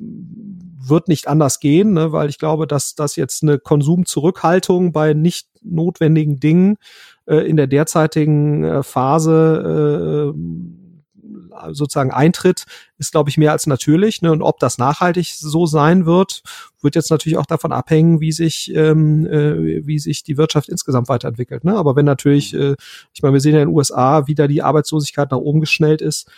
wird 0.87 1.09
nicht 1.09 1.29
anders 1.29 1.61
gehen, 1.61 1.93
ne, 1.93 2.13
weil 2.13 2.29
ich 2.29 2.39
glaube, 2.39 2.67
dass 2.67 2.95
das 2.95 3.17
jetzt 3.17 3.43
eine 3.43 3.59
Konsumzurückhaltung 3.59 4.93
bei 4.93 5.15
nicht 5.15 5.49
notwendigen 5.63 6.41
Dingen 6.41 6.77
äh, 7.27 7.49
in 7.49 7.57
der 7.57 7.67
derzeitigen 7.67 8.65
äh, 8.65 8.83
Phase 8.83 10.33
äh, 10.35 10.84
sozusagen 11.71 12.11
eintritt, 12.11 12.65
ist, 12.99 13.13
glaube 13.13 13.31
ich, 13.31 13.39
mehr 13.39 13.53
als 13.53 13.67
natürlich. 13.67 14.23
Ne? 14.23 14.33
Und 14.33 14.43
ob 14.43 14.59
das 14.59 14.79
nachhaltig 14.79 15.35
so 15.35 15.67
sein 15.67 16.07
wird, 16.07 16.43
wird 16.81 16.95
jetzt 16.95 17.11
natürlich 17.11 17.39
auch 17.39 17.47
davon 17.47 17.73
abhängen, 17.73 18.21
wie 18.21 18.33
sich, 18.33 18.73
ähm, 18.75 19.27
äh, 19.27 19.87
wie 19.87 19.99
sich 19.99 20.23
die 20.23 20.37
Wirtschaft 20.37 20.69
insgesamt 20.69 21.09
weiterentwickelt. 21.09 21.65
Ne? 21.65 21.77
Aber 21.77 21.97
wenn 21.97 22.05
natürlich, 22.05 22.55
äh, 22.55 22.77
ich 23.13 23.23
meine, 23.23 23.35
wir 23.35 23.41
sehen 23.41 23.55
ja 23.55 23.63
in 23.63 23.69
den 23.69 23.75
USA, 23.75 24.27
wie 24.27 24.35
da 24.35 24.47
die 24.47 24.63
Arbeitslosigkeit 24.63 25.31
nach 25.31 25.39
oben 25.39 25.61
geschnellt 25.61 26.01
ist, 26.01 26.31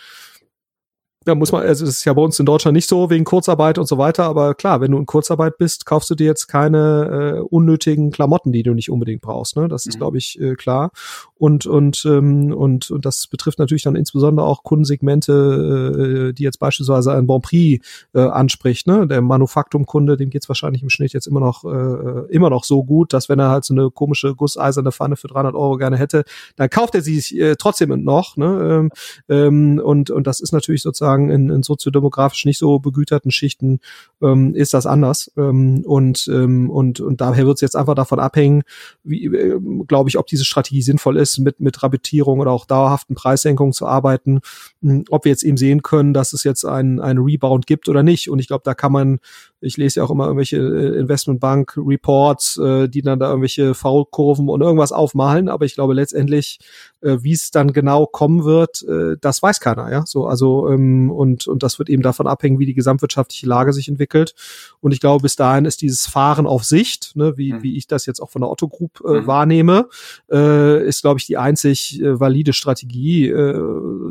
da 1.27 1.35
muss 1.35 1.51
man, 1.51 1.63
also 1.63 1.85
das 1.85 1.97
ist 1.97 2.05
ja 2.05 2.13
bei 2.13 2.21
uns 2.21 2.39
in 2.39 2.45
Deutschland 2.45 2.73
nicht 2.73 2.87
so 2.87 3.09
wegen 3.09 3.25
Kurzarbeit 3.25 3.77
und 3.77 3.87
so 3.87 3.97
weiter, 3.97 4.23
aber 4.23 4.55
klar, 4.55 4.81
wenn 4.81 4.91
du 4.91 4.97
in 4.97 5.05
Kurzarbeit 5.05 5.57
bist, 5.57 5.85
kaufst 5.85 6.09
du 6.09 6.15
dir 6.15 6.25
jetzt 6.25 6.47
keine 6.47 7.35
äh, 7.37 7.39
unnötigen 7.41 8.11
Klamotten, 8.11 8.51
die 8.51 8.63
du 8.63 8.73
nicht 8.73 8.89
unbedingt 8.89 9.21
brauchst. 9.21 9.57
Ne? 9.57 9.67
Das 9.67 9.85
ist, 9.85 9.95
mhm. 9.95 9.99
glaube 9.99 10.17
ich, 10.17 10.39
äh, 10.39 10.55
klar. 10.55 10.91
Und 11.37 11.65
und 11.65 12.05
ähm, 12.05 12.53
und 12.53 12.89
und 12.89 13.05
das 13.05 13.27
betrifft 13.27 13.59
natürlich 13.59 13.83
dann 13.83 13.95
insbesondere 13.95 14.45
auch 14.45 14.63
Kundensegmente, 14.63 16.29
äh, 16.29 16.33
die 16.33 16.43
jetzt 16.43 16.59
beispielsweise 16.59 17.13
ein 17.13 17.27
Bon 17.27 17.41
Prix 17.41 17.85
äh, 18.13 18.21
anspricht. 18.21 18.87
Ne? 18.87 19.07
Der 19.07 19.21
Manufaktumkunde, 19.21 20.17
dem 20.17 20.29
geht's 20.29 20.49
wahrscheinlich 20.49 20.83
im 20.83 20.89
Schnitt 20.89 21.13
jetzt 21.13 21.27
immer 21.27 21.39
noch 21.39 21.65
äh, 21.65 22.33
immer 22.33 22.49
noch 22.49 22.63
so 22.63 22.83
gut, 22.83 23.13
dass 23.13 23.27
wenn 23.29 23.39
er 23.39 23.49
halt 23.49 23.65
so 23.65 23.73
eine 23.73 23.91
komische 23.91 24.35
gusseiserne 24.35 24.91
Pfanne 24.91 25.15
für 25.15 25.27
300 25.27 25.55
Euro 25.55 25.77
gerne 25.77 25.97
hätte, 25.97 26.23
dann 26.55 26.69
kauft 26.69 26.95
er 26.95 27.01
sie 27.01 27.39
äh, 27.39 27.55
trotzdem 27.57 28.03
noch. 28.03 28.37
Ne? 28.37 28.89
Ähm, 28.89 28.91
ähm, 29.29 29.81
und 29.83 30.09
und 30.09 30.25
das 30.25 30.39
ist 30.39 30.53
natürlich 30.53 30.81
sozusagen 30.81 31.17
sagen, 31.17 31.29
in, 31.29 31.49
in 31.49 31.63
soziodemografisch 31.63 32.45
nicht 32.45 32.57
so 32.57 32.79
begüterten 32.79 33.31
Schichten 33.31 33.79
ähm, 34.21 34.53
ist 34.55 34.73
das 34.73 34.85
anders. 34.85 35.31
Ähm, 35.37 35.83
und, 35.85 36.27
ähm, 36.31 36.69
und, 36.69 36.99
und 36.99 37.21
daher 37.21 37.45
wird 37.45 37.55
es 37.55 37.61
jetzt 37.61 37.75
einfach 37.75 37.95
davon 37.95 38.19
abhängen, 38.19 38.63
wie, 39.03 39.25
äh, 39.25 39.59
glaube 39.87 40.09
ich, 40.09 40.17
ob 40.17 40.27
diese 40.27 40.45
Strategie 40.45 40.81
sinnvoll 40.81 41.17
ist, 41.17 41.26
mit, 41.37 41.59
mit 41.59 41.83
Rabattierung 41.83 42.39
oder 42.39 42.51
auch 42.51 42.65
dauerhaften 42.65 43.15
Preissenkungen 43.15 43.73
zu 43.73 43.85
arbeiten, 43.85 44.41
hm, 44.81 45.05
ob 45.09 45.25
wir 45.25 45.31
jetzt 45.31 45.43
eben 45.43 45.57
sehen 45.57 45.81
können, 45.81 46.13
dass 46.13 46.33
es 46.33 46.43
jetzt 46.43 46.65
einen, 46.65 46.99
einen 46.99 47.19
Rebound 47.19 47.67
gibt 47.67 47.89
oder 47.89 48.03
nicht. 48.03 48.29
Und 48.29 48.39
ich 48.39 48.47
glaube, 48.47 48.63
da 48.63 48.73
kann 48.73 48.91
man, 48.91 49.19
ich 49.61 49.77
lese 49.77 49.99
ja 49.99 50.05
auch 50.05 50.11
immer 50.11 50.25
irgendwelche 50.25 50.57
äh, 50.57 50.99
Investmentbank-Reports, 50.99 52.57
äh, 52.57 52.87
die 52.89 53.01
dann 53.01 53.19
da 53.19 53.29
irgendwelche 53.29 53.73
Faulkurven 53.73 54.49
und 54.49 54.61
irgendwas 54.61 54.91
aufmalen, 54.91 55.49
aber 55.49 55.65
ich 55.65 55.75
glaube 55.75 55.93
letztendlich, 55.93 56.59
äh, 57.01 57.17
wie 57.21 57.33
es 57.33 57.51
dann 57.51 57.73
genau 57.73 58.05
kommen 58.05 58.45
wird, 58.45 58.83
äh, 58.83 59.17
das 59.19 59.43
weiß 59.43 59.59
keiner, 59.59 59.91
ja. 59.91 60.05
So, 60.05 60.27
also 60.27 60.69
ähm, 60.69 61.11
und, 61.11 61.47
und 61.47 61.63
das 61.63 61.79
wird 61.79 61.89
eben 61.89 62.01
davon 62.01 62.27
abhängen, 62.27 62.59
wie 62.59 62.65
die 62.65 62.73
gesamtwirtschaftliche 62.73 63.47
Lage 63.47 63.73
sich 63.73 63.87
entwickelt 63.87 64.07
entwickelt. 64.07 64.33
Und 64.79 64.91
ich 64.91 64.99
glaube, 64.99 65.23
bis 65.23 65.35
dahin 65.35 65.65
ist 65.65 65.81
dieses 65.81 66.07
Fahren 66.07 66.47
auf 66.47 66.63
Sicht, 66.63 67.15
ne, 67.15 67.37
wie, 67.37 67.53
mhm. 67.53 67.63
wie 67.63 67.77
ich 67.77 67.87
das 67.87 68.05
jetzt 68.05 68.21
auch 68.21 68.29
von 68.29 68.41
der 68.41 68.49
Otto 68.49 68.67
Group 68.67 69.01
äh, 69.05 69.21
mhm. 69.21 69.27
wahrnehme, 69.27 69.89
äh, 70.31 70.85
ist, 70.87 71.01
glaube 71.01 71.19
ich, 71.19 71.25
die 71.25 71.37
einzig 71.37 72.01
äh, 72.01 72.19
valide 72.19 72.53
Strategie, 72.53 73.27
äh, 73.27 73.61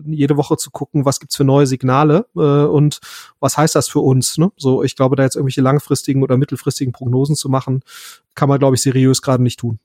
jede 0.07 0.37
Woche 0.37 0.57
zu 0.57 0.71
gucken, 0.71 1.05
was 1.05 1.21
gibt's 1.21 1.37
für 1.37 1.45
neue 1.45 1.67
Signale 1.67 2.27
äh, 2.37 2.41
und 2.41 3.01
was 3.41 3.57
heißt 3.57 3.75
das 3.75 3.89
für 3.89 4.01
uns. 4.01 4.39
Ne? 4.39 4.51
So, 4.57 4.83
ich 4.83 4.97
glaube, 4.97 5.17
da 5.17 5.23
jetzt 5.23 5.36
irgendwelche 5.37 5.61
langfristigen 5.61 6.22
oder 6.22 6.37
mittelfristigen 6.37 6.92
Prognosen 6.92 7.37
zu 7.37 7.49
machen, 7.49 7.83
kann 8.35 8.49
man, 8.49 8.59
glaube 8.59 8.77
ich, 8.77 8.83
seriös 8.83 9.22
gerade 9.22 9.42
nicht 9.42 9.61
tun. 9.61 9.79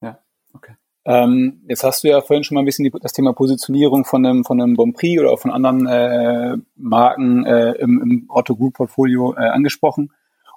Ja, 0.00 0.18
okay. 0.52 0.74
Ähm, 1.06 1.62
jetzt 1.68 1.84
hast 1.84 2.02
du 2.02 2.08
ja 2.08 2.20
vorhin 2.22 2.44
schon 2.44 2.54
mal 2.54 2.62
ein 2.62 2.64
bisschen 2.64 2.84
die, 2.84 2.92
das 3.00 3.12
Thema 3.12 3.34
Positionierung 3.34 4.04
von 4.04 4.24
einem, 4.24 4.44
von 4.44 4.60
einem 4.60 4.74
Bonprix 4.74 5.20
oder 5.20 5.32
auch 5.32 5.40
von 5.40 5.50
anderen 5.50 5.86
äh, 5.86 6.56
Marken 6.76 7.44
äh, 7.44 7.72
im, 7.72 8.00
im 8.00 8.24
Otto 8.28 8.56
Group 8.56 8.74
Portfolio 8.74 9.34
äh, 9.34 9.48
angesprochen. 9.48 10.12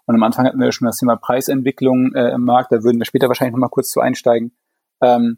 Und 0.06 0.16
am 0.16 0.24
Anfang 0.24 0.46
hatten 0.46 0.58
wir 0.58 0.68
ja 0.68 0.72
schon 0.72 0.86
das 0.86 0.98
Thema 0.98 1.18
Preisentwicklung 1.18 2.14
äh, 2.16 2.30
im 2.30 2.46
Markt. 2.46 2.72
Da 2.72 2.82
würden 2.82 2.98
wir 2.98 3.06
später 3.06 3.28
wahrscheinlich 3.28 3.52
noch 3.52 3.60
mal 3.60 3.68
kurz 3.68 3.90
zu 3.90 4.00
einsteigen. 4.00 4.54
Ähm, 5.02 5.38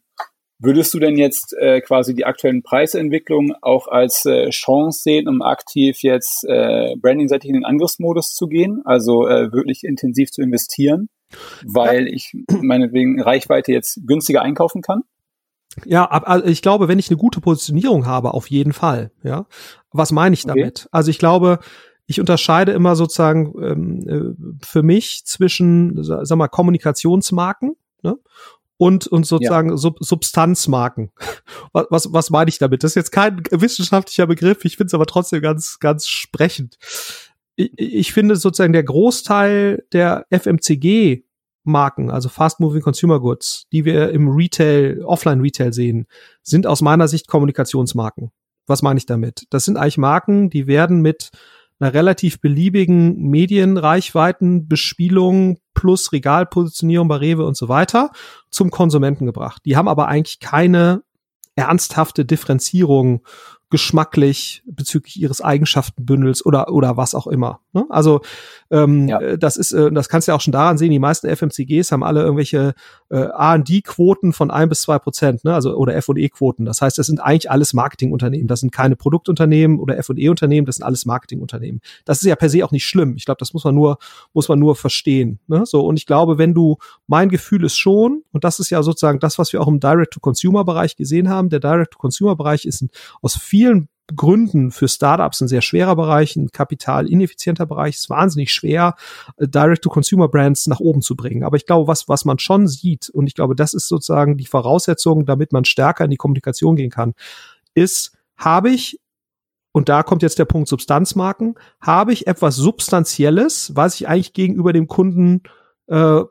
würdest 0.60 0.94
du 0.94 1.00
denn 1.00 1.18
jetzt 1.18 1.56
äh, 1.58 1.82
quasi 1.82 2.14
die 2.14 2.26
aktuellen 2.26 2.64
Preisentwicklungen 2.64 3.54
auch 3.62 3.88
als 3.88 4.26
äh, 4.26 4.50
Chance 4.50 5.02
sehen, 5.02 5.28
um 5.28 5.42
aktiv 5.42 6.04
jetzt 6.04 6.46
äh, 6.46 6.96
brandingseitig 6.98 7.50
in 7.50 7.56
den 7.56 7.66
Angriffsmodus 7.66 8.34
zu 8.34 8.48
gehen, 8.48 8.82
also 8.86 9.28
äh, 9.28 9.52
wirklich 9.52 9.84
intensiv 9.84 10.32
zu 10.32 10.42
investieren? 10.42 11.10
weil 11.66 12.08
ja. 12.08 12.14
ich 12.14 12.36
meinetwegen 12.62 13.22
Reichweite 13.22 13.72
jetzt 13.72 14.02
günstiger 14.06 14.42
einkaufen 14.42 14.82
kann? 14.82 15.04
Ja, 15.86 16.06
also 16.06 16.48
ich 16.48 16.62
glaube, 16.62 16.88
wenn 16.88 17.00
ich 17.00 17.10
eine 17.10 17.18
gute 17.18 17.42
Positionierung 17.42 18.06
habe, 18.06 18.34
auf 18.34 18.50
jeden 18.50 18.74
Fall. 18.74 19.12
Ja, 19.24 19.46
was 19.92 20.12
meine 20.12 20.34
ich 20.34 20.44
damit? 20.44 20.82
Okay. 20.82 20.90
Also 20.92 21.12
ich 21.12 21.20
glaube, 21.20 21.60
ich 22.08 22.20
unterscheide 22.20 22.72
immer 22.72 22.96
sozusagen 22.96 23.54
ähm, 23.62 24.08
äh, 24.08 24.66
für 24.66 24.82
mich 24.82 25.26
zwischen, 25.26 26.04
sag 26.04 26.36
mal, 26.38 26.48
Kommunikationsmarken 26.48 27.76
ne? 28.02 28.18
Und 28.80 29.06
und 29.06 29.28
sozusagen 29.28 29.70
ja. 29.70 29.78
Sub 29.78 29.98
Substanzmarken. 30.00 31.12
Was, 31.74 31.86
was 31.92 32.14
was 32.14 32.30
meine 32.32 32.50
ich 32.50 32.58
damit? 32.58 32.84
Das 32.84 32.92
ist 32.92 32.96
jetzt 32.96 33.12
kein 33.12 33.44
wissenschaftlicher 33.52 34.26
Begriff. 34.26 34.66
Ich 34.66 34.78
finde 34.78 34.88
es 34.88 34.94
aber 34.96 35.06
trotzdem 35.06 35.42
ganz 35.42 35.78
ganz 35.80 36.08
sprechend 36.08 36.78
ich 37.76 38.14
finde 38.14 38.38
sozusagen 38.38 38.72
der 38.72 38.84
Großteil 38.84 39.84
der 39.92 40.26
FMCG 40.32 41.24
Marken, 41.64 42.10
also 42.10 42.30
Fast 42.30 42.62
Moving 42.62 42.82
Consumer 42.82 43.20
Goods, 43.20 43.68
die 43.72 43.84
wir 43.84 44.12
im 44.12 44.30
Retail, 44.30 45.04
Offline 45.04 45.42
Retail 45.42 45.74
sehen, 45.74 46.08
sind 46.42 46.66
aus 46.66 46.82
meiner 46.82 47.10
Sicht 47.10 47.28
Kommunikationsmarken. 47.28 48.32
Was 48.66 48.82
meine 48.82 48.98
ich 48.98 49.06
damit? 49.06 49.46
Das 49.50 49.66
sind 49.66 49.78
eigentlich 49.78 49.98
Marken, 49.98 50.50
die 50.50 50.68
werden 50.68 51.02
mit 51.02 51.32
einer 51.80 51.94
relativ 51.94 52.42
beliebigen 52.42 53.30
Medienreichweitenbespielung 53.30 55.60
plus 55.74 56.12
Regalpositionierung 56.12 57.08
bei 57.08 57.16
Rewe 57.18 57.46
und 57.46 57.56
so 57.56 57.70
weiter 57.70 58.12
zum 58.50 58.70
Konsumenten 58.70 59.26
gebracht. 59.26 59.62
Die 59.66 59.78
haben 59.78 59.88
aber 59.88 60.08
eigentlich 60.08 60.40
keine 60.40 61.04
ernsthafte 61.56 62.26
Differenzierung 62.26 63.24
geschmacklich 63.70 64.64
bezüglich 64.66 65.22
ihres 65.22 65.42
Eigenschaftenbündels 65.42 66.46
oder 66.46 66.72
oder 66.72 66.98
was 66.98 67.14
auch 67.14 67.28
immer. 67.28 67.60
Ne? 67.72 67.86
Also 67.90 68.22
ähm, 68.72 69.08
ja. 69.08 69.38
Das 69.38 69.58
ist, 69.58 69.74
äh, 69.74 69.92
das 69.92 70.10
kannst 70.10 70.28
du 70.28 70.32
ja 70.32 70.36
auch 70.36 70.42
schon 70.42 70.54
daran 70.54 70.78
sehen. 70.78 70.92
Die 70.92 71.00
meisten 71.00 71.28
FMCGs 71.28 71.92
haben 71.92 72.04
alle 72.04 72.22
irgendwelche 72.22 72.74
äh, 73.10 73.18
R&D-Quoten 73.18 74.34
von 74.34 74.52
ein 74.52 74.70
bis 74.70 74.82
zwei 74.82 75.00
Prozent, 75.00 75.44
ne? 75.44 75.54
also 75.54 75.76
oder 75.76 75.96
F&E-Quoten. 75.96 76.66
Das 76.66 76.82
heißt, 76.82 76.98
das 76.98 77.08
sind 77.08 77.20
eigentlich 77.20 77.50
alles 77.50 77.74
Marketingunternehmen. 77.74 78.48
Das 78.48 78.60
sind 78.60 78.72
keine 78.72 78.96
Produktunternehmen 78.96 79.80
oder 79.80 79.98
F&E-Unternehmen. 79.98 80.66
Das 80.66 80.78
sind 80.78 80.86
alles 80.86 81.06
Marketingunternehmen. 81.06 81.82
Das 82.06 82.22
ist 82.22 82.28
ja 82.28 82.36
per 82.36 82.50
se 82.50 82.64
auch 82.64 82.72
nicht 82.72 82.86
schlimm. 82.86 83.16
Ich 83.18 83.26
glaube, 83.26 83.40
das 83.40 83.54
muss 83.54 83.64
man 83.64 83.76
nur 83.76 83.98
muss 84.34 84.48
man 84.48 84.60
nur 84.60 84.76
verstehen. 84.76 85.40
Ne? 85.48 85.66
So 85.66 85.86
und 85.86 85.98
ich 85.98 86.06
glaube, 86.06 86.38
wenn 86.38 86.54
du 86.54 86.78
mein 87.08 87.30
Gefühl 87.30 87.64
ist 87.64 87.78
schon 87.78 88.24
und 88.32 88.44
das 88.44 88.60
ist 88.60 88.70
ja 88.70 88.84
sozusagen 88.84 89.20
das, 89.20 89.38
was 89.40 89.54
wir 89.54 89.62
auch 89.62 89.68
im 89.68 89.80
Direct-to-Consumer-Bereich 89.80 90.96
gesehen 90.96 91.30
haben. 91.30 91.50
Der 91.50 91.60
Direct-to-Consumer-Bereich 91.60 92.66
ist 92.66 92.86
aus 93.22 93.36
vielen 93.36 93.90
Gründen 94.16 94.72
für 94.72 94.88
Startups 94.88 95.42
ein 95.42 95.48
sehr 95.48 95.62
schwerer 95.62 95.96
Bereich, 95.96 96.36
ein 96.36 96.50
kapitalineffizienter 96.52 97.66
Bereich. 97.66 97.96
Es 97.96 98.02
ist 98.02 98.10
wahnsinnig 98.10 98.52
schwer, 98.52 98.96
äh, 99.38 99.48
Direct-to-Consumer-Brands 99.48 100.68
nach 100.68 100.80
oben 100.80 101.02
zu 101.02 101.16
bringen. 101.16 101.44
Aber 101.44 101.58
ich 101.58 101.66
glaube, 101.66 101.88
was, 101.88 102.08
was 102.08 102.26
man 102.26 102.40
schon 102.40 102.68
sieht, 102.68 103.10
und 103.10 103.28
ich 103.28 103.36
glaube, 103.36 103.56
das 103.56 103.74
ist 103.74 103.88
sozusagen 103.88 104.38
die 104.38 104.46
Voraussetzung, 104.46 105.26
damit 105.26 105.54
man 105.54 105.66
stärker 105.66 106.06
in 106.06 106.12
die 106.12 106.18
Kommunikation 106.18 106.76
gehen 106.76 106.90
kann, 106.90 107.14
ist, 107.74 108.14
habe 108.36 108.70
ich 108.70 109.00
und 109.72 109.88
da 109.88 110.02
kommt 110.04 110.24
jetzt 110.24 110.40
der 110.40 110.46
Punkt 110.46 110.68
Substanzmarken. 110.68 111.56
Habe 111.80 112.12
ich 112.12 112.26
etwas 112.26 112.56
Substanzielles, 112.56 113.76
was 113.76 113.96
ich 113.96 114.08
eigentlich 114.08 114.34
gegenüber 114.34 114.74
dem 114.74 114.88
Kunden 114.88 115.44
äh, 115.88 116.22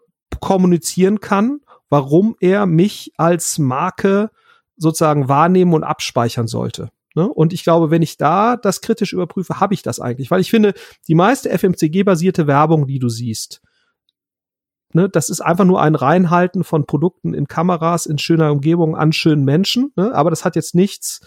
kommunizieren 0.40 1.20
kann, 1.20 1.60
warum 1.88 2.36
er 2.40 2.66
mich 2.66 3.12
als 3.16 3.58
Marke 3.58 4.30
sozusagen 4.76 5.28
wahrnehmen 5.28 5.74
und 5.74 5.84
abspeichern 5.84 6.46
sollte. 6.46 6.90
Ne? 7.14 7.28
Und 7.28 7.52
ich 7.52 7.64
glaube, 7.64 7.90
wenn 7.90 8.02
ich 8.02 8.16
da 8.16 8.56
das 8.56 8.80
kritisch 8.80 9.12
überprüfe, 9.12 9.60
habe 9.60 9.74
ich 9.74 9.82
das 9.82 10.00
eigentlich. 10.00 10.30
Weil 10.30 10.40
ich 10.40 10.50
finde, 10.50 10.74
die 11.08 11.14
meiste 11.14 11.50
FMCG-basierte 11.50 12.46
Werbung, 12.46 12.86
die 12.86 12.98
du 12.98 13.08
siehst, 13.08 13.62
ne, 14.92 15.08
das 15.08 15.28
ist 15.28 15.40
einfach 15.40 15.64
nur 15.64 15.80
ein 15.80 15.94
Reinhalten 15.94 16.64
von 16.64 16.86
Produkten 16.86 17.34
in 17.34 17.48
Kameras, 17.48 18.06
in 18.06 18.18
schöner 18.18 18.52
Umgebung, 18.52 18.96
an 18.96 19.12
schönen 19.12 19.44
Menschen. 19.44 19.92
Ne? 19.96 20.14
Aber 20.14 20.30
das 20.30 20.44
hat 20.44 20.56
jetzt 20.56 20.74
nichts 20.74 21.20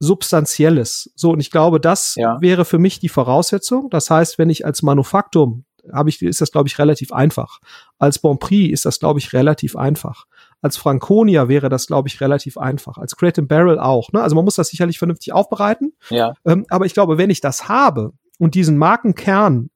Substanzielles. 0.00 1.12
So, 1.14 1.30
und 1.30 1.40
ich 1.40 1.50
glaube, 1.50 1.80
das 1.80 2.14
ja. 2.16 2.40
wäre 2.40 2.64
für 2.64 2.78
mich 2.78 2.98
die 2.98 3.08
Voraussetzung. 3.08 3.90
Das 3.90 4.10
heißt, 4.10 4.38
wenn 4.38 4.50
ich 4.50 4.66
als 4.66 4.82
Manufaktum 4.82 5.64
habe 5.92 6.08
ich, 6.08 6.22
ist 6.22 6.40
das, 6.40 6.50
glaube 6.50 6.68
ich, 6.68 6.78
relativ 6.78 7.12
einfach. 7.12 7.60
Als 7.98 8.18
Bon 8.18 8.38
Prix 8.38 8.72
ist 8.72 8.86
das, 8.86 9.00
glaube 9.00 9.18
ich, 9.18 9.32
relativ 9.32 9.76
einfach. 9.76 10.24
Als 10.62 10.76
Franconia 10.76 11.48
wäre 11.48 11.68
das, 11.68 11.86
glaube 11.86 12.08
ich, 12.08 12.20
relativ 12.20 12.58
einfach. 12.58 12.98
Als 12.98 13.16
Creative 13.16 13.46
Barrel 13.46 13.78
auch. 13.78 14.12
Ne? 14.12 14.22
Also 14.22 14.36
man 14.36 14.44
muss 14.44 14.56
das 14.56 14.68
sicherlich 14.68 14.98
vernünftig 14.98 15.32
aufbereiten. 15.32 15.92
Ja. 16.10 16.34
Ähm, 16.44 16.66
aber 16.68 16.86
ich 16.86 16.94
glaube, 16.94 17.18
wenn 17.18 17.30
ich 17.30 17.40
das 17.40 17.68
habe 17.68 18.12
und 18.38 18.54
diesen 18.54 18.78
Markenkern 18.78 19.70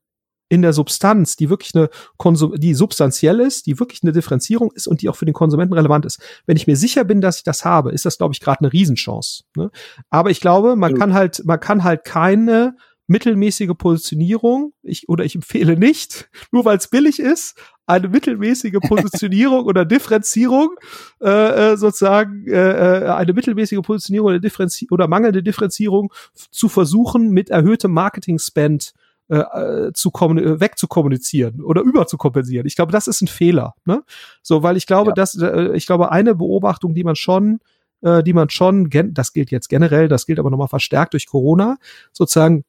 in 0.49 0.62
der 0.62 0.73
Substanz, 0.73 1.37
die 1.37 1.51
wirklich 1.51 1.75
eine 1.75 1.91
Konsum 2.17 2.55
die 2.59 2.75
substanziell 2.75 3.41
ist, 3.41 3.67
die 3.67 3.79
wirklich 3.79 4.03
eine 4.03 4.12
Differenzierung 4.12 4.73
ist 4.73 4.87
und 4.87 5.03
die 5.03 5.09
auch 5.09 5.17
für 5.17 5.27
den 5.27 5.35
Konsumenten 5.35 5.75
relevant 5.75 6.07
ist. 6.07 6.21
Wenn 6.47 6.57
ich 6.57 6.67
mir 6.67 6.77
sicher 6.77 7.05
bin, 7.05 7.21
dass 7.21 7.38
ich 7.38 7.43
das 7.45 7.64
habe, 7.64 7.93
ist 7.93 8.07
das, 8.07 8.17
glaube 8.17 8.33
ich, 8.33 8.41
gerade 8.41 8.61
eine 8.61 8.73
Riesenchance. 8.73 9.45
Ne? 9.57 9.71
Aber 10.11 10.31
ich 10.31 10.41
glaube, 10.41 10.77
man 10.77 10.93
ja. 10.93 10.99
kann 10.99 11.14
halt, 11.14 11.43
man 11.45 11.61
kann 11.61 11.85
halt 11.85 12.05
keine 12.05 12.77
mittelmäßige 13.09 13.73
Positionierung, 13.77 14.73
ich, 14.83 15.09
oder 15.09 15.25
ich 15.25 15.35
empfehle 15.35 15.77
nicht, 15.77 16.31
nur 16.53 16.64
weil 16.64 16.79
es 16.79 16.88
billig 16.88 17.19
ist, 17.19 17.55
eine 17.88 18.09
mittelmäßige 18.09 18.79
Positionierung 18.87 19.64
oder 19.64 19.87
Differenzierung, 19.87 20.77
äh, 21.22 21.72
äh, 21.72 21.77
sozusagen 21.77 22.46
äh, 22.46 22.53
äh, 22.53 23.09
eine 23.09 23.33
mittelmäßige 23.33 23.81
Positionierung 23.81 24.29
oder, 24.29 24.38
Differenzi 24.38 24.88
oder 24.90 25.09
mangelnde 25.09 25.42
Differenzierung 25.42 26.12
zu 26.51 26.68
versuchen, 26.68 27.31
mit 27.31 27.48
erhöhtem 27.48 27.92
Marketing-Spend 27.92 28.92
äh, 29.31 29.38
äh 29.38 29.92
zu 29.94 30.11
wegzukommunizieren 30.12 31.62
oder 31.62 31.81
überzukompensieren. 31.81 32.66
Ich 32.66 32.77
glaube, 32.77 32.92
das 32.92 33.07
ist 33.07 33.22
ein 33.22 33.29
Fehler. 33.29 33.74
Ne? 33.87 34.03
So, 34.42 34.62
weil 34.62 34.77
ich 34.77 34.87
glaube, 34.87 35.11
ja. 35.12 35.14
dass 35.14 35.35
äh, 35.40 35.74
ich 35.74 35.87
glaube, 35.87 36.12
eine 36.12 36.35
Beobachtung, 36.35 36.94
die 36.94 37.05
man 37.05 37.16
schon 37.16 37.61
die 38.01 38.33
man 38.33 38.48
schon, 38.48 38.90
das 38.90 39.33
gilt 39.33 39.51
jetzt 39.51 39.68
generell, 39.68 40.07
das 40.07 40.24
gilt 40.24 40.38
aber 40.38 40.51
nochmal 40.51 40.68
verstärkt 40.68 41.14
durch 41.14 41.27
Corona, 41.27 41.79
sozusagen 42.12 42.62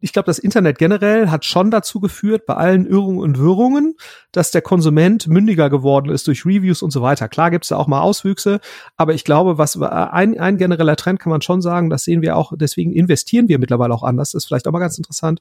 ich 0.00 0.12
glaube, 0.12 0.26
das 0.26 0.38
Internet 0.38 0.78
generell 0.78 1.28
hat 1.28 1.44
schon 1.44 1.70
dazu 1.70 2.00
geführt, 2.00 2.46
bei 2.46 2.54
allen 2.54 2.86
Irrungen 2.86 3.18
und 3.18 3.38
Wirrungen, 3.38 3.96
dass 4.32 4.50
der 4.50 4.62
Konsument 4.62 5.28
mündiger 5.28 5.68
geworden 5.68 6.10
ist 6.10 6.26
durch 6.26 6.46
Reviews 6.46 6.82
und 6.82 6.90
so 6.90 7.02
weiter. 7.02 7.28
Klar 7.28 7.50
gibt's 7.50 7.68
da 7.68 7.76
auch 7.76 7.86
mal 7.86 8.00
Auswüchse, 8.00 8.60
aber 8.96 9.14
ich 9.14 9.24
glaube, 9.24 9.58
was 9.58 9.80
ein, 9.80 10.38
ein 10.40 10.56
genereller 10.56 10.96
Trend 10.96 11.20
kann 11.20 11.30
man 11.30 11.42
schon 11.42 11.60
sagen, 11.60 11.90
das 11.90 12.04
sehen 12.04 12.22
wir 12.22 12.36
auch, 12.36 12.52
deswegen 12.56 12.92
investieren 12.92 13.48
wir 13.48 13.58
mittlerweile 13.58 13.94
auch 13.94 14.02
anders, 14.02 14.32
das 14.32 14.44
ist 14.44 14.48
vielleicht 14.48 14.66
auch 14.66 14.72
mal 14.72 14.78
ganz 14.78 14.96
interessant. 14.96 15.40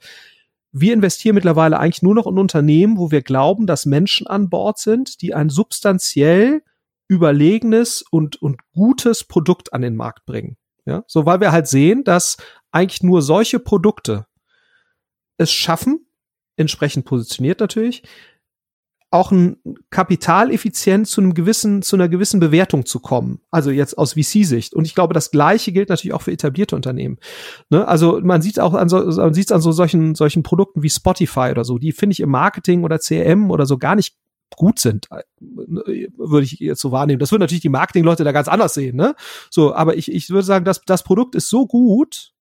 Wir 0.72 0.94
investieren 0.94 1.36
mittlerweile 1.36 1.80
eigentlich 1.80 2.04
nur 2.04 2.14
noch 2.14 2.28
in 2.28 2.38
Unternehmen, 2.38 2.98
wo 2.98 3.10
wir 3.10 3.22
glauben, 3.22 3.66
dass 3.66 3.86
Menschen 3.86 4.28
an 4.28 4.50
Bord 4.50 4.78
sind, 4.78 5.22
die 5.22 5.34
ein 5.34 5.50
substanziell 5.50 6.62
überlegenes 7.08 8.04
und, 8.12 8.40
und 8.42 8.62
gutes 8.74 9.24
Produkt 9.24 9.74
an 9.74 9.82
den 9.82 9.96
Markt 9.96 10.26
bringen. 10.26 10.58
Ja, 10.86 11.04
so 11.08 11.26
weil 11.26 11.40
wir 11.40 11.52
halt 11.52 11.68
sehen, 11.68 12.04
dass 12.04 12.38
eigentlich 12.72 13.04
nur 13.04 13.22
solche 13.22 13.60
Produkte 13.60 14.26
es 15.40 15.52
schaffen, 15.52 16.06
entsprechend 16.58 17.06
positioniert 17.06 17.60
natürlich, 17.60 18.04
auch 19.12 19.32
ein 19.32 19.58
kapitaleffizient 19.90 21.08
zu 21.08 21.22
einem 21.22 21.34
gewissen, 21.34 21.82
zu 21.82 21.96
einer 21.96 22.10
gewissen 22.10 22.40
Bewertung 22.40 22.86
zu 22.86 23.00
kommen. 23.00 23.42
Also 23.50 23.72
jetzt 23.72 23.98
aus 23.98 24.14
VC-Sicht. 24.14 24.76
Und 24.76 24.86
ich 24.86 24.94
glaube, 24.94 25.16
das 25.16 25.32
Gleiche 25.32 25.72
gilt 25.72 25.90
natürlich 25.90 26.14
auch 26.14 26.22
für 26.22 26.32
etablierte 26.32 26.76
Unternehmen. 26.76 27.18
Ne? 27.72 27.88
Also 27.88 28.20
man 28.22 28.44
sieht 28.44 28.60
auch 28.60 28.76
an 28.76 28.88
so, 28.88 29.00
man 29.00 29.34
sieht 29.34 29.52
an 29.52 29.62
so 29.62 29.72
solchen, 29.72 30.14
solchen 30.14 30.44
Produkten 30.44 30.84
wie 30.84 30.92
Spotify 30.92 31.50
oder 31.50 31.64
so. 31.64 31.80
Die 31.80 31.92
finde 31.92 32.12
ich 32.12 32.20
im 32.20 32.30
Marketing 32.30 32.84
oder 32.84 33.00
CRM 33.00 33.50
oder 33.50 33.66
so 33.66 33.80
gar 33.80 33.96
nicht 33.96 34.16
gut 34.56 34.80
sind, 34.80 35.08
würde 35.40 36.44
ich 36.44 36.60
jetzt 36.60 36.82
so 36.82 36.92
wahrnehmen. 36.92 37.20
Das 37.20 37.32
würden 37.32 37.42
natürlich 37.42 37.62
die 37.62 37.70
Marketingleute 37.70 38.24
da 38.24 38.32
ganz 38.32 38.48
anders 38.48 38.74
sehen, 38.74 38.96
ne? 38.96 39.16
So, 39.50 39.74
aber 39.74 39.96
ich, 39.96 40.12
ich 40.12 40.30
würde 40.30 40.44
sagen, 40.44 40.66
dass 40.66 40.82
das 40.82 41.04
Produkt 41.04 41.36
ist 41.36 41.50
so 41.50 41.68
gut, 41.68 42.34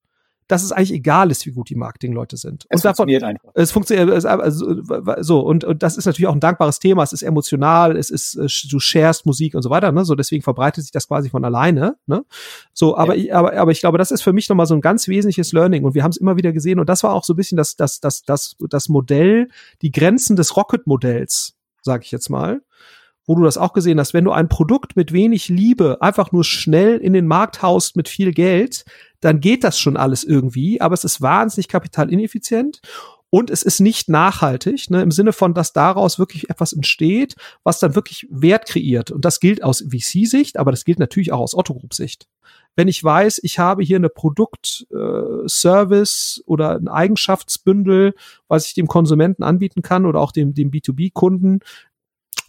dass 0.49 0.63
es 0.63 0.71
eigentlich 0.71 0.93
egal 0.93 1.29
ist, 1.29 1.45
wie 1.45 1.51
gut 1.51 1.69
die 1.69 1.75
Marketingleute 1.75 2.35
sind. 2.35 2.65
Es 2.69 2.83
und 2.83 2.95
funktioniert 2.95 3.21
davon, 3.21 3.35
einfach. 3.35 3.51
Es 3.53 3.71
funktioniert 3.71 4.09
es, 4.09 4.25
also, 4.25 4.81
so 5.21 5.41
und, 5.41 5.63
und 5.63 5.83
das 5.83 5.95
ist 5.95 6.07
natürlich 6.07 6.27
auch 6.27 6.33
ein 6.33 6.39
dankbares 6.39 6.79
Thema. 6.79 7.03
Es 7.03 7.13
ist 7.13 7.21
emotional, 7.21 7.95
es 7.95 8.09
ist 8.09 8.35
äh, 8.35 8.47
du 8.67 8.79
sharest 8.79 9.27
Musik 9.27 9.53
und 9.53 9.61
so 9.61 9.69
weiter. 9.69 9.91
Ne? 9.91 10.03
So 10.05 10.15
deswegen 10.15 10.41
verbreitet 10.41 10.83
sich 10.83 10.91
das 10.91 11.07
quasi 11.07 11.29
von 11.29 11.45
alleine. 11.45 11.97
Ne? 12.07 12.25
So, 12.73 12.97
aber 12.97 13.15
ja. 13.15 13.23
ich, 13.23 13.35
aber 13.35 13.55
aber 13.55 13.71
ich 13.71 13.79
glaube, 13.79 13.99
das 13.99 14.09
ist 14.09 14.23
für 14.23 14.33
mich 14.33 14.49
nochmal 14.49 14.65
so 14.65 14.73
ein 14.73 14.81
ganz 14.81 15.07
wesentliches 15.07 15.53
Learning 15.53 15.83
und 15.83 15.93
wir 15.93 16.03
haben 16.03 16.11
es 16.11 16.17
immer 16.17 16.35
wieder 16.35 16.51
gesehen 16.51 16.79
und 16.79 16.89
das 16.89 17.03
war 17.03 17.13
auch 17.13 17.23
so 17.23 17.33
ein 17.33 17.37
bisschen 17.37 17.55
das 17.55 17.75
das 17.75 17.99
das 17.99 18.23
das 18.23 18.55
das 18.69 18.89
Modell, 18.89 19.49
die 19.83 19.91
Grenzen 19.91 20.35
des 20.35 20.57
Rocket-Modells, 20.57 21.53
sage 21.83 22.03
ich 22.05 22.11
jetzt 22.11 22.29
mal 22.29 22.61
wo 23.29 23.35
du 23.35 23.43
das 23.43 23.59
auch 23.59 23.73
gesehen 23.73 23.99
hast, 23.99 24.15
wenn 24.15 24.25
du 24.25 24.31
ein 24.31 24.49
Produkt 24.49 24.95
mit 24.95 25.13
wenig 25.13 25.49
Liebe 25.49 26.01
einfach 26.01 26.31
nur 26.31 26.43
schnell 26.43 26.97
in 26.97 27.13
den 27.13 27.27
Markt 27.27 27.61
haust 27.61 27.95
mit 27.95 28.09
viel 28.09 28.31
Geld, 28.31 28.85
dann 29.19 29.39
geht 29.39 29.63
das 29.63 29.77
schon 29.77 29.97
alles 29.97 30.23
irgendwie, 30.23 30.81
aber 30.81 30.95
es 30.95 31.03
ist 31.03 31.21
wahnsinnig 31.21 31.67
kapitalineffizient 31.67 32.81
und 33.29 33.51
es 33.51 33.61
ist 33.61 33.81
nicht 33.81 34.09
nachhaltig, 34.09 34.89
ne, 34.89 35.03
im 35.03 35.11
Sinne 35.11 35.31
von, 35.31 35.53
dass 35.53 35.73
daraus 35.73 36.17
wirklich 36.17 36.49
etwas 36.49 36.73
entsteht, 36.73 37.35
was 37.63 37.77
dann 37.77 37.93
wirklich 37.93 38.27
Wert 38.31 38.65
kreiert. 38.65 39.11
Und 39.11 39.25
das 39.25 39.39
gilt 39.39 39.63
aus 39.63 39.85
VC-Sicht, 39.87 40.57
aber 40.57 40.71
das 40.71 40.83
gilt 40.83 40.97
natürlich 40.97 41.31
auch 41.31 41.41
aus 41.41 41.53
Otto-Group-Sicht. 41.53 42.27
Wenn 42.75 42.87
ich 42.87 43.03
weiß, 43.03 43.41
ich 43.43 43.59
habe 43.59 43.83
hier 43.83 43.97
eine 43.97 44.09
Produkt, 44.09 44.87
äh, 44.91 45.47
Service 45.47 46.41
oder 46.47 46.77
ein 46.77 46.87
Eigenschaftsbündel, 46.87 48.15
was 48.47 48.65
ich 48.65 48.73
dem 48.73 48.87
Konsumenten 48.87 49.43
anbieten 49.43 49.83
kann 49.83 50.07
oder 50.07 50.19
auch 50.19 50.31
dem, 50.31 50.55
dem 50.55 50.71
B2B-Kunden, 50.71 51.59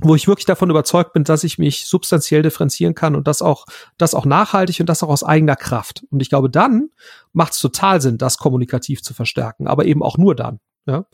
wo 0.02 0.14
ich 0.14 0.26
wirklich 0.26 0.46
davon 0.46 0.70
überzeugt 0.70 1.12
bin, 1.12 1.24
dass 1.24 1.44
ich 1.44 1.58
mich 1.58 1.86
substanziell 1.86 2.42
differenzieren 2.42 2.94
kann 2.94 3.14
und 3.14 3.26
das 3.28 3.42
auch, 3.42 3.66
das 3.98 4.14
auch 4.14 4.24
nachhaltig 4.24 4.80
und 4.80 4.88
das 4.88 5.02
auch 5.02 5.08
aus 5.08 5.24
eigener 5.24 5.56
Kraft. 5.56 6.04
Und 6.10 6.20
ich 6.20 6.30
glaube, 6.30 6.50
dann 6.50 6.90
macht 7.32 7.52
es 7.52 7.58
total 7.58 8.00
Sinn, 8.00 8.18
das 8.18 8.38
kommunikativ 8.38 9.02
zu 9.02 9.14
verstärken, 9.14 9.66
aber 9.66 9.84
eben 9.84 10.02
auch 10.02 10.18
nur 10.18 10.34
dann. 10.34 10.60
Ja? 10.86 11.04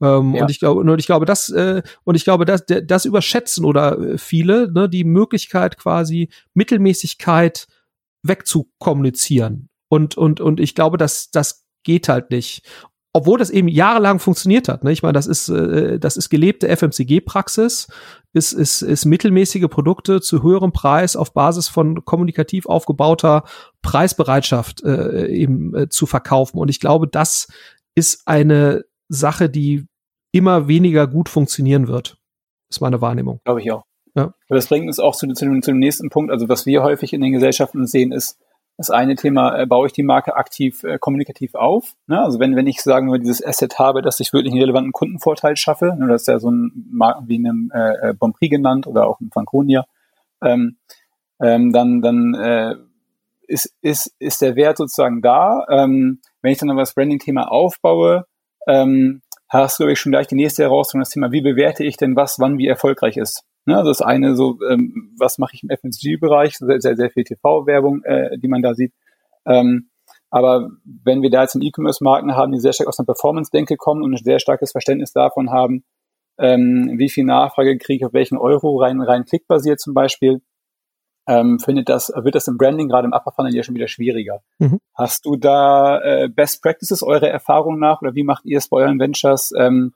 Ähm, 0.00 0.34
ja. 0.34 0.42
Und 0.42 0.50
ich 0.50 0.58
glaube, 0.58 0.80
und 0.80 0.98
ich 0.98 1.06
glaube, 1.06 1.26
das 1.26 1.48
äh, 1.48 1.82
und 2.04 2.14
ich 2.16 2.24
glaube, 2.24 2.44
das, 2.44 2.64
das 2.66 3.04
überschätzen 3.04 3.64
oder 3.64 3.98
äh, 3.98 4.18
viele 4.18 4.70
ne, 4.72 4.88
die 4.88 5.04
Möglichkeit 5.04 5.78
quasi 5.78 6.28
Mittelmäßigkeit 6.54 7.66
wegzukommunizieren. 8.22 9.68
Und 9.88 10.16
und 10.16 10.40
und 10.40 10.60
ich 10.60 10.74
glaube, 10.74 10.96
dass 10.96 11.30
das 11.30 11.64
geht 11.84 12.08
halt 12.08 12.30
nicht. 12.30 12.66
Obwohl 13.12 13.38
das 13.38 13.50
eben 13.50 13.68
jahrelang 13.68 14.18
funktioniert 14.18 14.68
hat. 14.68 14.84
Ne? 14.84 14.92
Ich 14.92 15.02
meine, 15.02 15.12
das 15.12 15.26
ist, 15.26 15.48
äh, 15.48 15.98
das 15.98 16.16
ist 16.16 16.30
gelebte 16.30 16.68
FMCG-Praxis, 16.74 17.88
ist, 18.32 18.52
ist, 18.52 18.82
ist 18.82 19.04
mittelmäßige 19.04 19.68
Produkte 19.68 20.20
zu 20.20 20.42
höherem 20.42 20.72
Preis 20.72 21.16
auf 21.16 21.34
Basis 21.34 21.68
von 21.68 22.04
kommunikativ 22.04 22.66
aufgebauter 22.66 23.44
Preisbereitschaft 23.82 24.82
äh, 24.82 25.26
eben 25.26 25.74
äh, 25.74 25.88
zu 25.88 26.06
verkaufen. 26.06 26.58
Und 26.58 26.70
ich 26.70 26.80
glaube, 26.80 27.06
das 27.06 27.48
ist 27.94 28.26
eine 28.26 28.84
Sache, 29.08 29.50
die 29.50 29.86
immer 30.32 30.66
weniger 30.66 31.06
gut 31.06 31.28
funktionieren 31.28 31.88
wird. 31.88 32.16
Ist 32.70 32.80
meine 32.80 33.02
Wahrnehmung. 33.02 33.40
Glaube 33.44 33.60
ich 33.60 33.70
auch. 33.70 33.84
Ja. 34.14 34.34
Aber 34.48 34.56
das 34.56 34.66
bringt 34.66 34.86
uns 34.86 34.98
auch 34.98 35.14
zu, 35.14 35.26
zu, 35.28 35.44
dem, 35.44 35.60
zu 35.62 35.70
dem 35.70 35.78
nächsten 35.78 36.08
Punkt. 36.08 36.30
Also 36.30 36.48
was 36.48 36.64
wir 36.64 36.82
häufig 36.82 37.12
in 37.12 37.20
den 37.20 37.32
Gesellschaften 37.32 37.86
sehen, 37.86 38.12
ist, 38.12 38.38
das 38.82 38.90
eine 38.90 39.16
Thema, 39.16 39.58
äh, 39.58 39.66
baue 39.66 39.86
ich 39.86 39.92
die 39.92 40.02
Marke 40.02 40.36
aktiv 40.36 40.84
äh, 40.84 40.98
kommunikativ 40.98 41.54
auf? 41.54 41.94
Ne? 42.06 42.20
Also 42.20 42.38
wenn, 42.38 42.56
wenn 42.56 42.66
ich 42.66 42.82
sagen 42.82 43.10
wir 43.10 43.18
dieses 43.18 43.44
Asset 43.44 43.78
habe, 43.78 44.02
dass 44.02 44.20
ich 44.20 44.32
wirklich 44.32 44.52
einen 44.52 44.60
relevanten 44.60 44.92
Kundenvorteil 44.92 45.56
schaffe, 45.56 45.94
ne? 45.98 46.08
das 46.08 46.22
ist 46.22 46.28
ja 46.28 46.38
so 46.38 46.50
ein 46.50 46.88
Marken 46.90 47.28
wie 47.28 47.36
einem 47.36 47.70
äh, 47.74 48.10
äh 48.10 48.14
Bonprix 48.14 48.50
genannt 48.50 48.86
oder 48.86 49.06
auch 49.06 49.20
ein 49.20 49.30
Franconia, 49.32 49.86
ähm, 50.42 50.76
ähm, 51.40 51.72
dann, 51.72 52.02
dann 52.02 52.34
äh, 52.34 52.74
ist, 53.46 53.74
ist, 53.82 54.14
ist 54.18 54.42
der 54.42 54.56
Wert 54.56 54.78
sozusagen 54.78 55.22
da. 55.22 55.66
Ähm, 55.68 56.20
wenn 56.40 56.52
ich 56.52 56.58
dann 56.58 56.70
aber 56.70 56.80
das 56.80 56.94
Branding-Thema 56.94 57.50
aufbaue, 57.50 58.26
ähm, 58.66 59.22
hast 59.48 59.78
du, 59.78 59.82
glaube 59.82 59.92
ich, 59.92 60.00
schon 60.00 60.12
gleich 60.12 60.26
die 60.26 60.34
nächste 60.34 60.62
Herausforderung, 60.62 61.02
das 61.02 61.10
Thema, 61.10 61.32
wie 61.32 61.42
bewerte 61.42 61.84
ich 61.84 61.96
denn 61.96 62.16
was, 62.16 62.38
wann, 62.38 62.58
wie 62.58 62.66
erfolgreich 62.66 63.16
ist. 63.16 63.44
Ne, 63.64 63.76
also 63.76 63.90
das 63.90 64.02
eine 64.02 64.34
so, 64.34 64.58
ähm, 64.68 65.14
was 65.18 65.38
mache 65.38 65.54
ich 65.54 65.62
im 65.62 65.70
FMCG-Bereich, 65.70 66.58
sehr, 66.58 66.80
sehr, 66.80 66.96
sehr 66.96 67.10
viel 67.10 67.24
TV-Werbung, 67.24 68.02
äh, 68.04 68.36
die 68.38 68.48
man 68.48 68.62
da 68.62 68.74
sieht. 68.74 68.92
Ähm, 69.46 69.90
aber 70.30 70.70
wenn 70.84 71.22
wir 71.22 71.30
da 71.30 71.42
jetzt 71.42 71.54
einen 71.54 71.64
E-Commerce-Marken 71.64 72.34
haben, 72.34 72.52
die 72.52 72.58
sehr 72.58 72.72
stark 72.72 72.88
aus 72.88 72.98
einer 72.98 73.06
Performance-Denke 73.06 73.76
kommen 73.76 74.02
und 74.02 74.14
ein 74.14 74.24
sehr 74.24 74.40
starkes 74.40 74.72
Verständnis 74.72 75.12
davon 75.12 75.50
haben, 75.50 75.84
ähm, 76.38 76.94
wie 76.96 77.10
viel 77.10 77.24
Nachfrage 77.24 77.76
kriege 77.78 77.98
ich 77.98 78.04
auf 78.06 78.14
welchen 78.14 78.38
Euro 78.38 78.78
rein, 78.78 79.00
rein 79.00 79.24
klickbasiert 79.24 79.78
zum 79.78 79.94
Beispiel, 79.94 80.40
ähm, 81.28 81.58
findet 81.60 81.88
das, 81.88 82.08
wird 82.08 82.34
das 82.34 82.48
im 82.48 82.56
Branding 82.56 82.88
gerade 82.88 83.06
im 83.06 83.12
Upper 83.12 83.32
Funnel 83.32 83.54
ja 83.54 83.62
schon 83.62 83.74
wieder 83.74 83.88
schwieriger. 83.88 84.40
Mhm. 84.58 84.80
Hast 84.94 85.24
du 85.24 85.36
da 85.36 86.00
äh, 86.00 86.28
Best 86.28 86.62
Practices, 86.62 87.02
eure 87.02 87.28
Erfahrung 87.28 87.78
nach, 87.78 88.02
oder 88.02 88.14
wie 88.14 88.24
macht 88.24 88.44
ihr 88.44 88.58
es 88.58 88.68
bei 88.68 88.78
euren 88.78 88.98
Ventures, 88.98 89.52
ähm, 89.56 89.92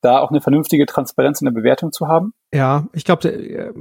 da 0.00 0.20
auch 0.20 0.30
eine 0.30 0.40
vernünftige 0.40 0.86
Transparenz 0.86 1.40
in 1.40 1.46
der 1.46 1.52
Bewertung 1.52 1.92
zu 1.92 2.08
haben? 2.08 2.32
Ja, 2.52 2.86
ich 2.92 3.04
glaube, 3.04 3.28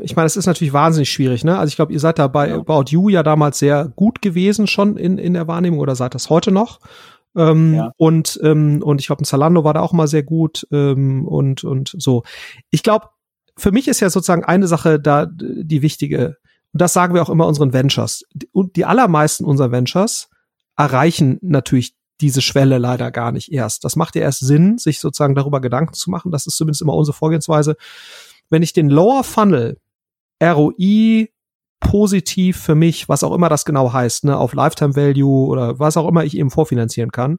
ich 0.01 0.15
meine, 0.15 0.25
es 0.25 0.35
ist 0.35 0.45
natürlich 0.45 0.73
wahnsinnig 0.73 1.09
schwierig, 1.09 1.43
ne? 1.43 1.57
Also 1.57 1.69
ich 1.69 1.75
glaube, 1.75 1.93
ihr 1.93 1.99
seid 1.99 2.19
da 2.19 2.27
bei 2.27 2.49
ja. 2.49 2.55
About 2.57 2.85
You 2.89 3.09
ja 3.09 3.23
damals 3.23 3.59
sehr 3.59 3.91
gut 3.95 4.21
gewesen 4.21 4.67
schon 4.67 4.97
in, 4.97 5.17
in 5.17 5.33
der 5.33 5.47
Wahrnehmung 5.47 5.79
oder 5.79 5.95
seid 5.95 6.15
das 6.15 6.29
heute 6.29 6.51
noch. 6.51 6.79
Ähm, 7.35 7.75
ja. 7.75 7.91
Und 7.97 8.39
ähm, 8.43 8.81
und 8.83 8.99
ich 8.99 9.07
glaube, 9.07 9.21
ein 9.21 9.25
Zalando 9.25 9.63
war 9.63 9.73
da 9.73 9.81
auch 9.81 9.93
mal 9.93 10.07
sehr 10.07 10.23
gut 10.23 10.67
ähm, 10.71 11.27
und 11.27 11.63
und 11.63 11.95
so. 11.97 12.23
Ich 12.71 12.83
glaube, 12.83 13.09
für 13.57 13.71
mich 13.71 13.87
ist 13.87 13.99
ja 13.99 14.09
sozusagen 14.09 14.43
eine 14.43 14.67
Sache 14.67 14.99
da 14.99 15.27
die 15.29 15.81
wichtige. 15.81 16.37
Und 16.73 16.81
das 16.81 16.93
sagen 16.93 17.13
wir 17.13 17.21
auch 17.21 17.29
immer 17.29 17.47
unseren 17.47 17.73
Ventures. 17.73 18.23
Und 18.51 18.75
die 18.75 18.85
allermeisten 18.85 19.45
unserer 19.45 19.71
Ventures 19.71 20.29
erreichen 20.75 21.39
natürlich 21.41 21.95
diese 22.21 22.41
Schwelle 22.41 22.77
leider 22.77 23.11
gar 23.11 23.31
nicht 23.31 23.51
erst. 23.51 23.83
Das 23.83 23.95
macht 23.95 24.15
ja 24.15 24.21
erst 24.21 24.39
Sinn, 24.39 24.77
sich 24.77 24.99
sozusagen 24.99 25.35
darüber 25.35 25.61
Gedanken 25.61 25.93
zu 25.93 26.09
machen. 26.09 26.31
Das 26.31 26.47
ist 26.47 26.57
zumindest 26.57 26.81
immer 26.81 26.93
unsere 26.93 27.15
Vorgehensweise. 27.15 27.75
Wenn 28.49 28.63
ich 28.63 28.73
den 28.73 28.89
Lower 28.89 29.23
Funnel 29.23 29.79
ROI 30.41 31.29
positiv 31.79 32.57
für 32.59 32.75
mich, 32.75 33.07
was 33.07 33.23
auch 33.23 33.33
immer 33.33 33.49
das 33.49 33.65
genau 33.65 33.93
heißt, 33.93 34.25
ne, 34.25 34.37
auf 34.37 34.53
Lifetime 34.53 34.95
Value 34.95 35.47
oder 35.47 35.79
was 35.79 35.97
auch 35.97 36.07
immer 36.07 36.23
ich 36.23 36.37
eben 36.37 36.49
vorfinanzieren 36.49 37.11
kann. 37.11 37.37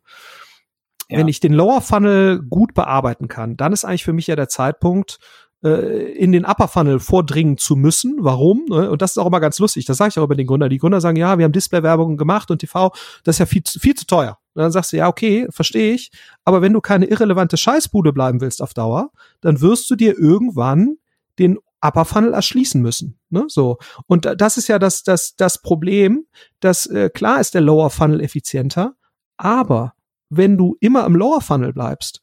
Ja. 1.09 1.18
Wenn 1.18 1.29
ich 1.29 1.41
den 1.41 1.53
Lower 1.53 1.81
Funnel 1.81 2.43
gut 2.43 2.74
bearbeiten 2.74 3.29
kann, 3.29 3.57
dann 3.57 3.72
ist 3.72 3.85
eigentlich 3.85 4.05
für 4.05 4.12
mich 4.12 4.26
ja 4.26 4.37
der 4.37 4.49
Zeitpunkt, 4.49 5.18
äh, 5.62 6.12
in 6.12 6.32
den 6.32 6.44
Upper 6.44 6.68
Funnel 6.68 7.00
vordringen 7.00 7.59
zu 7.59 7.76
müssen. 7.76 8.16
Warum? 8.20 8.64
Ne? 8.68 8.90
Und 8.90 9.02
das 9.02 9.12
ist 9.12 9.18
auch 9.18 9.26
immer 9.26 9.40
ganz 9.40 9.59
lustig. 9.59 9.84
Das 9.86 9.96
sage 9.96 10.11
ich 10.11 10.18
auch 10.18 10.24
über 10.24 10.36
den 10.36 10.46
Gründer. 10.46 10.68
Die 10.68 10.78
Gründer 10.78 11.00
sagen, 11.00 11.16
ja, 11.16 11.38
wir 11.38 11.44
haben 11.44 11.52
Display-Werbung 11.52 12.16
gemacht 12.16 12.50
und 12.50 12.59
TV, 12.59 12.92
das 13.24 13.36
ist 13.36 13.40
ja 13.40 13.46
viel, 13.46 13.62
viel 13.66 13.94
zu 13.94 14.06
teuer. 14.06 14.38
Und 14.54 14.62
dann 14.62 14.72
sagst 14.72 14.92
du, 14.92 14.96
ja, 14.96 15.09
okay, 15.09 15.46
verstehe 15.50 15.94
ich. 15.94 16.11
Aber 16.44 16.62
wenn 16.62 16.72
du 16.72 16.80
keine 16.80 17.06
irrelevante 17.06 17.56
Scheißbude 17.56 18.12
bleiben 18.12 18.40
willst 18.40 18.62
auf 18.62 18.74
Dauer, 18.74 19.11
dann 19.40 19.61
wirst 19.61 19.90
du 19.90 19.96
dir 19.96 20.16
irgendwann 20.18 20.96
den 21.38 21.59
Upper 21.80 22.04
Funnel 22.04 22.34
erschließen 22.34 22.82
müssen. 22.82 23.18
Ne? 23.30 23.44
So. 23.48 23.78
Und 24.06 24.26
das 24.36 24.59
ist 24.59 24.68
ja 24.68 24.78
das, 24.78 25.02
das, 25.02 25.36
das 25.36 25.62
Problem, 25.62 26.26
dass 26.61 26.86
äh, 26.86 27.11
klar 27.11 27.40
ist 27.40 27.54
der 27.54 27.61
Lower 27.61 27.90
Funnel 27.90 28.20
effizienter, 28.20 28.94
aber 29.36 29.94
wenn 30.28 30.59
du 30.59 30.76
immer 30.80 31.06
im 31.06 31.14
Lower 31.14 31.40
Funnel 31.40 31.72
bleibst, 31.72 32.20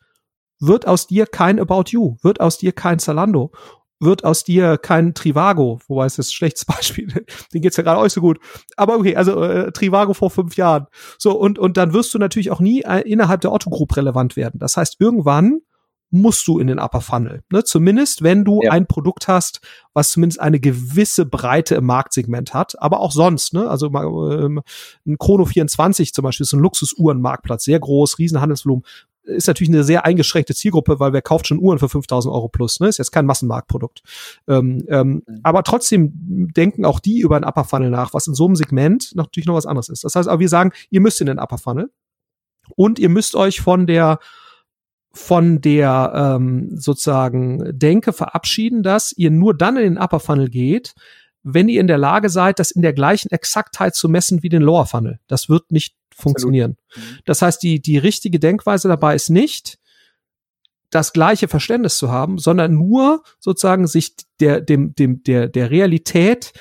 wird 0.67 0.87
aus 0.87 1.07
dir 1.07 1.25
kein 1.25 1.59
About 1.59 1.85
You, 1.89 2.17
wird 2.21 2.39
aus 2.41 2.57
dir 2.57 2.71
kein 2.71 2.99
Zalando, 2.99 3.51
wird 3.99 4.23
aus 4.23 4.43
dir 4.43 4.77
kein 4.77 5.13
Trivago, 5.13 5.79
wobei 5.87 6.05
es 6.05 6.17
ist 6.19 6.29
ein 6.29 6.33
schlechtes 6.33 6.65
Beispiel, 6.65 7.25
den 7.53 7.61
geht's 7.61 7.77
ja 7.77 7.83
gerade 7.83 7.99
euch 7.99 8.13
so 8.13 8.21
gut. 8.21 8.39
Aber 8.75 8.97
okay, 8.97 9.15
also 9.15 9.43
äh, 9.43 9.71
Trivago 9.71 10.13
vor 10.13 10.29
fünf 10.29 10.55
Jahren. 10.57 10.87
So, 11.17 11.37
und, 11.37 11.59
und 11.59 11.77
dann 11.77 11.93
wirst 11.93 12.13
du 12.13 12.19
natürlich 12.19 12.51
auch 12.51 12.59
nie 12.59 12.81
äh, 12.81 13.01
innerhalb 13.01 13.41
der 13.41 13.51
Otto 13.51 13.69
Group 13.69 13.95
relevant 13.95 14.35
werden. 14.35 14.59
Das 14.59 14.77
heißt, 14.77 14.97
irgendwann 14.99 15.61
musst 16.11 16.47
du 16.47 16.59
in 16.59 16.67
den 16.67 16.79
Upper 16.79 17.01
Funnel. 17.01 17.43
Ne? 17.51 17.63
Zumindest, 17.63 18.21
wenn 18.21 18.45
du 18.45 18.61
ja. 18.63 18.71
ein 18.71 18.87
Produkt 18.87 19.27
hast, 19.27 19.59
was 19.93 20.11
zumindest 20.11 20.39
eine 20.39 20.59
gewisse 20.59 21.25
Breite 21.25 21.75
im 21.75 21.85
Marktsegment 21.85 22.53
hat, 22.53 22.81
aber 22.81 22.99
auch 22.99 23.11
sonst. 23.11 23.53
Ne? 23.53 23.67
Also 23.67 23.87
ähm, 23.87 24.61
ein 25.05 25.17
Chrono 25.17 25.45
24 25.45 26.13
zum 26.13 26.23
Beispiel 26.23 26.43
ist 26.45 26.53
ein 26.53 26.59
Luxusuhrenmarktplatz, 26.59 27.65
sehr 27.65 27.79
groß, 27.79 28.19
Riesenhandelsvolumen 28.19 28.85
ist 29.25 29.47
natürlich 29.47 29.73
eine 29.73 29.83
sehr 29.83 30.05
eingeschränkte 30.05 30.53
Zielgruppe, 30.53 30.99
weil 30.99 31.13
wer 31.13 31.21
kauft 31.21 31.47
schon 31.47 31.59
Uhren 31.59 31.79
für 31.79 31.89
5000 31.89 32.33
Euro 32.33 32.47
plus, 32.47 32.79
ne? 32.79 32.87
Ist 32.87 32.97
jetzt 32.97 33.11
kein 33.11 33.25
Massenmarktprodukt. 33.25 34.01
Ähm, 34.47 34.85
ähm, 34.87 35.23
mhm. 35.25 35.39
Aber 35.43 35.63
trotzdem 35.63 36.11
denken 36.55 36.85
auch 36.85 36.99
die 36.99 37.19
über 37.19 37.35
einen 37.35 37.45
Upper 37.45 37.63
Funnel 37.63 37.89
nach, 37.89 38.13
was 38.13 38.27
in 38.27 38.33
so 38.33 38.45
einem 38.45 38.55
Segment 38.55 39.11
natürlich 39.15 39.47
noch 39.47 39.55
was 39.55 39.65
anderes 39.65 39.89
ist. 39.89 40.03
Das 40.03 40.15
heißt, 40.15 40.29
aber 40.29 40.39
wir 40.39 40.49
sagen, 40.49 40.71
ihr 40.89 41.01
müsst 41.01 41.21
in 41.21 41.27
den 41.27 41.39
Upper 41.39 41.57
Funnel 41.57 41.91
und 42.75 42.99
ihr 42.99 43.09
müsst 43.09 43.35
euch 43.35 43.61
von 43.61 43.87
der 43.87 44.19
von 45.11 45.61
der 45.61 46.11
ähm, 46.13 46.71
sozusagen 46.75 47.79
Denke 47.79 48.11
verabschieden, 48.11 48.83
dass 48.83 49.13
ihr 49.13 49.31
nur 49.31 49.55
dann 49.55 49.77
in 49.77 49.95
den 49.95 49.97
Upper 49.97 50.19
Funnel 50.19 50.49
geht, 50.49 50.93
wenn 51.45 51.69
ihr 51.69 51.79
in 51.79 51.87
der 51.87 51.99
Lage 51.99 52.29
seid, 52.29 52.59
das 52.59 52.71
in 52.71 52.81
der 52.81 52.93
gleichen 52.93 53.31
Exaktheit 53.31 53.95
zu 53.95 54.09
messen 54.09 54.41
wie 54.41 54.49
den 54.49 54.63
Lower 54.63 54.87
Funnel. 54.87 55.19
Das 55.27 55.47
wird 55.47 55.71
nicht 55.71 55.95
funktionieren. 56.13 56.77
Mhm. 56.95 57.01
Das 57.25 57.41
heißt, 57.41 57.61
die, 57.61 57.81
die 57.81 57.99
richtige 57.99 58.39
Denkweise 58.39 58.87
dabei 58.87 59.15
ist 59.15 59.29
nicht, 59.29 59.77
das 60.89 61.13
gleiche 61.13 61.47
Verständnis 61.47 61.97
zu 61.97 62.09
haben, 62.09 62.39
sondern 62.39 62.73
nur 62.73 63.23
sozusagen 63.39 63.85
sich 63.85 64.15
der, 64.39 64.61
dem, 64.61 64.95
dem, 64.95 65.23
der, 65.23 65.47
der 65.47 65.69
Realität 65.69 66.53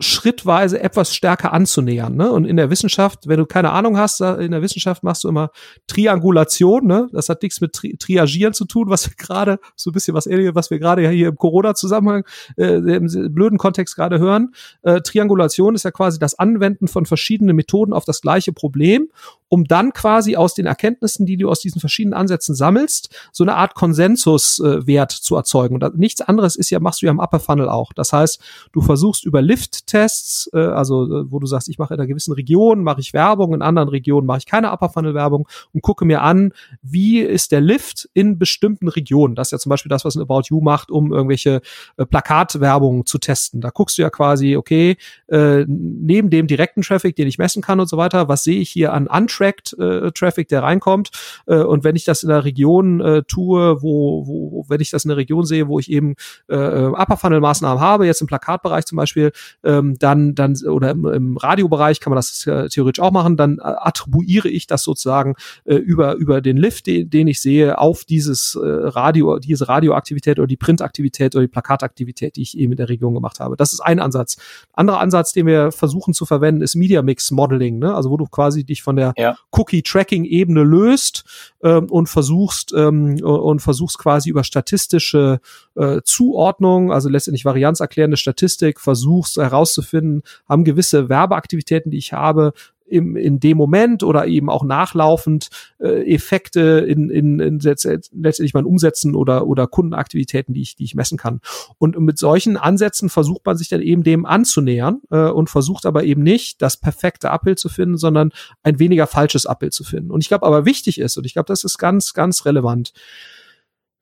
schrittweise 0.00 0.80
etwas 0.80 1.14
stärker 1.14 1.52
anzunähern. 1.52 2.16
Ne? 2.16 2.30
Und 2.30 2.44
in 2.44 2.56
der 2.56 2.70
Wissenschaft, 2.70 3.26
wenn 3.26 3.38
du 3.38 3.46
keine 3.46 3.70
Ahnung 3.72 3.98
hast, 3.98 4.20
in 4.20 4.50
der 4.50 4.62
Wissenschaft 4.62 5.02
machst 5.02 5.24
du 5.24 5.28
immer 5.28 5.50
Triangulation. 5.86 6.86
Ne? 6.86 7.08
Das 7.12 7.28
hat 7.28 7.42
nichts 7.42 7.60
mit 7.60 7.72
Tri 7.72 7.96
Triagieren 7.96 8.52
zu 8.52 8.64
tun, 8.64 8.88
was 8.90 9.08
wir 9.08 9.16
gerade 9.16 9.58
so 9.76 9.90
ein 9.90 9.92
bisschen 9.92 10.14
was 10.14 10.26
ähnliches, 10.26 10.54
was 10.54 10.70
wir 10.70 10.78
gerade 10.78 11.08
hier 11.08 11.28
im 11.28 11.36
Corona-Zusammenhang 11.36 12.24
äh, 12.56 12.74
im 12.74 13.34
blöden 13.34 13.58
Kontext 13.58 13.96
gerade 13.96 14.18
hören. 14.18 14.54
Äh, 14.82 15.00
Triangulation 15.00 15.74
ist 15.74 15.84
ja 15.84 15.90
quasi 15.90 16.18
das 16.18 16.38
Anwenden 16.38 16.88
von 16.88 17.06
verschiedenen 17.06 17.56
Methoden 17.56 17.92
auf 17.92 18.04
das 18.04 18.20
gleiche 18.20 18.52
Problem 18.52 19.08
um 19.48 19.64
dann 19.64 19.92
quasi 19.92 20.36
aus 20.36 20.54
den 20.54 20.66
Erkenntnissen, 20.66 21.26
die 21.26 21.36
du 21.36 21.48
aus 21.48 21.60
diesen 21.60 21.80
verschiedenen 21.80 22.14
Ansätzen 22.14 22.54
sammelst, 22.54 23.14
so 23.32 23.44
eine 23.44 23.56
Art 23.56 23.74
Konsensuswert 23.74 25.14
äh, 25.14 25.20
zu 25.20 25.36
erzeugen. 25.36 25.74
Und 25.74 25.98
nichts 25.98 26.20
anderes 26.20 26.56
ist 26.56 26.70
ja, 26.70 26.80
machst 26.80 27.02
du 27.02 27.06
ja 27.06 27.12
im 27.12 27.18
Upper 27.18 27.40
Funnel 27.40 27.68
auch. 27.68 27.92
Das 27.92 28.12
heißt, 28.12 28.40
du 28.72 28.80
versuchst 28.80 29.24
über 29.24 29.42
Lift-Tests, 29.88 30.50
äh, 30.52 30.58
also 30.58 31.04
äh, 31.04 31.30
wo 31.30 31.38
du 31.38 31.46
sagst, 31.46 31.68
ich 31.68 31.78
mache 31.78 31.94
in 31.94 32.00
einer 32.00 32.06
gewissen 32.06 32.32
Region, 32.32 32.82
mache 32.82 33.00
ich 33.00 33.12
Werbung, 33.12 33.54
in 33.54 33.62
anderen 33.62 33.88
Regionen 33.88 34.26
mache 34.26 34.38
ich 34.38 34.46
keine 34.46 34.72
Upper 34.72 34.88
Funnel 34.88 35.14
Werbung 35.14 35.48
und 35.72 35.82
gucke 35.82 36.04
mir 36.04 36.22
an, 36.22 36.52
wie 36.82 37.20
ist 37.20 37.52
der 37.52 37.60
Lift 37.60 38.08
in 38.14 38.38
bestimmten 38.38 38.88
Regionen. 38.88 39.34
Das 39.34 39.48
ist 39.48 39.52
ja 39.52 39.58
zum 39.58 39.70
Beispiel 39.70 39.90
das, 39.90 40.04
was 40.04 40.16
ein 40.16 40.22
About 40.22 40.42
You 40.50 40.60
macht, 40.60 40.90
um 40.90 41.12
irgendwelche 41.12 41.60
äh, 41.96 42.06
Plakatwerbung 42.06 43.06
zu 43.06 43.18
testen. 43.18 43.60
Da 43.60 43.70
guckst 43.70 43.98
du 43.98 44.02
ja 44.02 44.10
quasi, 44.10 44.56
okay, 44.56 44.96
äh, 45.28 45.64
neben 45.66 46.30
dem 46.30 46.46
direkten 46.46 46.82
Traffic, 46.82 47.16
den 47.16 47.28
ich 47.28 47.38
messen 47.38 47.62
kann 47.62 47.80
und 47.80 47.88
so 47.88 47.96
weiter, 47.96 48.28
was 48.28 48.44
sehe 48.44 48.60
ich 48.60 48.70
hier 48.70 48.92
an 48.92 49.06
Untracked 49.06 49.74
äh, 49.78 50.10
Traffic, 50.12 50.48
der 50.48 50.62
reinkommt. 50.62 51.10
Äh, 51.46 51.56
und 51.56 51.84
wenn 51.84 51.96
ich 51.96 52.04
das 52.04 52.22
in 52.22 52.28
der 52.28 52.44
Region 52.44 53.00
äh, 53.00 53.22
tue, 53.22 53.82
wo, 53.82 54.26
wo, 54.26 54.64
wenn 54.68 54.80
ich 54.80 54.90
das 54.90 55.04
in 55.04 55.08
der 55.08 55.16
Region 55.16 55.44
sehe, 55.44 55.68
wo 55.68 55.78
ich 55.78 55.90
eben 55.90 56.14
äh, 56.48 56.56
Upper 56.56 57.16
Funnel 57.16 57.40
Maßnahmen 57.40 57.80
habe, 57.80 58.06
jetzt 58.06 58.20
im 58.20 58.26
Plakatbereich 58.26 58.84
zum 58.84 58.96
Beispiel, 58.96 59.32
äh, 59.62 59.77
ähm, 59.78 59.98
dann, 59.98 60.34
dann, 60.34 60.56
oder 60.66 60.90
im, 60.90 61.06
im 61.06 61.36
Radiobereich 61.36 62.00
kann 62.00 62.10
man 62.10 62.16
das 62.16 62.46
äh, 62.46 62.68
theoretisch 62.68 63.02
auch 63.02 63.12
machen, 63.12 63.36
dann 63.36 63.58
äh, 63.58 63.62
attribuiere 63.62 64.48
ich 64.48 64.66
das 64.66 64.82
sozusagen 64.82 65.34
äh, 65.64 65.74
über, 65.74 66.14
über 66.14 66.40
den 66.40 66.56
Lift, 66.56 66.86
den, 66.86 67.10
den 67.10 67.28
ich 67.28 67.40
sehe, 67.40 67.78
auf 67.78 68.04
dieses 68.04 68.54
äh, 68.54 68.66
Radio, 68.66 69.38
diese 69.38 69.68
Radioaktivität 69.68 70.38
oder 70.38 70.46
die 70.46 70.56
Printaktivität 70.56 71.34
oder 71.34 71.42
die 71.42 71.48
Plakataktivität, 71.48 72.36
die 72.36 72.42
ich 72.42 72.58
eben 72.58 72.72
in 72.72 72.76
der 72.76 72.88
Region 72.88 73.14
gemacht 73.14 73.40
habe. 73.40 73.56
Das 73.56 73.72
ist 73.72 73.80
ein 73.80 74.00
Ansatz. 74.00 74.36
Anderer 74.72 75.00
Ansatz, 75.00 75.32
den 75.32 75.46
wir 75.46 75.72
versuchen 75.72 76.14
zu 76.14 76.26
verwenden, 76.26 76.62
ist 76.62 76.74
Media 76.74 77.02
Mix 77.02 77.30
Modeling, 77.30 77.78
ne? 77.78 77.94
also 77.94 78.10
wo 78.10 78.16
du 78.16 78.26
quasi 78.26 78.64
dich 78.64 78.82
von 78.82 78.96
der 78.96 79.12
ja. 79.16 79.36
Cookie-Tracking-Ebene 79.52 80.62
löst 80.62 81.24
ähm, 81.62 81.86
und 81.90 82.08
versuchst 82.08 82.72
ähm, 82.76 83.18
und 83.22 83.60
versuchst 83.60 83.98
quasi 83.98 84.30
über 84.30 84.44
statistische 84.44 85.40
äh, 85.78 86.02
Zuordnung, 86.04 86.92
also 86.92 87.08
letztendlich 87.08 87.44
varianzerklärende 87.44 88.16
Statistik, 88.16 88.80
versuchst 88.80 89.36
herauszufinden, 89.36 90.22
haben 90.48 90.64
gewisse 90.64 91.08
Werbeaktivitäten, 91.08 91.90
die 91.90 91.98
ich 91.98 92.12
habe, 92.12 92.52
im, 92.88 93.16
in 93.16 93.38
dem 93.38 93.56
Moment 93.56 94.02
oder 94.02 94.26
eben 94.26 94.50
auch 94.50 94.64
nachlaufend 94.64 95.48
äh, 95.78 96.12
Effekte 96.14 96.60
in, 96.88 97.10
in, 97.10 97.38
in 97.38 97.58
letztendlich 97.60 98.54
mein 98.54 98.64
Umsetzen 98.64 99.14
oder, 99.14 99.46
oder 99.46 99.66
Kundenaktivitäten, 99.66 100.54
die 100.54 100.62
ich, 100.62 100.76
die 100.76 100.84
ich 100.84 100.94
messen 100.94 101.18
kann. 101.18 101.40
Und 101.78 101.98
mit 101.98 102.18
solchen 102.18 102.56
Ansätzen 102.56 103.10
versucht 103.10 103.44
man 103.44 103.56
sich 103.56 103.68
dann 103.68 103.82
eben 103.82 104.02
dem 104.02 104.26
anzunähern 104.26 105.02
äh, 105.10 105.28
und 105.28 105.50
versucht 105.50 105.86
aber 105.86 106.04
eben 106.04 106.22
nicht, 106.22 106.62
das 106.62 106.76
perfekte 106.76 107.30
Abbild 107.30 107.58
zu 107.58 107.68
finden, 107.68 107.98
sondern 107.98 108.32
ein 108.62 108.78
weniger 108.78 109.06
falsches 109.06 109.46
Abbild 109.46 109.74
zu 109.74 109.84
finden. 109.84 110.10
Und 110.10 110.22
ich 110.22 110.28
glaube 110.28 110.46
aber 110.46 110.64
wichtig 110.64 110.98
ist, 110.98 111.16
und 111.16 111.26
ich 111.26 111.34
glaube, 111.34 111.46
das 111.46 111.64
ist 111.64 111.78
ganz, 111.78 112.14
ganz 112.14 112.46
relevant, 112.46 112.92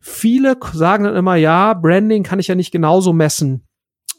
viele 0.06 0.56
sagen 0.72 1.04
dann 1.04 1.16
immer, 1.16 1.36
ja, 1.36 1.74
Branding 1.74 2.22
kann 2.22 2.38
ich 2.38 2.46
ja 2.46 2.54
nicht 2.54 2.70
genauso 2.70 3.12
messen 3.12 3.66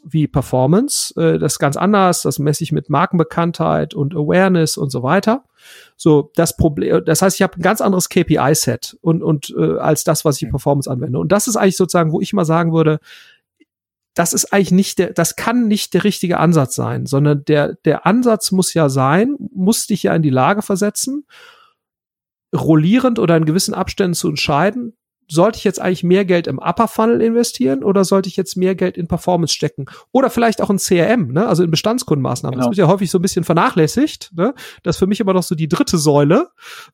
wie 0.04 0.28
Performance. 0.28 1.14
Äh, 1.20 1.38
das 1.38 1.54
ist 1.54 1.58
ganz 1.58 1.76
anders. 1.76 2.22
Das 2.22 2.38
messe 2.38 2.62
ich 2.62 2.72
mit 2.72 2.90
Markenbekanntheit 2.90 3.94
und 3.94 4.14
Awareness 4.14 4.76
und 4.76 4.90
so 4.90 5.02
weiter. 5.02 5.44
So, 5.96 6.30
das 6.34 6.56
Problem, 6.56 7.04
das 7.04 7.22
heißt, 7.22 7.36
ich 7.36 7.42
habe 7.42 7.56
ein 7.56 7.62
ganz 7.62 7.80
anderes 7.80 8.08
KPI-Set 8.08 8.98
und, 9.00 9.22
und 9.22 9.54
äh, 9.58 9.78
als 9.78 10.04
das, 10.04 10.24
was 10.24 10.36
ich 10.36 10.42
in 10.44 10.50
Performance 10.50 10.90
anwende. 10.90 11.18
Und 11.18 11.32
das 11.32 11.48
ist 11.48 11.56
eigentlich 11.56 11.76
sozusagen, 11.76 12.12
wo 12.12 12.20
ich 12.20 12.32
mal 12.32 12.44
sagen 12.44 12.72
würde, 12.72 13.00
das 14.14 14.32
ist 14.32 14.52
eigentlich 14.52 14.72
nicht 14.72 14.98
der, 14.98 15.12
das 15.12 15.36
kann 15.36 15.68
nicht 15.68 15.94
der 15.94 16.04
richtige 16.04 16.38
Ansatz 16.38 16.74
sein, 16.74 17.06
sondern 17.06 17.44
der, 17.44 17.74
der 17.84 18.06
Ansatz 18.06 18.52
muss 18.52 18.74
ja 18.74 18.88
sein, 18.88 19.36
muss 19.52 19.86
dich 19.86 20.04
ja 20.04 20.14
in 20.14 20.22
die 20.22 20.30
Lage 20.30 20.62
versetzen, 20.62 21.26
rollierend 22.54 23.18
oder 23.18 23.36
in 23.36 23.44
gewissen 23.44 23.74
Abständen 23.74 24.14
zu 24.14 24.28
entscheiden, 24.28 24.94
sollte 25.30 25.58
ich 25.58 25.64
jetzt 25.64 25.80
eigentlich 25.80 26.02
mehr 26.02 26.24
Geld 26.24 26.46
im 26.46 26.58
Upper 26.58 26.88
Funnel 26.88 27.20
investieren 27.20 27.84
oder 27.84 28.04
sollte 28.04 28.28
ich 28.28 28.36
jetzt 28.36 28.56
mehr 28.56 28.74
Geld 28.74 28.96
in 28.96 29.06
Performance 29.08 29.54
stecken? 29.54 29.86
Oder 30.10 30.30
vielleicht 30.30 30.62
auch 30.62 30.70
in 30.70 30.78
CRM, 30.78 31.32
ne? 31.32 31.46
also 31.46 31.62
in 31.62 31.70
Bestandskundenmaßnahmen. 31.70 32.58
Genau. 32.58 32.68
Das 32.68 32.76
wird 32.76 32.86
ja 32.86 32.92
häufig 32.92 33.10
so 33.10 33.18
ein 33.18 33.22
bisschen 33.22 33.44
vernachlässigt. 33.44 34.30
Ne? 34.34 34.54
Das 34.82 34.96
ist 34.96 34.98
für 34.98 35.06
mich 35.06 35.20
immer 35.20 35.34
noch 35.34 35.42
so 35.42 35.54
die 35.54 35.68
dritte 35.68 35.98
Säule. 35.98 36.48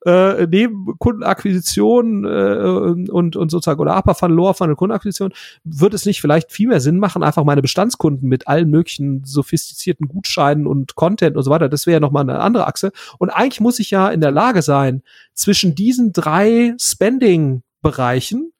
Äh, 0.05 0.47
neben 0.49 0.87
Kundenakquisition 0.99 2.25
äh, 2.25 3.09
und, 3.11 3.37
und 3.37 3.51
sozusagen 3.51 3.81
oder 3.81 3.97
Upper 3.97 4.15
Funnel, 4.15 4.37
Lower 4.37 4.55
Funnel 4.55 4.75
Kundenakquisition, 4.75 5.33
wird 5.63 5.95
es 5.95 6.05
nicht 6.05 6.21
vielleicht 6.21 6.51
viel 6.51 6.69
mehr 6.69 6.81
Sinn 6.81 6.99
machen, 6.99 7.23
einfach 7.23 7.45
meine 7.45 7.63
Bestandskunden 7.63 8.29
mit 8.29 8.49
allen 8.49 8.69
möglichen 8.69 9.23
sophistizierten 9.25 10.09
Gutscheinen 10.09 10.67
und 10.67 10.95
Content 10.97 11.37
und 11.37 11.43
so 11.43 11.51
weiter, 11.51 11.69
das 11.69 11.87
wäre 11.87 11.95
ja 11.95 12.01
nochmal 12.01 12.23
eine 12.23 12.41
andere 12.41 12.67
Achse. 12.67 12.93
Und 13.19 13.31
eigentlich 13.31 13.61
muss 13.61 13.79
ich 13.79 13.91
ja 13.91 14.09
in 14.09 14.21
der 14.21 14.31
Lage 14.31 14.63
sein, 14.63 15.03
zwischen 15.35 15.75
diesen 15.75 16.13
drei 16.13 16.75
Spending 16.81 17.63
Bereichen 17.85 18.51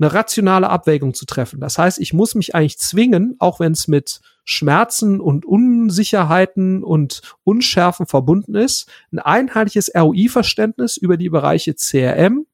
eine 0.00 0.14
rationale 0.14 0.70
Abwägung 0.70 1.12
zu 1.12 1.26
treffen. 1.26 1.60
Das 1.60 1.76
heißt, 1.76 2.00
ich 2.00 2.14
muss 2.14 2.34
mich 2.34 2.54
eigentlich 2.54 2.78
zwingen, 2.78 3.36
auch 3.38 3.60
wenn 3.60 3.72
es 3.72 3.86
mit 3.86 4.20
Schmerzen 4.44 5.20
und 5.20 5.44
Unsicherheiten 5.44 6.82
und 6.82 7.20
Unschärfen 7.44 8.06
verbunden 8.06 8.54
ist, 8.54 8.88
ein 9.12 9.18
einheitliches 9.18 9.92
ROI-Verständnis 9.94 10.96
über 10.96 11.18
die 11.18 11.28
Bereiche 11.28 11.74
CRM, 11.74 12.46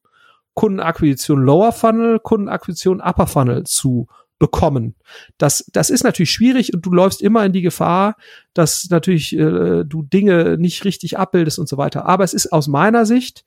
Kundenakquisition 0.54 1.40
Lower 1.40 1.70
Funnel, 1.70 2.18
Kundenakquisition 2.18 3.00
Upper 3.00 3.28
Funnel 3.28 3.62
zu 3.64 4.08
bekommen. 4.38 4.96
Das, 5.38 5.64
das 5.72 5.88
ist 5.88 6.02
natürlich 6.02 6.32
schwierig 6.32 6.74
und 6.74 6.84
du 6.84 6.90
läufst 6.90 7.22
immer 7.22 7.44
in 7.44 7.52
die 7.52 7.62
Gefahr, 7.62 8.16
dass 8.54 8.88
natürlich 8.90 9.34
äh, 9.34 9.84
du 9.84 10.02
Dinge 10.02 10.56
nicht 10.58 10.84
richtig 10.84 11.16
abbildest 11.16 11.58
und 11.58 11.68
so 11.68 11.78
weiter. 11.78 12.06
Aber 12.06 12.24
es 12.24 12.34
ist 12.34 12.52
aus 12.52 12.66
meiner 12.66 13.06
Sicht 13.06 13.44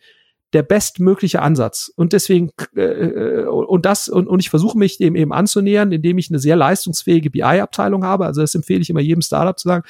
der 0.53 0.63
bestmögliche 0.63 1.41
Ansatz. 1.41 1.91
Und 1.95 2.13
deswegen, 2.13 2.51
äh, 2.75 2.81
äh, 2.81 3.45
und 3.45 3.85
das, 3.85 4.07
und, 4.09 4.27
und 4.27 4.39
ich 4.39 4.49
versuche 4.49 4.77
mich 4.77 4.97
dem 4.97 5.15
eben 5.15 5.31
anzunähern, 5.31 5.91
indem 5.91 6.17
ich 6.17 6.29
eine 6.29 6.39
sehr 6.39 6.55
leistungsfähige 6.55 7.29
BI-Abteilung 7.29 8.03
habe. 8.03 8.25
Also 8.25 8.41
das 8.41 8.55
empfehle 8.55 8.81
ich 8.81 8.89
immer 8.89 8.99
jedem 8.99 9.21
Startup 9.21 9.57
zu 9.57 9.67
sagen, 9.67 9.83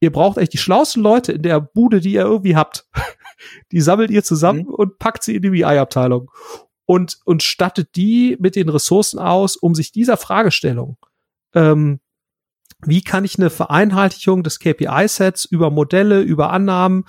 ihr 0.00 0.10
braucht 0.10 0.38
echt 0.38 0.52
die 0.52 0.58
schlauesten 0.58 1.02
Leute 1.02 1.32
in 1.32 1.42
der 1.42 1.60
Bude, 1.60 2.00
die 2.00 2.12
ihr 2.12 2.22
irgendwie 2.22 2.56
habt. 2.56 2.86
Die 3.72 3.80
sammelt 3.82 4.10
ihr 4.10 4.22
zusammen 4.24 4.60
mhm. 4.60 4.74
und 4.74 4.98
packt 4.98 5.22
sie 5.22 5.36
in 5.36 5.42
die 5.42 5.50
BI-Abteilung. 5.50 6.30
Und, 6.86 7.18
und 7.24 7.42
stattet 7.42 7.94
die 7.96 8.36
mit 8.38 8.56
den 8.56 8.70
Ressourcen 8.70 9.18
aus, 9.18 9.56
um 9.56 9.74
sich 9.74 9.92
dieser 9.92 10.16
Fragestellung 10.16 10.96
ähm, 11.54 12.00
wie 12.86 13.02
kann 13.02 13.24
ich 13.24 13.38
eine 13.38 13.50
Vereinheitlichung 13.50 14.42
des 14.42 14.58
KPI-Sets 14.58 15.46
über 15.46 15.70
Modelle, 15.70 16.20
über 16.20 16.52
Annahmen, 16.52 17.04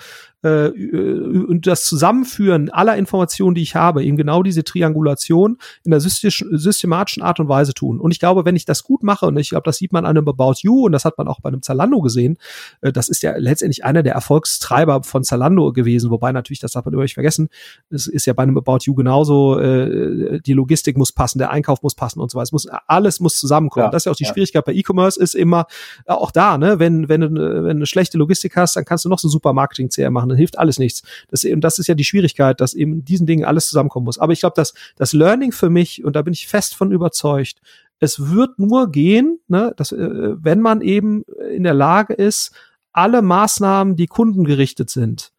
äh, 0.46 1.46
und 1.48 1.66
das 1.66 1.84
Zusammenführen 1.84 2.70
aller 2.70 2.96
Informationen, 2.96 3.54
die 3.54 3.62
ich 3.62 3.74
habe, 3.74 4.04
eben 4.04 4.16
genau 4.16 4.42
diese 4.42 4.64
Triangulation 4.64 5.58
in 5.84 5.90
der 5.90 6.00
systematischen 6.00 7.22
Art 7.22 7.40
und 7.40 7.48
Weise 7.48 7.74
tun. 7.74 8.00
Und 8.00 8.12
ich 8.12 8.20
glaube, 8.20 8.44
wenn 8.44 8.56
ich 8.56 8.64
das 8.64 8.84
gut 8.84 9.02
mache, 9.02 9.26
und 9.26 9.36
ich 9.38 9.50
glaube, 9.50 9.64
das 9.64 9.78
sieht 9.78 9.92
man 9.92 10.04
an 10.04 10.16
einem 10.16 10.28
About 10.28 10.54
You 10.60 10.86
und 10.86 10.92
das 10.92 11.04
hat 11.04 11.18
man 11.18 11.28
auch 11.28 11.40
bei 11.40 11.48
einem 11.48 11.62
Zalando 11.62 12.00
gesehen, 12.00 12.38
äh, 12.80 12.92
das 12.92 13.08
ist 13.08 13.22
ja 13.22 13.36
letztendlich 13.36 13.84
einer 13.84 14.02
der 14.02 14.14
Erfolgstreiber 14.14 15.02
von 15.02 15.24
Zalando 15.24 15.72
gewesen, 15.72 16.10
wobei 16.10 16.32
natürlich, 16.32 16.60
das 16.60 16.72
darf 16.72 16.84
man 16.84 16.94
immer 16.94 17.02
nicht 17.02 17.14
vergessen, 17.14 17.48
es 17.90 18.06
ist 18.06 18.26
ja 18.26 18.32
bei 18.32 18.42
einem 18.42 18.56
About 18.56 18.78
You 18.82 18.94
genauso, 18.94 19.58
äh, 19.58 20.40
die 20.40 20.52
Logistik 20.52 20.96
muss 20.96 21.12
passen, 21.12 21.38
der 21.38 21.50
Einkauf 21.50 21.82
muss 21.82 21.94
passen 21.94 22.20
und 22.20 22.30
so 22.30 22.36
weiter. 22.36 22.44
Es 22.44 22.52
muss, 22.52 22.68
alles 22.86 23.20
muss 23.20 23.38
zusammenkommen. 23.38 23.86
Ja, 23.86 23.90
das 23.90 24.02
ist 24.02 24.06
ja 24.06 24.12
auch 24.12 24.16
die 24.16 24.24
ja. 24.24 24.32
Schwierigkeit 24.32 24.64
bei 24.64 24.72
E-Commerce, 24.72 25.20
ist 25.20 25.34
immer 25.34 25.66
auch 26.06 26.30
da, 26.30 26.58
ne, 26.58 26.78
wenn, 26.78 27.08
wenn, 27.08 27.22
wenn 27.22 27.34
du 27.34 27.68
eine 27.68 27.86
schlechte 27.86 28.18
Logistik 28.18 28.56
hast, 28.56 28.76
dann 28.76 28.84
kannst 28.84 29.04
du 29.04 29.08
noch 29.08 29.18
so 29.18 29.28
super 29.28 29.52
Marketing-CR 29.52 30.10
machen 30.10 30.35
hilft 30.36 30.58
alles 30.58 30.78
nichts. 30.78 31.02
Das, 31.28 31.44
und 31.44 31.60
das 31.60 31.78
ist 31.78 31.86
ja 31.86 31.94
die 31.94 32.04
Schwierigkeit, 32.04 32.60
dass 32.60 32.74
eben 32.74 33.04
diesen 33.04 33.26
Dingen 33.26 33.44
alles 33.44 33.68
zusammenkommen 33.68 34.04
muss. 34.04 34.18
Aber 34.18 34.32
ich 34.32 34.40
glaube, 34.40 34.54
dass 34.56 34.74
das 34.96 35.12
Learning 35.12 35.52
für 35.52 35.70
mich, 35.70 36.04
und 36.04 36.16
da 36.16 36.22
bin 36.22 36.32
ich 36.32 36.46
fest 36.46 36.74
von 36.74 36.92
überzeugt, 36.92 37.60
es 37.98 38.30
wird 38.30 38.58
nur 38.58 38.90
gehen, 38.90 39.40
ne, 39.48 39.72
dass, 39.76 39.92
äh, 39.92 39.96
wenn 39.98 40.60
man 40.60 40.80
eben 40.80 41.24
in 41.50 41.62
der 41.62 41.74
Lage 41.74 42.14
ist, 42.14 42.52
alle 42.92 43.22
Maßnahmen, 43.22 43.96
die 43.96 44.06
kundengerichtet 44.06 44.90
sind, 44.90 45.32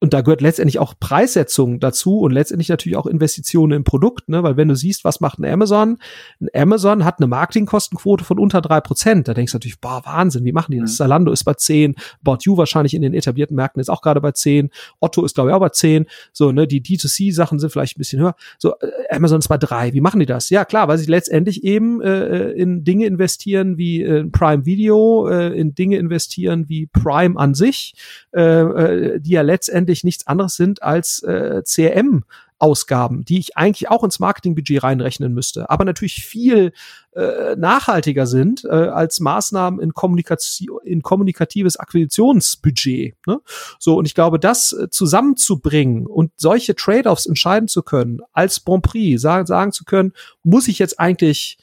und 0.00 0.14
da 0.14 0.22
gehört 0.22 0.40
letztendlich 0.40 0.78
auch 0.78 0.94
Preissetzung 0.98 1.78
dazu 1.78 2.20
und 2.20 2.32
letztendlich 2.32 2.70
natürlich 2.70 2.96
auch 2.96 3.06
Investitionen 3.06 3.72
im 3.72 3.84
Produkt, 3.84 4.30
ne? 4.30 4.42
weil 4.42 4.56
wenn 4.56 4.68
du 4.68 4.74
siehst, 4.74 5.04
was 5.04 5.20
macht 5.20 5.38
ein 5.38 5.44
Amazon, 5.44 5.98
ein 6.40 6.48
Amazon 6.54 7.04
hat 7.04 7.18
eine 7.18 7.26
Marketingkostenquote 7.26 8.24
von 8.24 8.38
unter 8.38 8.62
drei 8.62 8.80
Prozent. 8.80 9.28
Da 9.28 9.34
denkst 9.34 9.52
du 9.52 9.56
natürlich, 9.56 9.78
boah, 9.78 10.00
Wahnsinn, 10.06 10.44
wie 10.46 10.52
machen 10.52 10.72
die 10.72 10.80
das? 10.80 10.92
Mhm. 10.92 10.96
Zalando 10.96 11.32
ist 11.32 11.44
bei 11.44 11.52
zehn, 11.52 11.96
About 12.24 12.38
You 12.44 12.56
wahrscheinlich 12.56 12.94
in 12.94 13.02
den 13.02 13.12
etablierten 13.12 13.54
Märkten 13.54 13.78
ist 13.78 13.90
auch 13.90 14.00
gerade 14.00 14.22
bei 14.22 14.32
zehn, 14.32 14.70
Otto 15.00 15.22
ist 15.22 15.34
glaube 15.34 15.50
ich 15.50 15.54
auch 15.54 15.60
bei 15.60 15.68
zehn, 15.68 16.06
so, 16.32 16.50
ne, 16.50 16.66
die 16.66 16.80
D2C-Sachen 16.80 17.58
sind 17.58 17.68
vielleicht 17.68 17.96
ein 17.96 18.00
bisschen 18.00 18.22
höher. 18.22 18.34
So, 18.58 18.72
äh, 18.80 19.14
Amazon 19.14 19.40
ist 19.40 19.48
bei 19.48 19.58
drei. 19.58 19.92
Wie 19.92 20.00
machen 20.00 20.20
die 20.20 20.26
das? 20.26 20.48
Ja, 20.48 20.64
klar, 20.64 20.88
weil 20.88 20.96
sie 20.96 21.10
letztendlich 21.10 21.62
eben 21.62 22.00
äh, 22.00 22.52
in 22.52 22.84
Dinge 22.84 23.04
investieren 23.04 23.76
wie 23.76 24.02
äh, 24.02 24.24
Prime 24.24 24.64
Video, 24.64 25.28
äh, 25.28 25.48
in 25.48 25.74
Dinge 25.74 25.98
investieren 25.98 26.70
wie 26.70 26.86
Prime 26.86 27.38
an 27.38 27.52
sich, 27.52 27.94
äh, 28.32 28.40
äh 28.40 29.20
die 29.20 29.32
ja 29.32 29.42
letztendlich 29.42 29.89
letztendlich 29.90 30.04
nichts 30.04 30.26
anderes 30.26 30.56
sind 30.56 30.82
als 30.82 31.22
äh, 31.22 31.62
CRM. 31.64 32.24
Ausgaben, 32.62 33.24
die 33.24 33.38
ich 33.38 33.56
eigentlich 33.56 33.88
auch 33.88 34.04
ins 34.04 34.20
Marketingbudget 34.20 34.82
reinrechnen 34.82 35.32
müsste, 35.32 35.70
aber 35.70 35.86
natürlich 35.86 36.26
viel 36.26 36.72
äh, 37.14 37.56
nachhaltiger 37.56 38.26
sind 38.26 38.66
äh, 38.66 38.68
als 38.68 39.18
Maßnahmen 39.18 39.80
in, 39.80 39.94
Kommunikation, 39.94 40.78
in 40.84 41.00
kommunikatives 41.00 41.78
Akquisitionsbudget. 41.78 43.14
Ne? 43.26 43.40
So, 43.78 43.96
und 43.96 44.04
ich 44.04 44.14
glaube, 44.14 44.38
das 44.38 44.74
äh, 44.74 44.90
zusammenzubringen 44.90 46.06
und 46.06 46.32
solche 46.36 46.74
Trade-offs 46.74 47.24
entscheiden 47.24 47.66
zu 47.66 47.82
können, 47.82 48.20
als 48.34 48.60
Bon 48.60 48.82
Prix 48.82 49.22
sagen, 49.22 49.46
sagen 49.46 49.72
zu 49.72 49.86
können, 49.86 50.12
muss 50.42 50.68
ich 50.68 50.78
jetzt 50.78 51.00
eigentlich 51.00 51.56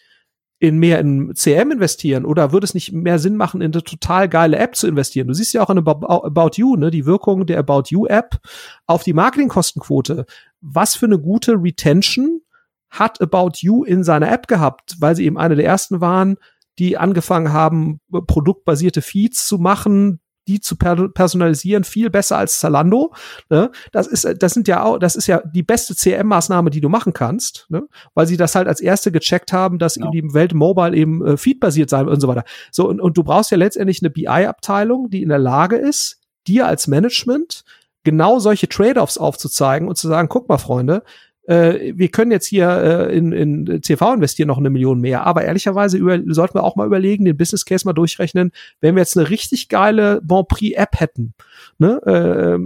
in 0.59 0.79
mehr 0.79 0.99
in 0.99 1.35
CM 1.35 1.71
investieren 1.71 2.25
oder 2.25 2.51
würde 2.51 2.65
es 2.65 2.73
nicht 2.73 2.91
mehr 2.91 3.19
Sinn 3.19 3.35
machen, 3.35 3.61
in 3.61 3.71
eine 3.71 3.83
total 3.83 4.27
geile 4.27 4.57
App 4.57 4.75
zu 4.75 4.87
investieren? 4.87 5.27
Du 5.27 5.33
siehst 5.33 5.53
ja 5.53 5.61
auch 5.63 5.69
in 5.69 5.77
About 5.77 6.51
You, 6.55 6.75
ne, 6.75 6.89
die 6.89 7.05
Wirkung 7.05 7.45
der 7.45 7.59
About 7.59 7.83
You 7.89 8.07
App 8.07 8.39
auf 8.87 9.03
die 9.03 9.13
Marketingkostenquote. 9.13 10.25
Was 10.61 10.95
für 10.95 11.05
eine 11.05 11.19
gute 11.19 11.53
Retention 11.53 12.41
hat 12.89 13.21
About 13.21 13.59
You 13.59 13.83
in 13.83 14.03
seiner 14.03 14.31
App 14.31 14.47
gehabt, 14.47 14.95
weil 14.99 15.15
sie 15.15 15.25
eben 15.25 15.37
eine 15.37 15.55
der 15.55 15.65
ersten 15.65 16.01
waren, 16.01 16.37
die 16.79 16.97
angefangen 16.97 17.53
haben, 17.53 17.99
produktbasierte 18.09 19.01
Feeds 19.01 19.47
zu 19.47 19.57
machen, 19.57 20.19
die 20.47 20.59
zu 20.59 20.75
per 20.75 21.09
personalisieren 21.09 21.83
viel 21.83 22.09
besser 22.09 22.37
als 22.37 22.59
Zalando. 22.59 23.13
Ne? 23.49 23.71
Das 23.91 24.07
ist, 24.07 24.27
das 24.39 24.53
sind 24.53 24.67
ja 24.67 24.83
auch, 24.83 24.97
das 24.97 25.15
ist 25.15 25.27
ja 25.27 25.41
die 25.45 25.63
beste 25.63 25.93
CRM-Maßnahme, 25.93 26.69
die 26.69 26.81
du 26.81 26.89
machen 26.89 27.13
kannst, 27.13 27.65
ne? 27.69 27.87
weil 28.13 28.27
sie 28.27 28.37
das 28.37 28.55
halt 28.55 28.67
als 28.67 28.79
erste 28.79 29.11
gecheckt 29.11 29.53
haben, 29.53 29.79
dass 29.79 29.95
genau. 29.95 30.11
die 30.11 30.33
Welt 30.33 30.53
Mobile 30.53 30.95
eben 30.95 31.25
äh, 31.25 31.37
feedbasiert 31.37 31.89
sein 31.89 32.07
und 32.07 32.19
so 32.19 32.27
weiter. 32.27 32.43
So 32.71 32.87
und, 32.87 32.99
und 32.99 33.17
du 33.17 33.23
brauchst 33.23 33.51
ja 33.51 33.57
letztendlich 33.57 34.01
eine 34.01 34.09
BI-Abteilung, 34.09 35.09
die 35.09 35.21
in 35.21 35.29
der 35.29 35.39
Lage 35.39 35.77
ist, 35.77 36.19
dir 36.47 36.67
als 36.67 36.87
Management 36.87 37.63
genau 38.03 38.39
solche 38.39 38.69
Trade-offs 38.69 39.17
aufzuzeigen 39.17 39.87
und 39.87 39.97
zu 39.97 40.07
sagen, 40.07 40.29
guck 40.29 40.47
mal, 40.47 40.57
Freunde, 40.57 41.03
äh, 41.47 41.93
wir 41.95 42.09
können 42.09 42.31
jetzt 42.31 42.45
hier 42.45 42.69
äh, 42.69 43.17
in, 43.17 43.31
in 43.31 43.81
CV 43.81 44.13
investieren 44.13 44.47
noch 44.47 44.57
eine 44.57 44.69
Million 44.69 44.99
mehr, 44.99 45.25
aber 45.25 45.43
ehrlicherweise 45.43 45.97
über, 45.97 46.19
sollten 46.27 46.55
wir 46.55 46.63
auch 46.63 46.75
mal 46.75 46.85
überlegen, 46.85 47.25
den 47.25 47.37
Business 47.37 47.65
Case 47.65 47.85
mal 47.85 47.93
durchrechnen, 47.93 48.51
wenn 48.81 48.95
wir 48.95 49.01
jetzt 49.01 49.17
eine 49.17 49.29
richtig 49.29 49.69
geile 49.69 50.21
Bon 50.21 50.45
Prix 50.45 50.77
App 50.77 50.99
hätten, 50.99 51.33
ne, 51.77 52.01
äh, 52.05 52.59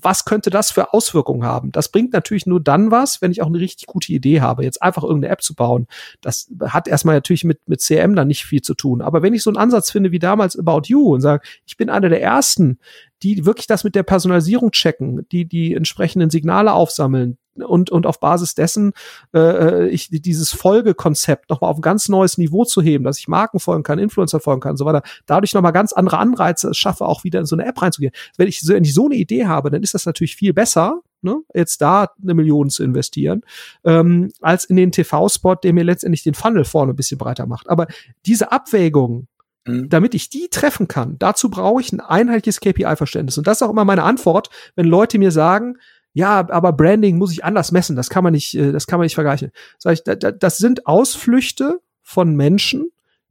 was 0.00 0.24
könnte 0.24 0.50
das 0.50 0.70
für 0.70 0.92
Auswirkungen 0.92 1.44
haben? 1.44 1.70
Das 1.72 1.90
bringt 1.90 2.12
natürlich 2.12 2.46
nur 2.46 2.60
dann 2.60 2.90
was, 2.90 3.22
wenn 3.22 3.30
ich 3.30 3.40
auch 3.42 3.46
eine 3.46 3.60
richtig 3.60 3.86
gute 3.86 4.12
Idee 4.12 4.40
habe, 4.40 4.64
jetzt 4.64 4.82
einfach 4.82 5.04
irgendeine 5.04 5.32
App 5.32 5.42
zu 5.42 5.54
bauen. 5.54 5.86
Das 6.20 6.50
hat 6.60 6.88
erstmal 6.88 7.14
natürlich 7.14 7.44
mit, 7.44 7.68
mit 7.68 7.80
CRM 7.80 8.16
dann 8.16 8.28
nicht 8.28 8.44
viel 8.44 8.62
zu 8.62 8.74
tun. 8.74 9.00
Aber 9.00 9.22
wenn 9.22 9.34
ich 9.34 9.42
so 9.42 9.50
einen 9.50 9.56
Ansatz 9.56 9.90
finde 9.90 10.10
wie 10.12 10.18
damals 10.18 10.58
About 10.58 10.82
You 10.86 11.14
und 11.14 11.20
sage, 11.20 11.46
ich 11.66 11.76
bin 11.76 11.90
einer 11.90 12.08
der 12.08 12.22
ersten, 12.22 12.78
die 13.22 13.44
wirklich 13.44 13.66
das 13.66 13.84
mit 13.84 13.94
der 13.94 14.04
Personalisierung 14.04 14.70
checken, 14.70 15.26
die 15.30 15.44
die 15.44 15.74
entsprechenden 15.74 16.30
Signale 16.30 16.72
aufsammeln, 16.72 17.38
und, 17.62 17.90
und 17.90 18.06
auf 18.06 18.20
Basis 18.20 18.54
dessen 18.54 18.92
äh, 19.34 19.38
äh, 19.38 19.88
ich 19.88 20.08
dieses 20.10 20.50
Folgekonzept 20.52 21.50
nochmal 21.50 21.70
auf 21.70 21.78
ein 21.78 21.82
ganz 21.82 22.08
neues 22.08 22.38
Niveau 22.38 22.64
zu 22.64 22.82
heben, 22.82 23.04
dass 23.04 23.18
ich 23.18 23.28
Marken 23.28 23.60
folgen 23.60 23.82
kann, 23.82 23.98
Influencer 23.98 24.40
folgen 24.40 24.60
kann 24.60 24.72
und 24.72 24.76
so 24.76 24.84
weiter, 24.84 25.02
dadurch 25.26 25.54
nochmal 25.54 25.72
ganz 25.72 25.92
andere 25.92 26.18
Anreize 26.18 26.74
schaffe, 26.74 27.06
auch 27.06 27.24
wieder 27.24 27.40
in 27.40 27.46
so 27.46 27.56
eine 27.56 27.66
App 27.66 27.80
reinzugehen. 27.80 28.12
Wenn 28.36 28.48
ich, 28.48 28.66
wenn 28.66 28.84
ich 28.84 28.94
so 28.94 29.06
eine 29.06 29.16
Idee 29.16 29.46
habe, 29.46 29.70
dann 29.70 29.82
ist 29.82 29.94
das 29.94 30.06
natürlich 30.06 30.36
viel 30.36 30.52
besser, 30.52 31.02
ne, 31.22 31.40
jetzt 31.54 31.80
da 31.80 32.08
eine 32.22 32.34
Million 32.34 32.70
zu 32.70 32.82
investieren, 32.84 33.42
ähm, 33.84 34.30
als 34.40 34.64
in 34.64 34.76
den 34.76 34.92
TV-Spot, 34.92 35.56
der 35.56 35.72
mir 35.72 35.84
letztendlich 35.84 36.22
den 36.22 36.34
Funnel 36.34 36.64
vorne 36.64 36.92
ein 36.92 36.96
bisschen 36.96 37.18
breiter 37.18 37.46
macht. 37.46 37.68
Aber 37.68 37.86
diese 38.26 38.52
Abwägung, 38.52 39.26
mhm. 39.66 39.88
damit 39.88 40.14
ich 40.14 40.30
die 40.30 40.48
treffen 40.48 40.88
kann, 40.88 41.16
dazu 41.18 41.50
brauche 41.50 41.80
ich 41.80 41.92
ein 41.92 42.00
einheitliches 42.00 42.60
KPI-Verständnis. 42.60 43.38
Und 43.38 43.46
das 43.46 43.60
ist 43.60 43.62
auch 43.66 43.70
immer 43.70 43.84
meine 43.84 44.04
Antwort, 44.04 44.50
wenn 44.76 44.86
Leute 44.86 45.18
mir 45.18 45.30
sagen, 45.32 45.78
ja, 46.18 46.50
aber 46.50 46.72
Branding 46.72 47.16
muss 47.16 47.30
ich 47.30 47.44
anders 47.44 47.70
messen, 47.70 47.94
das 47.94 48.10
kann 48.10 48.24
man 48.24 48.32
nicht, 48.32 48.52
äh, 48.54 48.72
das 48.72 48.88
kann 48.88 48.98
man 48.98 49.04
nicht 49.04 49.14
vergleichen. 49.14 49.52
Sag 49.78 49.92
ich, 49.92 50.02
das 50.02 50.58
sind 50.58 50.84
Ausflüchte 50.84 51.80
von 52.02 52.34
Menschen, 52.34 52.90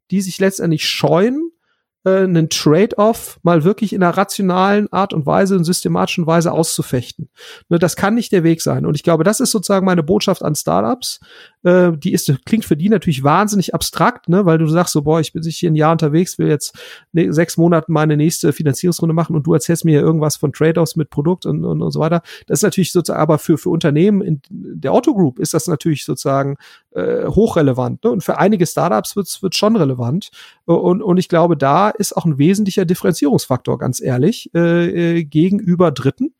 die 0.09 0.21
sich 0.21 0.39
letztendlich 0.39 0.87
scheuen, 0.87 1.46
äh, 2.07 2.23
einen 2.23 2.49
Trade-off 2.49 3.39
mal 3.43 3.63
wirklich 3.63 3.91
in 3.91 4.01
einer 4.01 4.15
rationalen 4.15 4.91
Art 4.93 5.13
und 5.13 5.25
Weise, 5.25 5.55
in 5.55 5.63
systematischen 5.65 6.25
Weise 6.25 6.51
auszufechten. 6.51 7.29
Ne, 7.67 7.79
das 7.79 7.95
kann 7.95 8.15
nicht 8.15 8.31
der 8.31 8.43
Weg 8.43 8.61
sein. 8.61 8.85
Und 8.85 8.95
ich 8.95 9.03
glaube, 9.03 9.23
das 9.25 9.39
ist 9.41 9.51
sozusagen 9.51 9.85
meine 9.85 10.03
Botschaft 10.03 10.41
an 10.41 10.55
Startups. 10.55 11.19
Äh, 11.63 11.91
die 11.97 12.13
ist, 12.13 12.31
klingt 12.45 12.63
für 12.63 12.77
die 12.77 12.87
natürlich 12.87 13.23
wahnsinnig 13.23 13.73
abstrakt, 13.73 14.29
ne, 14.29 14.45
weil 14.45 14.57
du 14.57 14.67
sagst 14.67 14.93
so, 14.93 15.01
boah, 15.01 15.19
ich 15.19 15.33
bin 15.33 15.43
sich 15.43 15.57
hier 15.57 15.69
ein 15.69 15.75
Jahr 15.75 15.91
unterwegs, 15.91 16.39
will 16.39 16.47
jetzt 16.47 16.77
ne, 17.11 17.33
sechs 17.33 17.57
Monaten 17.57 17.91
meine 17.91 18.15
nächste 18.15 18.53
Finanzierungsrunde 18.53 19.13
machen 19.13 19.35
und 19.35 19.45
du 19.45 19.53
erzählst 19.53 19.83
mir 19.83 19.91
hier 19.91 20.01
irgendwas 20.01 20.37
von 20.37 20.53
Trade-offs 20.53 20.95
mit 20.95 21.09
Produkt 21.09 21.45
und, 21.45 21.65
und, 21.65 21.81
und 21.81 21.91
so 21.91 21.99
weiter. 21.99 22.21
Das 22.47 22.59
ist 22.59 22.63
natürlich 22.63 22.93
sozusagen, 22.93 23.19
aber 23.19 23.37
für, 23.37 23.57
für 23.57 23.69
Unternehmen 23.69 24.21
in 24.21 24.41
der 24.49 24.93
Otto 24.93 25.13
Group 25.13 25.39
ist 25.39 25.53
das 25.53 25.67
natürlich 25.67 26.05
sozusagen 26.05 26.55
äh, 26.97 27.27
hochrelevant. 27.27 28.03
Ne? 28.03 28.11
Und 28.11 28.23
für 28.23 28.39
einige 28.39 28.65
Startups 28.65 29.15
wird 29.15 29.27
es 29.27 29.39
schon 29.55 29.75
relevant. 29.75 30.31
Und, 30.65 31.01
und 31.03 31.17
ich 31.17 31.29
glaube, 31.29 31.55
da 31.55 31.89
ist 31.89 32.17
auch 32.17 32.25
ein 32.25 32.37
wesentlicher 32.37 32.85
Differenzierungsfaktor, 32.85 33.77
ganz 33.77 34.01
ehrlich, 34.01 34.49
äh, 34.55 35.19
äh, 35.19 35.23
gegenüber 35.23 35.91
Dritten, 35.91 36.33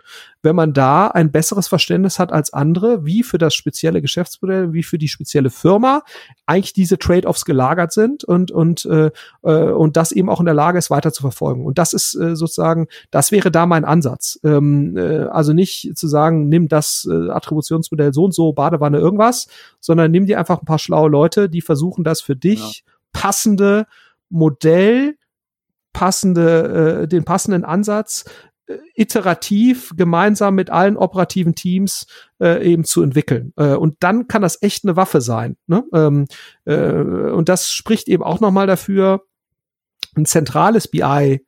wenn 0.48 0.56
man 0.56 0.72
da 0.72 1.08
ein 1.10 1.30
besseres 1.30 1.68
Verständnis 1.68 2.20
hat 2.20 2.32
als 2.32 2.54
andere, 2.54 3.06
wie 3.06 3.22
für 3.22 3.38
das 3.38 3.54
spezielle 3.54 4.02
Geschäftsmodell, 4.02 4.72
wie 4.72 4.82
für 4.82 4.98
die 4.98 5.10
spezielle 5.10 5.50
Firma 5.50 6.04
eigentlich 6.46 6.72
diese 6.72 6.98
Trade-offs 6.98 7.44
gelagert 7.44 7.92
sind 7.92 8.24
und 8.24 8.50
und 8.50 8.86
äh, 8.86 9.12
äh, 9.44 9.72
und 9.72 9.98
das 9.98 10.14
eben 10.14 10.30
auch 10.30 10.40
in 10.40 10.46
der 10.46 10.56
Lage 10.56 10.78
ist, 10.78 10.90
weiter 10.90 11.12
zu 11.12 11.22
verfolgen. 11.22 11.66
Und 11.66 11.78
das 11.78 11.92
ist 11.92 12.16
äh, 12.16 12.38
sozusagen, 12.38 12.88
das 13.12 13.34
wäre 13.34 13.52
da 13.52 13.66
mein 13.66 13.84
Ansatz. 13.84 14.40
Ähm, 14.46 14.96
äh, 14.96 15.24
also 15.24 15.52
nicht 15.52 15.98
zu 15.98 16.08
sagen, 16.08 16.48
nimm 16.48 16.70
das 16.70 17.06
äh, 17.12 17.30
Attributionsmodell 17.30 18.14
so 18.14 18.24
und 18.24 18.34
so, 18.34 18.54
Badewanne 18.54 19.00
irgendwas, 19.00 19.48
sondern 19.82 20.12
nimm 20.12 20.28
dir 20.28 20.40
einfach 20.40 20.62
ein 20.62 20.66
paar 20.66 20.80
schlaue 20.80 21.10
Leute, 21.10 21.50
die 21.50 21.62
versuchen, 21.62 22.06
das 22.06 22.22
für 22.22 22.38
dich 22.38 22.86
ja. 22.86 22.94
passende 23.12 23.86
Modell 24.30 25.16
passende, 25.98 27.02
äh, 27.02 27.08
den 27.08 27.24
passenden 27.24 27.66
Ansatz 27.66 28.26
iterativ 28.96 29.94
gemeinsam 29.96 30.56
mit 30.56 30.70
allen 30.70 30.98
operativen 30.98 31.56
Teams 31.56 32.06
äh, 32.42 32.66
eben 32.66 32.84
zu 32.84 33.02
entwickeln. 33.02 33.54
Äh, 33.56 33.76
und 33.76 33.98
dann 34.02 34.28
kann 34.28 34.42
das 34.42 34.62
echt 34.62 34.84
eine 34.84 34.96
Waffe 34.96 35.22
sein. 35.22 35.58
Ne? 35.68 35.84
Ähm, 35.94 36.28
äh, 36.66 36.76
und 36.76 37.50
das 37.50 37.72
spricht 37.72 38.08
eben 38.08 38.24
auch 38.24 38.40
nochmal 38.40 38.68
dafür, 38.68 39.24
ein 40.16 40.26
zentrales 40.26 40.88
BI 40.88 41.46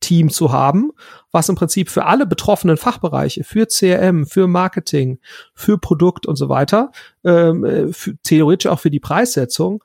Team 0.00 0.30
zu 0.30 0.52
haben, 0.52 0.92
was 1.32 1.48
im 1.48 1.56
Prinzip 1.56 1.90
für 1.90 2.06
alle 2.06 2.26
betroffenen 2.26 2.76
Fachbereiche, 2.76 3.42
für 3.42 3.66
CRM, 3.66 4.26
für 4.26 4.46
Marketing, 4.46 5.18
für 5.54 5.76
Produkt 5.78 6.26
und 6.26 6.36
so 6.36 6.48
weiter, 6.48 6.92
ähm, 7.24 7.64
äh, 7.64 7.92
für, 7.92 8.16
theoretisch 8.22 8.70
auch 8.70 8.78
für 8.78 8.90
die 8.90 9.00
Preissetzung, 9.00 9.82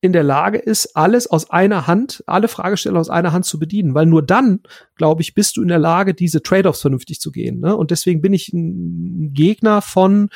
in 0.00 0.12
der 0.12 0.22
Lage 0.22 0.58
ist, 0.58 0.96
alles 0.96 1.26
aus 1.26 1.50
einer 1.50 1.86
Hand, 1.86 2.22
alle 2.26 2.48
Fragesteller 2.48 3.00
aus 3.00 3.10
einer 3.10 3.32
Hand 3.32 3.46
zu 3.46 3.58
bedienen, 3.58 3.94
weil 3.94 4.06
nur 4.06 4.22
dann, 4.22 4.60
glaube 4.94 5.22
ich, 5.22 5.34
bist 5.34 5.56
du 5.56 5.62
in 5.62 5.68
der 5.68 5.78
Lage, 5.78 6.14
diese 6.14 6.42
Trade-offs 6.42 6.82
vernünftig 6.82 7.20
zu 7.20 7.32
gehen. 7.32 7.60
Ne? 7.60 7.76
Und 7.76 7.90
deswegen 7.90 8.20
bin 8.20 8.32
ich 8.32 8.52
ein 8.52 9.32
Gegner 9.34 9.82
von 9.82 10.30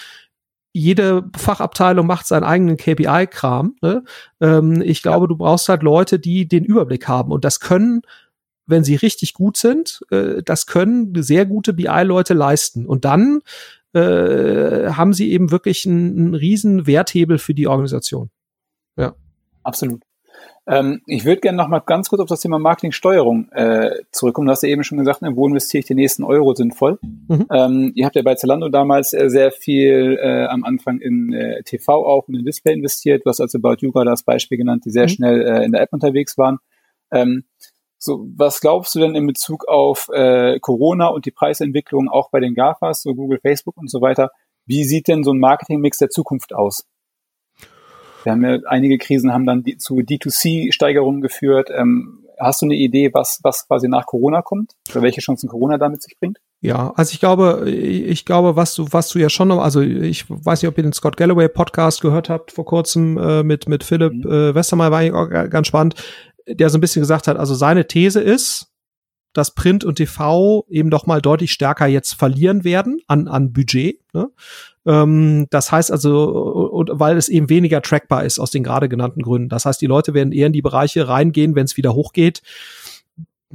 jede 0.74 1.28
Fachabteilung 1.36 2.06
macht 2.06 2.26
seinen 2.26 2.44
eigenen 2.44 2.76
KPI-Kram. 2.78 3.76
Ne? 3.82 4.04
Ähm, 4.40 4.80
ich 4.80 5.02
glaube, 5.02 5.28
du 5.28 5.36
brauchst 5.36 5.68
halt 5.68 5.82
Leute, 5.82 6.18
die 6.18 6.48
den 6.48 6.64
Überblick 6.64 7.06
haben. 7.08 7.30
Und 7.30 7.44
das 7.44 7.60
können, 7.60 8.02
wenn 8.66 8.82
sie 8.82 8.96
richtig 8.96 9.34
gut 9.34 9.58
sind, 9.58 10.00
äh, 10.10 10.42
das 10.42 10.66
können 10.66 11.12
sehr 11.22 11.44
gute 11.44 11.74
BI-Leute 11.74 12.32
leisten. 12.32 12.86
Und 12.86 13.04
dann 13.04 13.42
äh, 13.92 14.90
haben 14.92 15.12
sie 15.12 15.30
eben 15.30 15.50
wirklich 15.50 15.86
einen, 15.86 16.18
einen 16.18 16.34
riesen 16.34 16.86
Werthebel 16.86 17.36
für 17.36 17.52
die 17.52 17.66
Organisation. 17.66 18.30
Ja. 18.96 19.14
Absolut. 19.62 20.02
Ähm, 20.66 21.02
ich 21.06 21.24
würde 21.24 21.40
gerne 21.40 21.58
noch 21.58 21.68
mal 21.68 21.80
ganz 21.80 22.08
kurz 22.08 22.20
auf 22.20 22.28
das 22.28 22.40
Thema 22.40 22.58
Marketingsteuerung 22.58 23.50
äh, 23.50 23.90
zurückkommen. 24.12 24.46
Du 24.46 24.52
hast 24.52 24.62
ja 24.62 24.68
eben 24.68 24.84
schon 24.84 24.98
gesagt, 24.98 25.22
ne, 25.22 25.34
wo 25.34 25.46
investiere 25.46 25.80
ich 25.80 25.86
den 25.86 25.96
nächsten 25.96 26.22
Euro 26.22 26.54
sinnvoll? 26.54 26.98
Mhm. 27.02 27.46
Ähm, 27.50 27.92
ihr 27.96 28.06
habt 28.06 28.14
ja 28.14 28.22
bei 28.22 28.36
Zalando 28.36 28.68
damals 28.68 29.12
äh, 29.12 29.28
sehr 29.28 29.50
viel 29.50 30.18
äh, 30.22 30.46
am 30.46 30.64
Anfang 30.64 31.00
in 31.00 31.32
äh, 31.32 31.62
TV 31.64 32.06
auch 32.06 32.28
und 32.28 32.36
in 32.36 32.44
Display 32.44 32.74
investiert. 32.74 33.24
Du 33.24 33.30
hast 33.30 33.40
also 33.40 33.58
About 33.58 33.76
You 33.80 33.90
gerade 33.90 34.10
das 34.10 34.22
Beispiel 34.22 34.56
genannt, 34.56 34.84
die 34.84 34.90
sehr 34.90 35.04
mhm. 35.04 35.08
schnell 35.08 35.42
äh, 35.42 35.64
in 35.64 35.72
der 35.72 35.82
App 35.82 35.92
unterwegs 35.92 36.38
waren. 36.38 36.58
Ähm, 37.10 37.44
so, 37.98 38.26
was 38.36 38.60
glaubst 38.60 38.94
du 38.94 39.00
denn 39.00 39.14
in 39.14 39.26
Bezug 39.26 39.68
auf 39.68 40.08
äh, 40.12 40.58
Corona 40.60 41.08
und 41.08 41.26
die 41.26 41.30
Preisentwicklung 41.30 42.08
auch 42.08 42.30
bei 42.30 42.40
den 42.40 42.54
GAFAs, 42.54 43.02
so 43.02 43.14
Google, 43.14 43.38
Facebook 43.40 43.76
und 43.76 43.90
so 43.90 44.00
weiter? 44.00 44.30
Wie 44.64 44.84
sieht 44.84 45.08
denn 45.08 45.24
so 45.24 45.32
ein 45.32 45.38
Marketingmix 45.38 45.98
der 45.98 46.08
Zukunft 46.08 46.54
aus? 46.54 46.84
Wir 48.24 48.32
haben 48.32 48.44
ja 48.44 48.58
einige 48.66 48.98
Krisen 48.98 49.32
haben 49.32 49.46
dann 49.46 49.62
die, 49.62 49.76
zu 49.78 49.96
D2C-Steigerungen 49.96 51.20
geführt. 51.20 51.70
Ähm, 51.74 52.24
hast 52.38 52.62
du 52.62 52.66
eine 52.66 52.74
Idee, 52.74 53.12
was, 53.12 53.40
was 53.42 53.66
quasi 53.66 53.88
nach 53.88 54.06
Corona 54.06 54.42
kommt? 54.42 54.72
Oder 54.90 55.02
welche 55.02 55.20
Chancen 55.20 55.48
Corona 55.48 55.78
damit 55.78 56.02
sich 56.02 56.18
bringt? 56.18 56.38
Ja, 56.60 56.92
also 56.94 57.12
ich 57.12 57.20
glaube, 57.20 57.68
ich 57.68 58.24
glaube, 58.24 58.54
was 58.54 58.74
du, 58.74 58.86
was 58.90 59.08
du 59.08 59.18
ja 59.18 59.28
schon 59.28 59.48
noch, 59.48 59.60
also 59.60 59.80
ich 59.80 60.30
weiß 60.30 60.62
nicht, 60.62 60.68
ob 60.68 60.78
ihr 60.78 60.84
den 60.84 60.92
Scott 60.92 61.16
Galloway 61.16 61.48
Podcast 61.48 62.00
gehört 62.00 62.28
habt 62.28 62.52
vor 62.52 62.64
kurzem 62.64 63.18
äh, 63.18 63.42
mit 63.42 63.68
mit 63.68 63.82
Philipp 63.82 64.12
mhm. 64.12 64.30
äh, 64.30 64.54
Westermeier, 64.54 64.92
war 64.92 65.00
eigentlich 65.00 65.14
auch 65.14 65.50
ganz 65.50 65.66
spannend, 65.66 65.96
der 66.46 66.70
so 66.70 66.78
ein 66.78 66.80
bisschen 66.80 67.02
gesagt 67.02 67.26
hat, 67.26 67.36
also 67.36 67.54
seine 67.54 67.88
These 67.88 68.20
ist, 68.20 68.68
dass 69.32 69.54
Print 69.54 69.84
und 69.84 69.96
TV 69.96 70.64
eben 70.68 70.90
doch 70.90 71.06
mal 71.06 71.20
deutlich 71.20 71.50
stärker 71.50 71.86
jetzt 71.86 72.14
verlieren 72.14 72.62
werden 72.62 73.00
an 73.08 73.26
an 73.26 73.52
Budget. 73.52 73.98
Ne? 74.12 74.30
Ähm, 74.86 75.46
das 75.50 75.72
heißt 75.72 75.90
also, 75.90 76.70
und, 76.90 77.00
weil 77.00 77.16
es 77.16 77.28
eben 77.28 77.48
weniger 77.48 77.82
trackbar 77.82 78.24
ist 78.24 78.38
aus 78.38 78.50
den 78.50 78.62
gerade 78.62 78.88
genannten 78.88 79.22
Gründen. 79.22 79.48
Das 79.48 79.64
heißt, 79.64 79.80
die 79.80 79.86
Leute 79.86 80.14
werden 80.14 80.32
eher 80.32 80.46
in 80.46 80.52
die 80.52 80.62
Bereiche 80.62 81.08
reingehen, 81.08 81.54
wenn 81.54 81.64
es 81.64 81.76
wieder 81.76 81.94
hochgeht. 81.94 82.42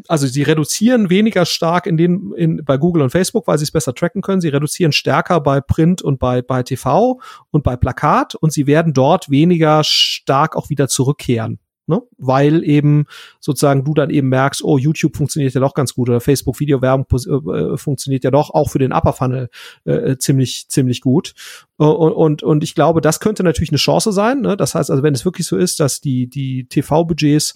Also 0.08 0.28
sie 0.28 0.44
reduzieren 0.44 1.10
weniger 1.10 1.46
stark 1.46 1.88
in 1.88 1.98
den 1.98 2.32
in, 2.36 2.64
bei 2.64 2.78
Google 2.78 3.02
und 3.02 3.10
Facebook, 3.10 3.48
weil 3.48 3.58
sie 3.58 3.64
es 3.64 3.72
besser 3.72 3.96
tracken 3.96 4.22
können. 4.22 4.42
Sie 4.42 4.50
reduzieren 4.50 4.92
stärker 4.92 5.42
bei 5.42 5.60
Print 5.60 6.02
und 6.04 6.20
bei 6.20 6.42
bei 6.44 6.62
TV 6.62 7.20
und 7.50 7.64
bei 7.64 7.76
Plakat 7.76 8.36
und 8.36 8.54
sie 8.54 8.68
werden 8.68 8.94
dort 8.94 9.30
weniger 9.32 9.84
stark 9.84 10.56
auch 10.56 10.70
wieder 10.70 10.88
zurückkehren 10.88 11.60
ne? 11.88 12.02
weil 12.18 12.64
eben 12.64 13.06
sozusagen 13.40 13.84
du 13.84 13.94
dann 13.94 14.10
eben 14.10 14.30
merkst, 14.30 14.64
oh, 14.64 14.78
YouTube 14.78 15.18
funktioniert 15.18 15.54
ja 15.54 15.62
doch 15.62 15.74
ganz 15.74 15.94
gut 15.94 16.10
oder 16.10 16.22
Facebook 16.22 16.60
Videowerbung 16.60 17.08
äh, 17.12 17.74
äh, 17.74 17.78
funktioniert 17.78 18.24
ja 18.24 18.32
doch 18.32 18.52
auch 18.52 18.70
für 18.70 18.80
den 18.80 18.94
Upper 18.94 19.14
Funnel 19.14 19.50
äh, 19.86 20.18
ziemlich 20.18 20.68
ziemlich 20.70 21.02
gut 21.02 21.34
und, 21.78 22.12
und 22.12 22.44
und 22.44 22.64
ich 22.64 22.76
glaube, 22.76 23.02
das 23.02 23.20
könnte 23.20 23.44
natürlich 23.44 23.72
eine 23.72 23.78
Chance 23.78 24.12
sein. 24.12 24.42
Ne? 24.42 24.58
Das 24.58 24.76
heißt 24.76 24.92
also, 24.92 25.04
wenn 25.04 25.14
es 25.14 25.26
wirklich 25.26 25.48
so 25.48 25.58
ist, 25.58 25.80
dass 25.80 26.02
die 26.02 26.28
die 26.28 26.68
TV 26.68 27.06
Budgets 27.06 27.56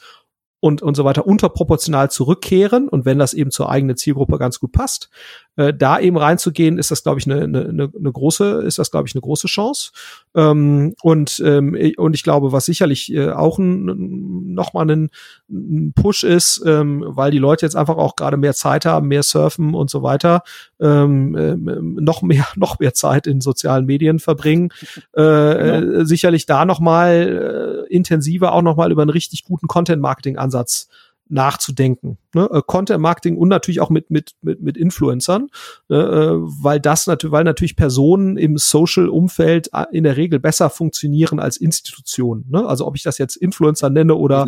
und, 0.62 0.82
und 0.82 0.96
so 0.96 1.04
weiter 1.04 1.26
unterproportional 1.26 2.10
zurückkehren 2.10 2.88
und 2.88 3.04
wenn 3.04 3.20
das 3.20 3.34
eben 3.34 3.52
zur 3.52 3.70
eigenen 3.70 3.98
Zielgruppe 3.98 4.38
ganz 4.38 4.60
gut 4.60 4.72
passt, 4.72 5.10
äh, 5.58 5.74
da 5.74 6.00
eben 6.00 6.18
reinzugehen, 6.18 6.78
ist 6.78 6.92
das, 6.92 7.04
glaube 7.04 7.20
ich, 7.20 7.26
eine, 7.30 7.44
eine, 7.44 7.92
eine 7.94 8.12
große, 8.12 8.64
ist 8.66 8.80
das, 8.80 8.92
glaube 8.92 9.08
ich, 9.08 9.16
eine 9.16 9.22
große 9.22 9.48
Chance. 9.48 9.92
Ähm, 10.34 10.96
und, 11.02 11.42
ähm, 11.46 11.78
und 11.98 12.14
ich 12.14 12.24
glaube, 12.24 12.52
was 12.52 12.66
sicherlich 12.66 13.14
äh, 13.14 13.32
auch 13.32 13.58
ein, 13.58 14.54
nochmal 14.54 14.90
ein, 14.90 15.10
ein 15.50 15.94
Push 15.94 16.24
ist, 16.24 16.64
ähm, 16.66 17.04
weil 17.06 17.32
die 17.32 17.38
Leute 17.38 17.66
jetzt 17.66 17.76
einfach 17.76 17.98
auch 17.98 18.16
gerade 18.16 18.38
mehr 18.38 18.54
Zeit 18.54 18.86
haben, 18.86 19.10
mehr 19.10 19.24
surfen 19.24 19.74
und 19.74 19.90
so 19.90 20.04
weiter, 20.04 20.44
ähm, 20.80 21.36
äh, 21.36 21.56
noch 21.56 22.22
mehr, 22.22 22.48
noch 22.56 22.80
mehr 22.80 22.94
Zeit 22.94 23.28
in 23.28 23.42
sozialen 23.42 23.86
Medien 23.86 24.20
verbringen, 24.20 24.70
äh, 25.14 25.22
genau. 25.22 26.00
äh, 26.00 26.06
sicherlich 26.06 26.46
da 26.46 26.66
nochmal 26.66 27.86
äh, 27.90 27.94
intensiver 27.94 28.54
auch 28.54 28.62
nochmal 28.62 28.92
über 28.92 29.02
einen 29.02 29.12
richtig 29.12 29.44
guten 29.44 29.68
Content-Marketing-Ansatz 29.68 30.88
nachzudenken. 31.32 32.18
Ne? 32.34 32.50
Äh, 32.52 32.62
Content 32.66 33.02
Marketing 33.02 33.38
und 33.38 33.48
natürlich 33.48 33.82
auch 33.82 33.90
mit 33.90 34.10
mit 34.12 34.36
mit, 34.42 34.62
mit 34.62 34.78
Influencern, 34.78 35.50
ne? 35.90 35.98
Äh, 35.98 36.64
weil 36.64 36.80
das 36.80 37.08
natürlich, 37.08 37.32
weil 37.32 37.44
natürlich 37.44 37.76
Personen 37.76 38.38
im 38.38 38.58
Social 38.58 39.10
Umfeld 39.10 39.70
äh, 39.74 39.86
in 39.92 40.04
der 40.04 40.18
Regel 40.18 40.40
besser 40.40 40.70
funktionieren 40.70 41.40
als 41.40 41.58
Institutionen. 41.58 42.46
Ne? 42.50 42.66
Also 42.66 42.86
ob 42.86 42.96
ich 42.96 43.04
das 43.04 43.18
jetzt 43.18 43.36
Influencer 43.36 43.90
nenne 43.90 44.16
oder 44.16 44.46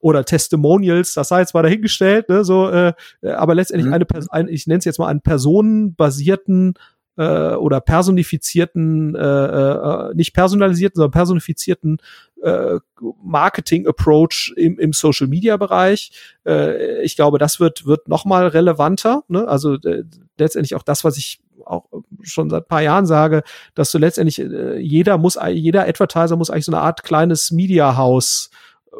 oder 0.00 0.24
Testimonials, 0.24 1.14
das 1.14 1.28
sei 1.28 1.40
jetzt 1.40 1.54
mal 1.54 1.62
dahingestellt. 1.62 2.28
Ne? 2.28 2.44
So, 2.44 2.68
äh, 2.68 2.92
aber 3.22 3.54
letztendlich 3.54 3.86
mhm. 3.86 3.94
eine, 3.94 4.06
ein, 4.30 4.48
ich 4.48 4.66
nenne 4.66 4.78
es 4.78 4.84
jetzt 4.84 4.98
mal 4.98 5.08
einen 5.08 5.20
personenbasierten 5.20 6.74
äh, 7.16 7.54
oder 7.54 7.80
personifizierten, 7.80 9.14
äh, 9.14 9.20
äh, 9.20 10.14
nicht 10.14 10.34
personalisierten, 10.34 10.96
sondern 10.96 11.12
personifizierten 11.12 11.98
äh, 12.42 12.78
Marketing-Approach 13.22 14.54
im, 14.56 14.78
im 14.78 14.92
Social-Media-Bereich. 14.92 16.12
Äh, 16.46 17.02
ich 17.02 17.16
glaube, 17.16 17.38
das 17.38 17.60
wird, 17.60 17.86
wird 17.86 18.08
noch 18.08 18.24
mal 18.24 18.46
relevanter. 18.46 19.24
Ne? 19.28 19.46
Also 19.46 19.74
äh, 19.74 20.04
letztendlich 20.38 20.74
auch 20.74 20.82
das, 20.82 21.04
was 21.04 21.16
ich 21.16 21.40
auch 21.64 21.86
schon 22.22 22.50
seit 22.50 22.68
paar 22.68 22.82
Jahren 22.82 23.06
sage, 23.06 23.42
dass 23.74 23.90
du 23.90 23.98
letztendlich 23.98 24.38
äh, 24.40 24.78
jeder 24.78 25.18
muss, 25.18 25.38
jeder 25.50 25.86
Advertiser 25.88 26.36
muss 26.36 26.50
eigentlich 26.50 26.66
so 26.66 26.72
eine 26.72 26.82
Art 26.82 27.02
kleines 27.02 27.50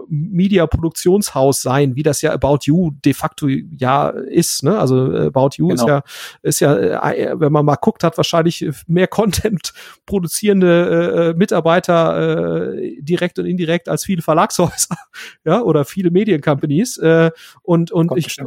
Media-House 0.09 0.64
Media-Produktionshaus 0.64 1.62
sein, 1.62 1.97
wie 1.97 2.03
das 2.03 2.22
ja 2.22 2.32
About 2.32 2.59
You 2.62 2.92
de 3.05 3.12
facto 3.14 3.49
ja 3.49 4.09
ist. 4.09 4.62
Ne? 4.62 4.78
Also 4.78 5.12
äh, 5.12 5.26
About 5.26 5.51
You 5.57 5.68
genau. 5.68 5.82
ist 5.82 5.88
ja, 5.88 6.03
ist 6.42 6.61
ja, 6.61 7.11
äh, 7.11 7.34
wenn 7.38 7.53
man 7.53 7.64
mal 7.64 7.76
guckt, 7.76 8.05
hat 8.05 8.16
wahrscheinlich 8.16 8.66
mehr 8.86 9.07
Content 9.14 9.72
produzierende 10.07 11.32
äh, 11.34 11.38
Mitarbeiter 11.38 12.72
äh, 12.72 12.97
direkt 13.01 13.38
und 13.38 13.47
indirekt 13.47 13.88
als 13.88 14.05
viele 14.05 14.22
Verlagshäuser, 14.22 14.97
ja, 15.45 15.62
oder 15.62 15.84
viele 15.84 16.11
Mediencompanies. 16.11 16.99
Äh, 16.99 17.30
und 17.62 17.92
und 17.92 18.09
Kommt 18.09 18.20
ich 18.20 18.38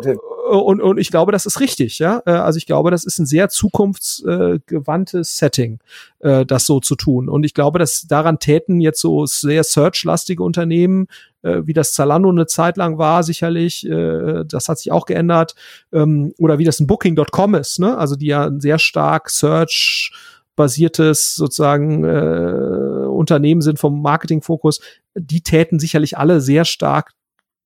und, 0.47 0.81
und 0.81 0.97
ich 0.97 1.11
glaube, 1.11 1.31
das 1.31 1.45
ist 1.45 1.59
richtig, 1.59 1.99
ja. 1.99 2.21
Äh, 2.25 2.31
also 2.31 2.57
ich 2.57 2.65
glaube, 2.65 2.91
das 2.91 3.03
ist 3.03 3.19
ein 3.19 3.25
sehr 3.25 3.49
zukunftsgewandtes 3.49 5.37
Setting, 5.37 5.79
äh, 6.19 6.45
das 6.45 6.65
so 6.65 6.79
zu 6.79 6.95
tun. 6.95 7.29
Und 7.29 7.43
ich 7.43 7.53
glaube, 7.53 7.79
dass 7.79 8.01
daran 8.07 8.39
täten 8.39 8.79
jetzt 8.81 9.01
so 9.01 9.25
sehr 9.25 9.63
search-lastige 9.63 10.43
Unternehmen, 10.43 11.07
äh, 11.41 11.61
wie 11.65 11.73
das 11.73 11.93
Zalando 11.93 12.29
eine 12.29 12.47
Zeit 12.47 12.77
lang 12.77 12.97
war, 12.97 13.23
sicherlich, 13.23 13.87
das 13.87 14.69
hat 14.69 14.79
sich 14.79 14.91
auch 14.91 15.05
geändert, 15.05 15.55
ähm, 15.91 16.33
oder 16.39 16.57
wie 16.57 16.63
das 16.63 16.79
ein 16.79 16.87
Booking.com 16.87 17.55
ist, 17.55 17.79
ne? 17.79 17.97
Also 17.97 18.15
die 18.15 18.27
ja 18.27 18.47
ein 18.47 18.59
sehr 18.59 18.79
stark 18.79 19.29
Search 19.29 20.11
basiertes 20.57 21.35
sozusagen 21.35 22.03
äh, 22.03 23.07
Unternehmen 23.07 23.61
sind 23.61 23.79
vom 23.79 24.01
Marketingfokus, 24.01 24.81
die 25.15 25.41
täten 25.41 25.79
sicherlich 25.79 26.17
alle 26.17 26.41
sehr 26.41 26.65
stark 26.65 27.13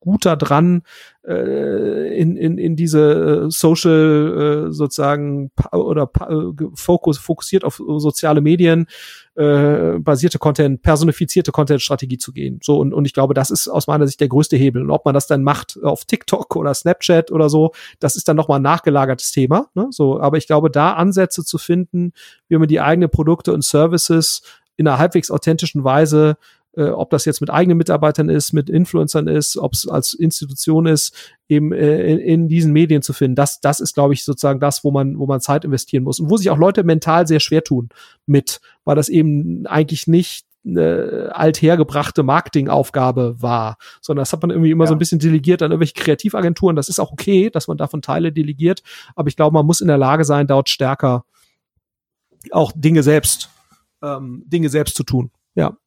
gut 0.02 0.26
daran, 0.26 0.82
äh, 1.26 2.20
in, 2.20 2.36
in, 2.36 2.58
in 2.58 2.76
diese 2.76 3.46
äh, 3.46 3.52
Social 3.52 4.68
äh, 4.68 4.74
sozusagen 4.74 5.52
oder 5.72 6.10
äh, 6.28 6.66
Fokus, 6.74 7.18
fokussiert 7.18 7.64
auf 7.64 7.82
soziale 7.98 8.42
Medien 8.42 8.88
äh, 9.36 10.00
basierte 10.00 10.40
Content, 10.40 10.82
personifizierte 10.82 11.52
Content-Strategie 11.52 12.18
zu 12.18 12.34
gehen. 12.34 12.60
So, 12.64 12.80
und, 12.80 12.94
und 12.94 13.06
ich 13.06 13.14
glaube, 13.14 13.34
das 13.34 13.52
ist 13.52 13.68
aus 13.70 13.88
meiner 13.88 14.08
Sicht 14.08 14.20
der 14.20 14.28
größte 14.28 14.58
Hebel. 14.58 14.82
Und 14.82 14.92
ob 14.92 15.06
man 15.06 15.14
das 15.14 15.28
dann 15.28 15.44
macht 15.44 15.80
auf 15.82 16.04
TikTok 16.04 16.56
oder 16.56 16.74
Snapchat 16.74 17.32
oder 17.32 17.48
so, 17.48 17.72
das 18.00 18.16
ist 18.16 18.28
dann 18.28 18.36
nochmal 18.36 18.60
ein 18.60 18.64
nachgelagertes 18.64 19.32
Thema. 19.32 19.68
Ne? 19.76 19.88
So, 19.92 20.20
aber 20.20 20.38
ich 20.38 20.48
glaube, 20.48 20.70
da 20.70 20.94
Ansätze 20.94 21.46
zu 21.46 21.58
finden, 21.60 22.12
wie 22.50 22.58
man 22.58 22.68
die 22.68 22.82
eigenen 22.82 23.10
Produkte 23.10 23.54
und 23.54 23.64
Services 23.64 24.42
in 24.76 24.88
einer 24.88 24.98
halbwegs 24.98 25.30
authentischen 25.30 25.84
Weise 25.84 26.38
äh, 26.76 26.84
ob 26.84 27.10
das 27.10 27.26
jetzt 27.26 27.42
mit 27.42 27.50
eigenen 27.50 27.78
Mitarbeitern 27.78 28.30
ist, 28.30 28.54
mit 28.54 28.70
Influencern 28.70 29.28
ist, 29.28 29.58
ob 29.58 29.74
es 29.74 29.88
als 29.88 30.14
Institution 30.14 30.86
ist, 30.86 31.14
eben 31.50 31.74
äh, 31.74 32.04
in, 32.06 32.20
in, 32.20 32.48
diesen 32.48 32.72
Medien 32.72 33.02
zu 33.02 33.14
finden. 33.14 33.36
Das, 33.36 33.60
das 33.60 33.80
ist, 33.80 33.94
glaube 33.94 34.14
ich, 34.14 34.24
sozusagen 34.24 34.60
das, 34.60 34.84
wo 34.84 34.92
man, 34.92 35.20
wo 35.20 35.26
man 35.26 35.42
Zeit 35.42 35.66
investieren 35.66 36.04
muss 36.04 36.20
und 36.20 36.30
wo 36.30 36.38
sich 36.38 36.50
auch 36.50 36.58
Leute 36.58 36.84
mental 36.84 37.28
sehr 37.28 37.40
schwer 37.40 37.64
tun 37.64 37.90
mit, 38.26 38.62
weil 38.86 38.96
das 38.96 39.10
eben 39.10 39.66
eigentlich 39.68 40.08
nicht 40.08 40.46
eine 40.64 41.32
althergebrachte 41.34 42.22
Marketingaufgabe 42.24 43.42
war, 43.42 43.78
sondern 44.00 44.22
das 44.22 44.32
hat 44.32 44.42
man 44.42 44.52
irgendwie 44.52 44.70
immer 44.70 44.84
ja. 44.84 44.90
so 44.90 44.96
ein 44.96 45.00
bisschen 45.00 45.20
delegiert 45.20 45.64
an 45.64 45.72
irgendwelche 45.72 45.96
Kreativagenturen. 45.96 46.76
Das 46.76 46.88
ist 46.88 47.00
auch 47.00 47.12
okay, 47.12 47.50
dass 47.50 47.68
man 47.68 47.78
davon 47.78 48.02
Teile 48.02 48.32
delegiert, 48.32 48.84
aber 49.16 49.28
ich 49.28 49.36
glaube, 49.36 49.56
man 49.56 49.66
muss 49.66 49.82
in 49.82 49.88
der 49.88 49.98
Lage 49.98 50.24
sein, 50.24 50.48
dort 50.48 50.70
stärker 50.70 51.26
auch 52.52 52.72
Dinge 52.76 53.04
selbst, 53.04 53.50
ähm, 54.04 54.44
Dinge 54.46 54.70
selbst 54.70 54.96
zu 54.96 55.04
tun. 55.04 55.32
Ja. 55.56 55.62
Ja. 55.62 55.78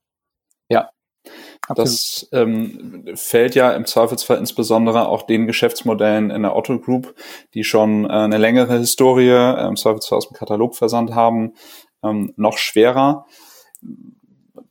Absolut. 1.67 1.89
Das 1.89 2.29
ähm, 2.33 3.05
fällt 3.15 3.55
ja 3.55 3.73
im 3.73 3.87
Zweifelsfall 3.87 4.39
insbesondere 4.39 5.09
auch 5.09 5.23
den 5.23 5.47
Geschäftsmodellen 5.47 6.31
in 6.31 6.43
der 6.43 6.57
Otto 6.57 6.79
Group, 6.79 7.15
die 7.55 7.65
schon 7.65 8.05
äh, 8.05 8.12
eine 8.12 8.39
längere 8.39 8.79
Historie 8.79 9.31
äh, 9.31 9.67
im 9.67 9.77
Zweifelsfall 9.77 10.19
aus 10.19 10.29
dem 10.29 10.37
Katalogversand 10.37 11.15
haben, 11.15 11.55
ähm, 12.03 12.35
noch 12.37 12.59
schwerer. 12.59 13.27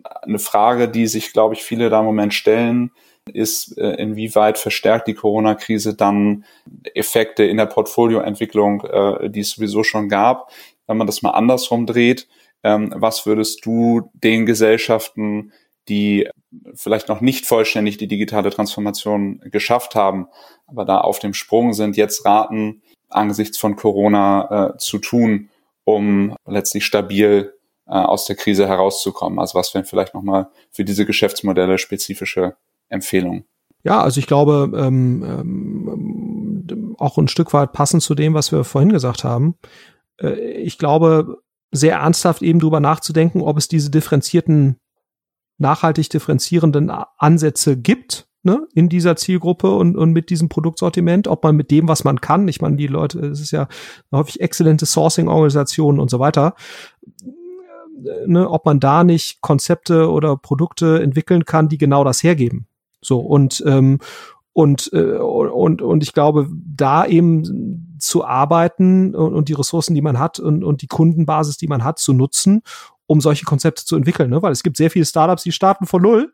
Eine 0.04 0.40
Frage, 0.40 0.88
die 0.88 1.08
sich, 1.08 1.34
glaube 1.34 1.56
ich, 1.56 1.64
viele 1.64 1.90
da 1.90 2.00
im 2.00 2.06
Moment 2.06 2.34
stellen, 2.34 2.92
ist, 3.32 3.78
äh, 3.78 3.96
inwieweit 3.96 4.58
verstärkt 4.58 5.08
die 5.08 5.14
Corona-Krise 5.14 5.96
dann 5.96 6.46
Effekte 6.94 7.44
in 7.44 7.58
der 7.58 7.66
Portfolioentwicklung, 7.66 8.82
äh, 8.82 9.30
die 9.30 9.40
es 9.40 9.52
sowieso 9.52 9.84
schon 9.84 10.10
gab. 10.10 10.52
Wenn 10.88 10.98
man 10.98 11.08
das 11.08 11.22
mal 11.22 11.32
andersrum 11.32 11.86
dreht, 11.86 12.28
ähm, 12.64 12.94
was 12.96 13.26
würdest 13.26 13.66
du 13.66 14.12
den 14.14 14.46
Gesellschaften 14.46 15.54
die 15.90 16.30
vielleicht 16.74 17.10
noch 17.10 17.22
nicht 17.22 17.46
vollständig 17.46 17.98
die 17.98 18.08
digitale 18.08 18.50
Transformation 18.50 19.40
geschafft 19.46 19.96
haben, 19.96 20.28
aber 20.68 20.86
da 20.86 21.00
auf 21.00 21.20
dem 21.20 21.34
Sprung 21.34 21.74
sind, 21.74 21.98
jetzt 21.98 22.26
raten, 22.26 22.82
angesichts 23.10 23.58
von 23.58 23.76
Corona 23.76 24.74
äh, 24.74 24.78
zu 24.78 24.98
tun, 24.98 25.50
um 25.84 26.36
letztlich 26.46 26.86
stabil 26.86 27.54
äh, 27.88 27.92
aus 27.92 28.26
der 28.26 28.36
Krise 28.36 28.68
herauszukommen? 28.68 29.40
Also 29.40 29.58
was 29.58 29.74
wären 29.74 29.86
vielleicht 29.86 30.14
nochmal 30.14 30.48
für 30.72 30.86
diese 30.86 31.06
Geschäftsmodelle 31.06 31.78
spezifische 31.78 32.56
Empfehlungen? 32.90 33.46
Ja, 33.84 34.02
also 34.02 34.20
ich 34.20 34.28
glaube, 34.28 34.72
ähm, 34.76 35.24
ähm, 35.28 36.96
auch 36.98 37.18
ein 37.18 37.28
Stück 37.28 37.54
weit 37.54 37.74
passend 37.74 38.02
zu 38.02 38.16
dem, 38.16 38.34
was 38.34 38.52
wir 38.52 38.64
vorhin 38.64 38.92
gesagt 38.92 39.24
haben. 39.24 39.56
Äh, 40.22 40.40
ich 40.62 40.78
glaube, 40.78 41.40
sehr 41.72 41.98
ernsthaft 41.98 42.42
eben 42.42 42.60
drüber 42.60 42.80
nachzudenken, 42.80 43.42
ob 43.42 43.58
es 43.58 43.68
diese 43.68 43.92
differenzierten 43.92 44.78
nachhaltig 45.58 46.10
differenzierenden 46.10 46.92
Ansätze 47.18 47.78
gibt 47.78 48.28
ne, 48.44 48.68
in 48.74 48.90
dieser 48.90 49.16
Zielgruppe 49.16 49.74
und, 49.74 49.96
und 49.96 50.12
mit 50.12 50.30
diesem 50.30 50.50
Produktsortiment, 50.50 51.28
ob 51.28 51.44
man 51.44 51.56
mit 51.56 51.72
dem, 51.72 51.88
was 51.88 52.04
man 52.04 52.22
kann, 52.22 52.48
ich 52.48 52.62
meine, 52.62 52.76
die 52.76 52.88
Leute, 52.88 53.20
es 53.20 53.40
ist 53.40 53.52
ja 53.52 53.68
häufig 54.12 54.42
exzellente 54.42 54.86
Sourcing-Organisationen 54.86 56.00
und 56.00 56.10
so 56.10 56.20
weiter, 56.20 56.56
ne, 58.26 58.50
ob 58.50 58.66
man 58.66 58.80
da 58.80 59.04
nicht 59.04 59.42
Konzepte 59.42 60.10
oder 60.10 60.38
Produkte 60.38 61.02
entwickeln 61.02 61.46
kann, 61.46 61.70
die 61.70 61.78
genau 61.78 62.04
das 62.04 62.22
hergeben. 62.24 62.68
So 63.02 63.20
und 63.20 63.64
ähm, 63.66 64.00
und 64.54 64.92
äh, 64.94 65.18
und 65.18 65.82
und 65.82 66.04
ich 66.04 66.14
glaube, 66.14 66.48
da 66.52 67.06
eben 67.06 67.98
zu 67.98 68.24
arbeiten 68.26 69.16
und, 69.16 69.34
und 69.34 69.50
die 69.50 69.54
Ressourcen, 69.54 69.96
die 69.96 70.02
man 70.02 70.20
hat 70.20 70.40
und, 70.40 70.64
und 70.64 70.82
die 70.82 70.88
Kundenbasis, 70.88 71.58
die 71.58 71.68
man 71.68 71.84
hat, 71.84 72.00
zu 72.00 72.14
nutzen, 72.14 72.62
um 73.14 73.22
solche 73.22 73.46
Konzepte 73.46 73.86
zu 73.86 73.96
entwickeln, 73.96 74.32
ne? 74.32 74.42
weil 74.42 74.52
es 74.52 74.64
gibt 74.64 74.76
sehr 74.76 74.90
viele 74.90 75.06
Startups, 75.06 75.44
die 75.44 75.52
starten 75.52 75.86
von 75.86 76.02
null 76.02 76.34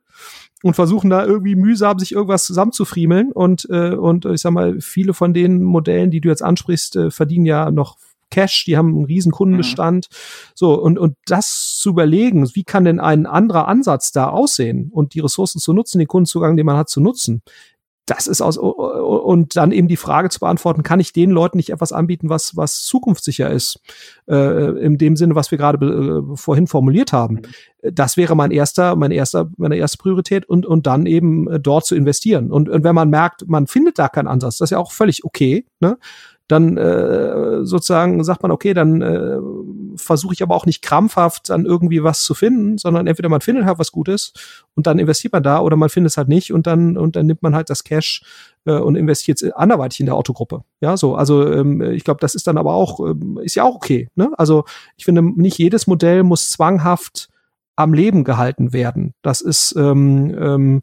und 0.64 0.76
versuchen 0.76 1.10
da 1.10 1.26
irgendwie 1.26 1.56
mühsam 1.56 2.00
sich 2.00 2.14
irgendwas 2.14 2.46
zusammenzufriemeln 2.46 3.34
und 3.34 3.68
äh, 3.70 3.96
und 3.96 4.26
ich 4.26 4.42
sag 4.42 4.52
mal 4.52 4.80
viele 4.80 5.14
von 5.14 5.34
den 5.34 5.62
Modellen, 5.62 6.10
die 6.10 6.22
du 6.22 6.30
jetzt 6.30 6.42
ansprichst, 6.42 6.96
äh, 6.96 7.12
verdienen 7.12 7.46
ja 7.46 7.70
noch 7.70 7.98
Cash, 8.32 8.66
die 8.66 8.78
haben 8.78 8.96
einen 8.96 9.06
riesen 9.06 9.32
Kundenbestand. 9.32 10.08
Mhm. 10.10 10.16
So, 10.54 10.80
und, 10.80 11.00
und 11.00 11.16
das 11.26 11.78
zu 11.80 11.90
überlegen, 11.90 12.48
wie 12.54 12.64
kann 12.64 12.86
denn 12.86 13.00
ein 13.00 13.26
anderer 13.26 13.68
Ansatz 13.68 14.12
da 14.12 14.30
aussehen 14.30 14.90
und 14.92 15.16
die 15.16 15.20
Ressourcen 15.20 15.60
zu 15.60 15.74
nutzen, 15.74 15.98
den 15.98 16.08
Kundenzugang, 16.08 16.56
den 16.56 16.66
man 16.66 16.78
hat, 16.78 16.90
zu 16.90 17.02
nutzen, 17.02 17.42
das 18.10 18.28
ist 18.28 18.42
aus 18.42 18.58
und 18.58 19.56
dann 19.56 19.72
eben 19.72 19.88
die 19.88 19.98
Frage 19.98 20.30
zu 20.30 20.40
beantworten, 20.40 20.84
kann 20.84 21.00
ich 21.00 21.14
den 21.14 21.30
Leuten 21.30 21.58
nicht 21.58 21.70
etwas 21.70 21.94
anbieten, 21.94 22.30
was 22.30 22.56
was 22.56 22.84
zukunftssicher 22.84 23.50
ist, 23.50 23.80
äh, 24.28 24.84
in 24.84 24.98
dem 24.98 25.16
Sinne, 25.16 25.36
was 25.36 25.52
wir 25.52 25.58
gerade 25.58 25.86
äh, 25.86 26.36
vorhin 26.36 26.68
formuliert 26.68 27.14
haben. 27.14 27.36
Mhm. 27.36 27.94
Das 27.94 28.18
wäre 28.18 28.36
mein 28.36 28.52
erster, 28.52 28.96
mein 28.96 29.12
erster, 29.12 29.50
meine 29.58 29.78
erste 29.78 29.98
Priorität 29.98 30.46
und 30.46 30.66
und 30.66 30.88
dann 30.88 31.06
eben 31.06 31.50
äh, 31.50 31.60
dort 31.60 31.86
zu 31.86 31.96
investieren. 31.96 32.52
Und, 32.52 32.68
und 32.70 32.84
wenn 32.84 32.96
man 32.96 33.10
merkt, 33.10 33.48
man 33.48 33.68
findet 33.68 34.00
da 34.00 34.10
keinen 34.10 34.28
Ansatz, 34.28 34.58
das 34.58 34.68
ist 34.68 34.72
ja 34.72 34.80
auch 34.80 34.92
völlig 34.92 35.24
okay. 35.24 35.66
Ne? 35.80 35.98
dann 36.50 36.78
äh, 36.78 37.64
sozusagen 37.64 38.24
sagt 38.24 38.42
man, 38.42 38.50
okay, 38.50 38.74
dann 38.74 39.04
äh, 39.04 39.38
versuche 40.00 40.34
ich 40.34 40.44
aber 40.44 40.56
auch 40.56 40.66
nicht 40.66 40.82
krampfhaft 40.82 41.50
dann 41.50 41.66
irgendwie 41.66 42.04
was 42.04 42.22
zu 42.22 42.34
finden, 42.34 42.78
sondern 42.78 43.08
entweder 43.08 43.30
man 43.30 43.42
findet 43.42 43.66
halt 43.66 43.80
was 43.80 43.92
Gutes 43.92 44.34
und 44.76 44.88
dann 44.88 45.00
investiert 45.00 45.34
man 45.34 45.44
da 45.44 45.60
oder 45.60 45.76
man 45.76 45.90
findet 45.90 46.12
es 46.12 46.18
halt 46.18 46.28
nicht 46.28 46.54
und 46.54 46.68
dann 46.68 46.98
und 46.98 47.16
dann 47.16 47.26
nimmt 47.26 47.44
man 47.44 47.56
halt 47.56 47.70
das 47.70 47.84
Cash 47.84 48.24
äh, 48.66 48.74
und 48.74 48.96
investiert 48.96 49.42
anderweitig 49.56 50.00
in 50.00 50.06
der 50.06 50.16
Autogruppe. 50.16 50.64
Ja, 50.82 50.98
so, 50.98 51.16
also 51.16 51.52
ähm, 51.52 51.82
ich 51.82 52.04
glaube, 52.04 52.20
das 52.22 52.36
ist 52.36 52.48
dann 52.48 52.58
aber 52.58 52.74
auch 52.74 53.00
ähm, 53.00 53.40
ist 53.44 53.56
ja 53.56 53.64
auch 53.64 53.76
okay. 53.76 54.10
Ne? 54.16 54.32
Also 54.38 54.66
ich 54.98 55.06
finde, 55.06 55.22
nicht 55.22 55.58
jedes 55.58 55.88
Modell 55.88 56.24
muss 56.24 56.52
zwanghaft 56.52 57.30
am 57.76 57.94
Leben 57.94 58.26
gehalten 58.26 58.74
werden. 58.74 59.14
Das 59.22 59.40
ist 59.40 59.74
ähm, 59.78 60.36
ähm, 60.38 60.82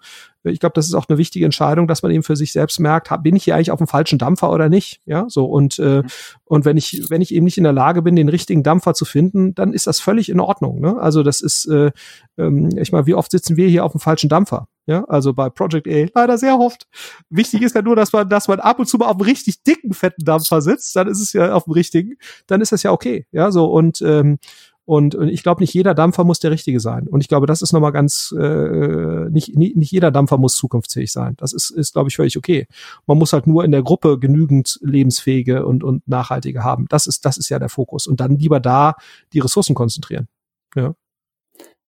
ich 0.51 0.61
glaube, 0.61 0.75
das 0.75 0.87
ist 0.87 0.95
auch 0.95 1.09
eine 1.09 1.19
wichtige 1.19 1.45
Entscheidung, 1.45 1.87
dass 1.87 2.03
man 2.03 2.13
eben 2.13 2.23
für 2.23 2.37
sich 2.37 2.53
selbst 2.53 2.81
merkt, 2.81 3.11
bin 3.23 3.37
ich 3.37 3.45
hier 3.45 3.55
eigentlich 3.55 3.71
auf 3.71 3.79
dem 3.79 3.87
falschen 3.87 4.19
Dampfer 4.19 4.51
oder 4.51 4.69
nicht? 4.69 5.01
Ja, 5.07 5.27
so 5.29 5.47
und 5.47 5.79
äh, 5.79 6.03
mhm. 6.03 6.09
und 6.45 6.65
wenn 6.65 6.77
ich 6.77 7.05
wenn 7.09 7.21
ich 7.21 7.35
eben 7.35 7.45
nicht 7.45 7.59
in 7.59 7.65
der 7.65 7.73
Lage 7.73 8.03
bin, 8.03 8.17
den 8.17 8.29
richtigen 8.29 8.63
Dampfer 8.63 8.95
zu 8.95 9.05
finden, 9.05 9.55
dann 9.55 9.73
ist 9.73 9.87
das 9.87 10.01
völlig 10.01 10.29
in 10.29 10.41
Ordnung. 10.41 10.81
Ne? 10.81 10.99
Also 11.01 11.23
das 11.23 11.41
ist, 11.41 11.67
äh, 11.67 11.91
ähm, 12.39 12.71
ich 12.79 12.93
meine, 12.93 13.07
wie 13.07 13.15
oft 13.15 13.31
sitzen 13.31 13.57
wir 13.57 13.69
hier 13.69 13.85
auf 13.85 13.93
dem 13.93 14.01
falschen 14.01 14.29
Dampfer? 14.29 14.69
Ja, 14.87 15.05
also 15.05 15.33
bei 15.33 15.51
Project 15.51 15.89
A 15.89 16.07
leider 16.15 16.39
sehr 16.39 16.59
oft. 16.59 16.87
Wichtig 17.29 17.63
ist 17.63 17.75
ja 17.75 17.83
nur, 17.83 17.97
dass 17.97 18.13
man, 18.13 18.29
dass 18.29 18.47
man 18.47 18.61
ab 18.61 18.79
und 18.79 18.87
zu 18.87 18.99
mal 18.99 19.07
auf 19.07 19.17
einem 19.17 19.23
richtig 19.23 19.65
dicken, 19.65 19.93
fetten 19.95 20.25
Dampfer 20.25 20.63
sitzt, 20.63 20.95
dann 20.95 21.09
ist 21.09 21.21
es 21.21 21.33
ja 21.33 21.53
auf 21.53 21.65
dem 21.65 21.73
richtigen, 21.73 22.15
dann 22.47 22.61
ist 22.61 22.71
das 22.71 22.85
ja 22.85 22.93
okay. 22.93 23.27
Ja, 23.33 23.51
so 23.51 23.67
und 23.67 24.01
ähm, 24.03 24.39
und, 24.87 25.17
und 25.17 25.29
ich 25.29 25.43
glaube, 25.43 25.63
nicht 25.63 25.75
jeder 25.75 25.95
Dampfer 25.95 26.23
muss 26.23 26.39
der 26.39 26.53
richtige 26.53 26.79
sein. 26.79 27.09
Und 27.09 27.21
ich 27.21 27.27
glaube, 27.27 27.47
das 27.47 27.61
ist 27.61 27.73
nochmal 27.73 27.91
ganz, 27.91 28.33
äh, 28.39 29.29
nicht, 29.31 29.57
nicht, 29.57 29.77
nicht 29.77 29.91
jeder 29.91 30.13
Dampfer 30.13 30.39
muss 30.39 30.55
zukunftsfähig 30.55 31.11
sein. 31.11 31.35
Das 31.39 31.53
ist, 31.53 31.71
ist 31.71 31.93
glaube 31.93 32.09
ich, 32.09 32.15
völlig 32.15 32.39
okay. 32.39 32.69
Man 33.07 33.19
muss 33.19 33.33
halt 33.33 33.49
nur 33.49 33.65
in 33.65 33.73
der 33.73 33.83
Gruppe 33.83 34.21
genügend 34.21 34.79
lebensfähige 34.83 35.67
und, 35.67 35.83
und 35.83 36.07
nachhaltige 36.07 36.63
haben. 36.63 36.87
Das 36.89 37.09
ist, 37.09 37.25
das 37.25 37.37
ist 37.37 37.49
ja 37.49 37.59
der 37.59 37.69
Fokus. 37.69 38.07
Und 38.07 38.21
dann 38.21 38.37
lieber 38.37 38.61
da 38.61 38.95
die 39.33 39.41
Ressourcen 39.41 39.75
konzentrieren. 39.75 40.29
Ja. 40.77 40.95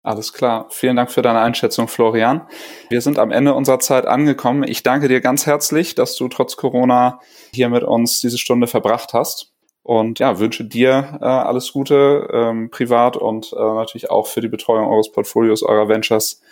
Alles 0.03 0.32
klar. 0.32 0.68
Vielen 0.70 0.97
Dank 0.97 1.11
für 1.11 1.20
deine 1.20 1.40
Einschätzung, 1.40 1.88
Florian. 1.88 2.49
Wir 2.88 3.03
sind 3.03 3.18
am 3.18 3.30
Ende 3.30 3.53
unserer 3.53 3.80
Zeit 3.80 4.07
angekommen. 4.07 4.64
Ich 4.66 4.82
danke 4.82 5.09
dir 5.09 5.20
ganz 5.20 5.44
herzlich, 5.44 5.94
dass 5.97 6.16
du 6.16 6.28
trotz 6.28 6.57
Corona 6.57 7.20
hier 7.53 7.68
mit 7.68 7.82
uns 7.82 8.20
diese 8.20 8.38
Stunde 8.38 8.68
verbracht 8.68 9.12
hast. 9.12 9.53
Und 9.87 10.18
ja, 10.18 10.41
wünsche 10.41 10.64
dir 10.64 11.16
äh, 11.20 11.24
alles 11.24 11.72
Gute, 11.72 12.28
ähm, 12.32 12.72
privat 12.72 13.16
und 13.16 13.53
äh, 13.53 13.57
natürlich 13.57 14.11
auch 14.11 14.26
für 14.26 14.41
die 14.41 14.49
Betreuung 14.49 14.89
eures 14.89 15.12
Portfolios, 15.12 15.62
eurer 15.62 15.89
Ventures. 15.89 16.43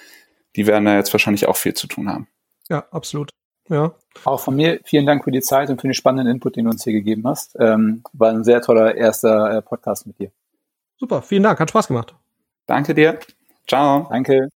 Die 0.54 0.68
werden 0.68 0.84
da 0.84 0.94
jetzt 0.94 1.12
wahrscheinlich 1.12 1.48
auch 1.48 1.56
viel 1.56 1.74
zu 1.74 1.88
tun 1.88 2.08
haben. 2.08 2.28
Ja, 2.68 2.84
absolut. 2.92 3.30
Ja. 3.68 3.92
Auch 4.24 4.38
von 4.38 4.54
mir 4.54 4.78
vielen 4.84 5.04
Dank 5.04 5.24
für 5.24 5.32
die 5.32 5.40
Zeit 5.40 5.68
und 5.68 5.80
für 5.80 5.88
den 5.88 5.94
spannenden 5.94 6.32
Input, 6.32 6.54
den 6.54 6.66
du 6.66 6.70
uns 6.70 6.84
hier 6.84 6.92
gegeben 6.92 7.26
hast. 7.26 7.56
Ähm, 7.58 8.04
war 8.12 8.30
ein 8.30 8.44
sehr 8.44 8.62
toller 8.62 8.94
erster 8.94 9.56
äh, 9.56 9.62
Podcast 9.62 10.06
mit 10.06 10.16
dir. 10.20 10.30
Super, 10.96 11.20
vielen 11.20 11.42
Dank, 11.42 11.58
hat 11.58 11.70
Spaß 11.70 11.88
gemacht. 11.88 12.14
Danke 12.66 12.94
dir. 12.94 13.18
Ciao. 13.66 14.06
Danke. 14.10 14.48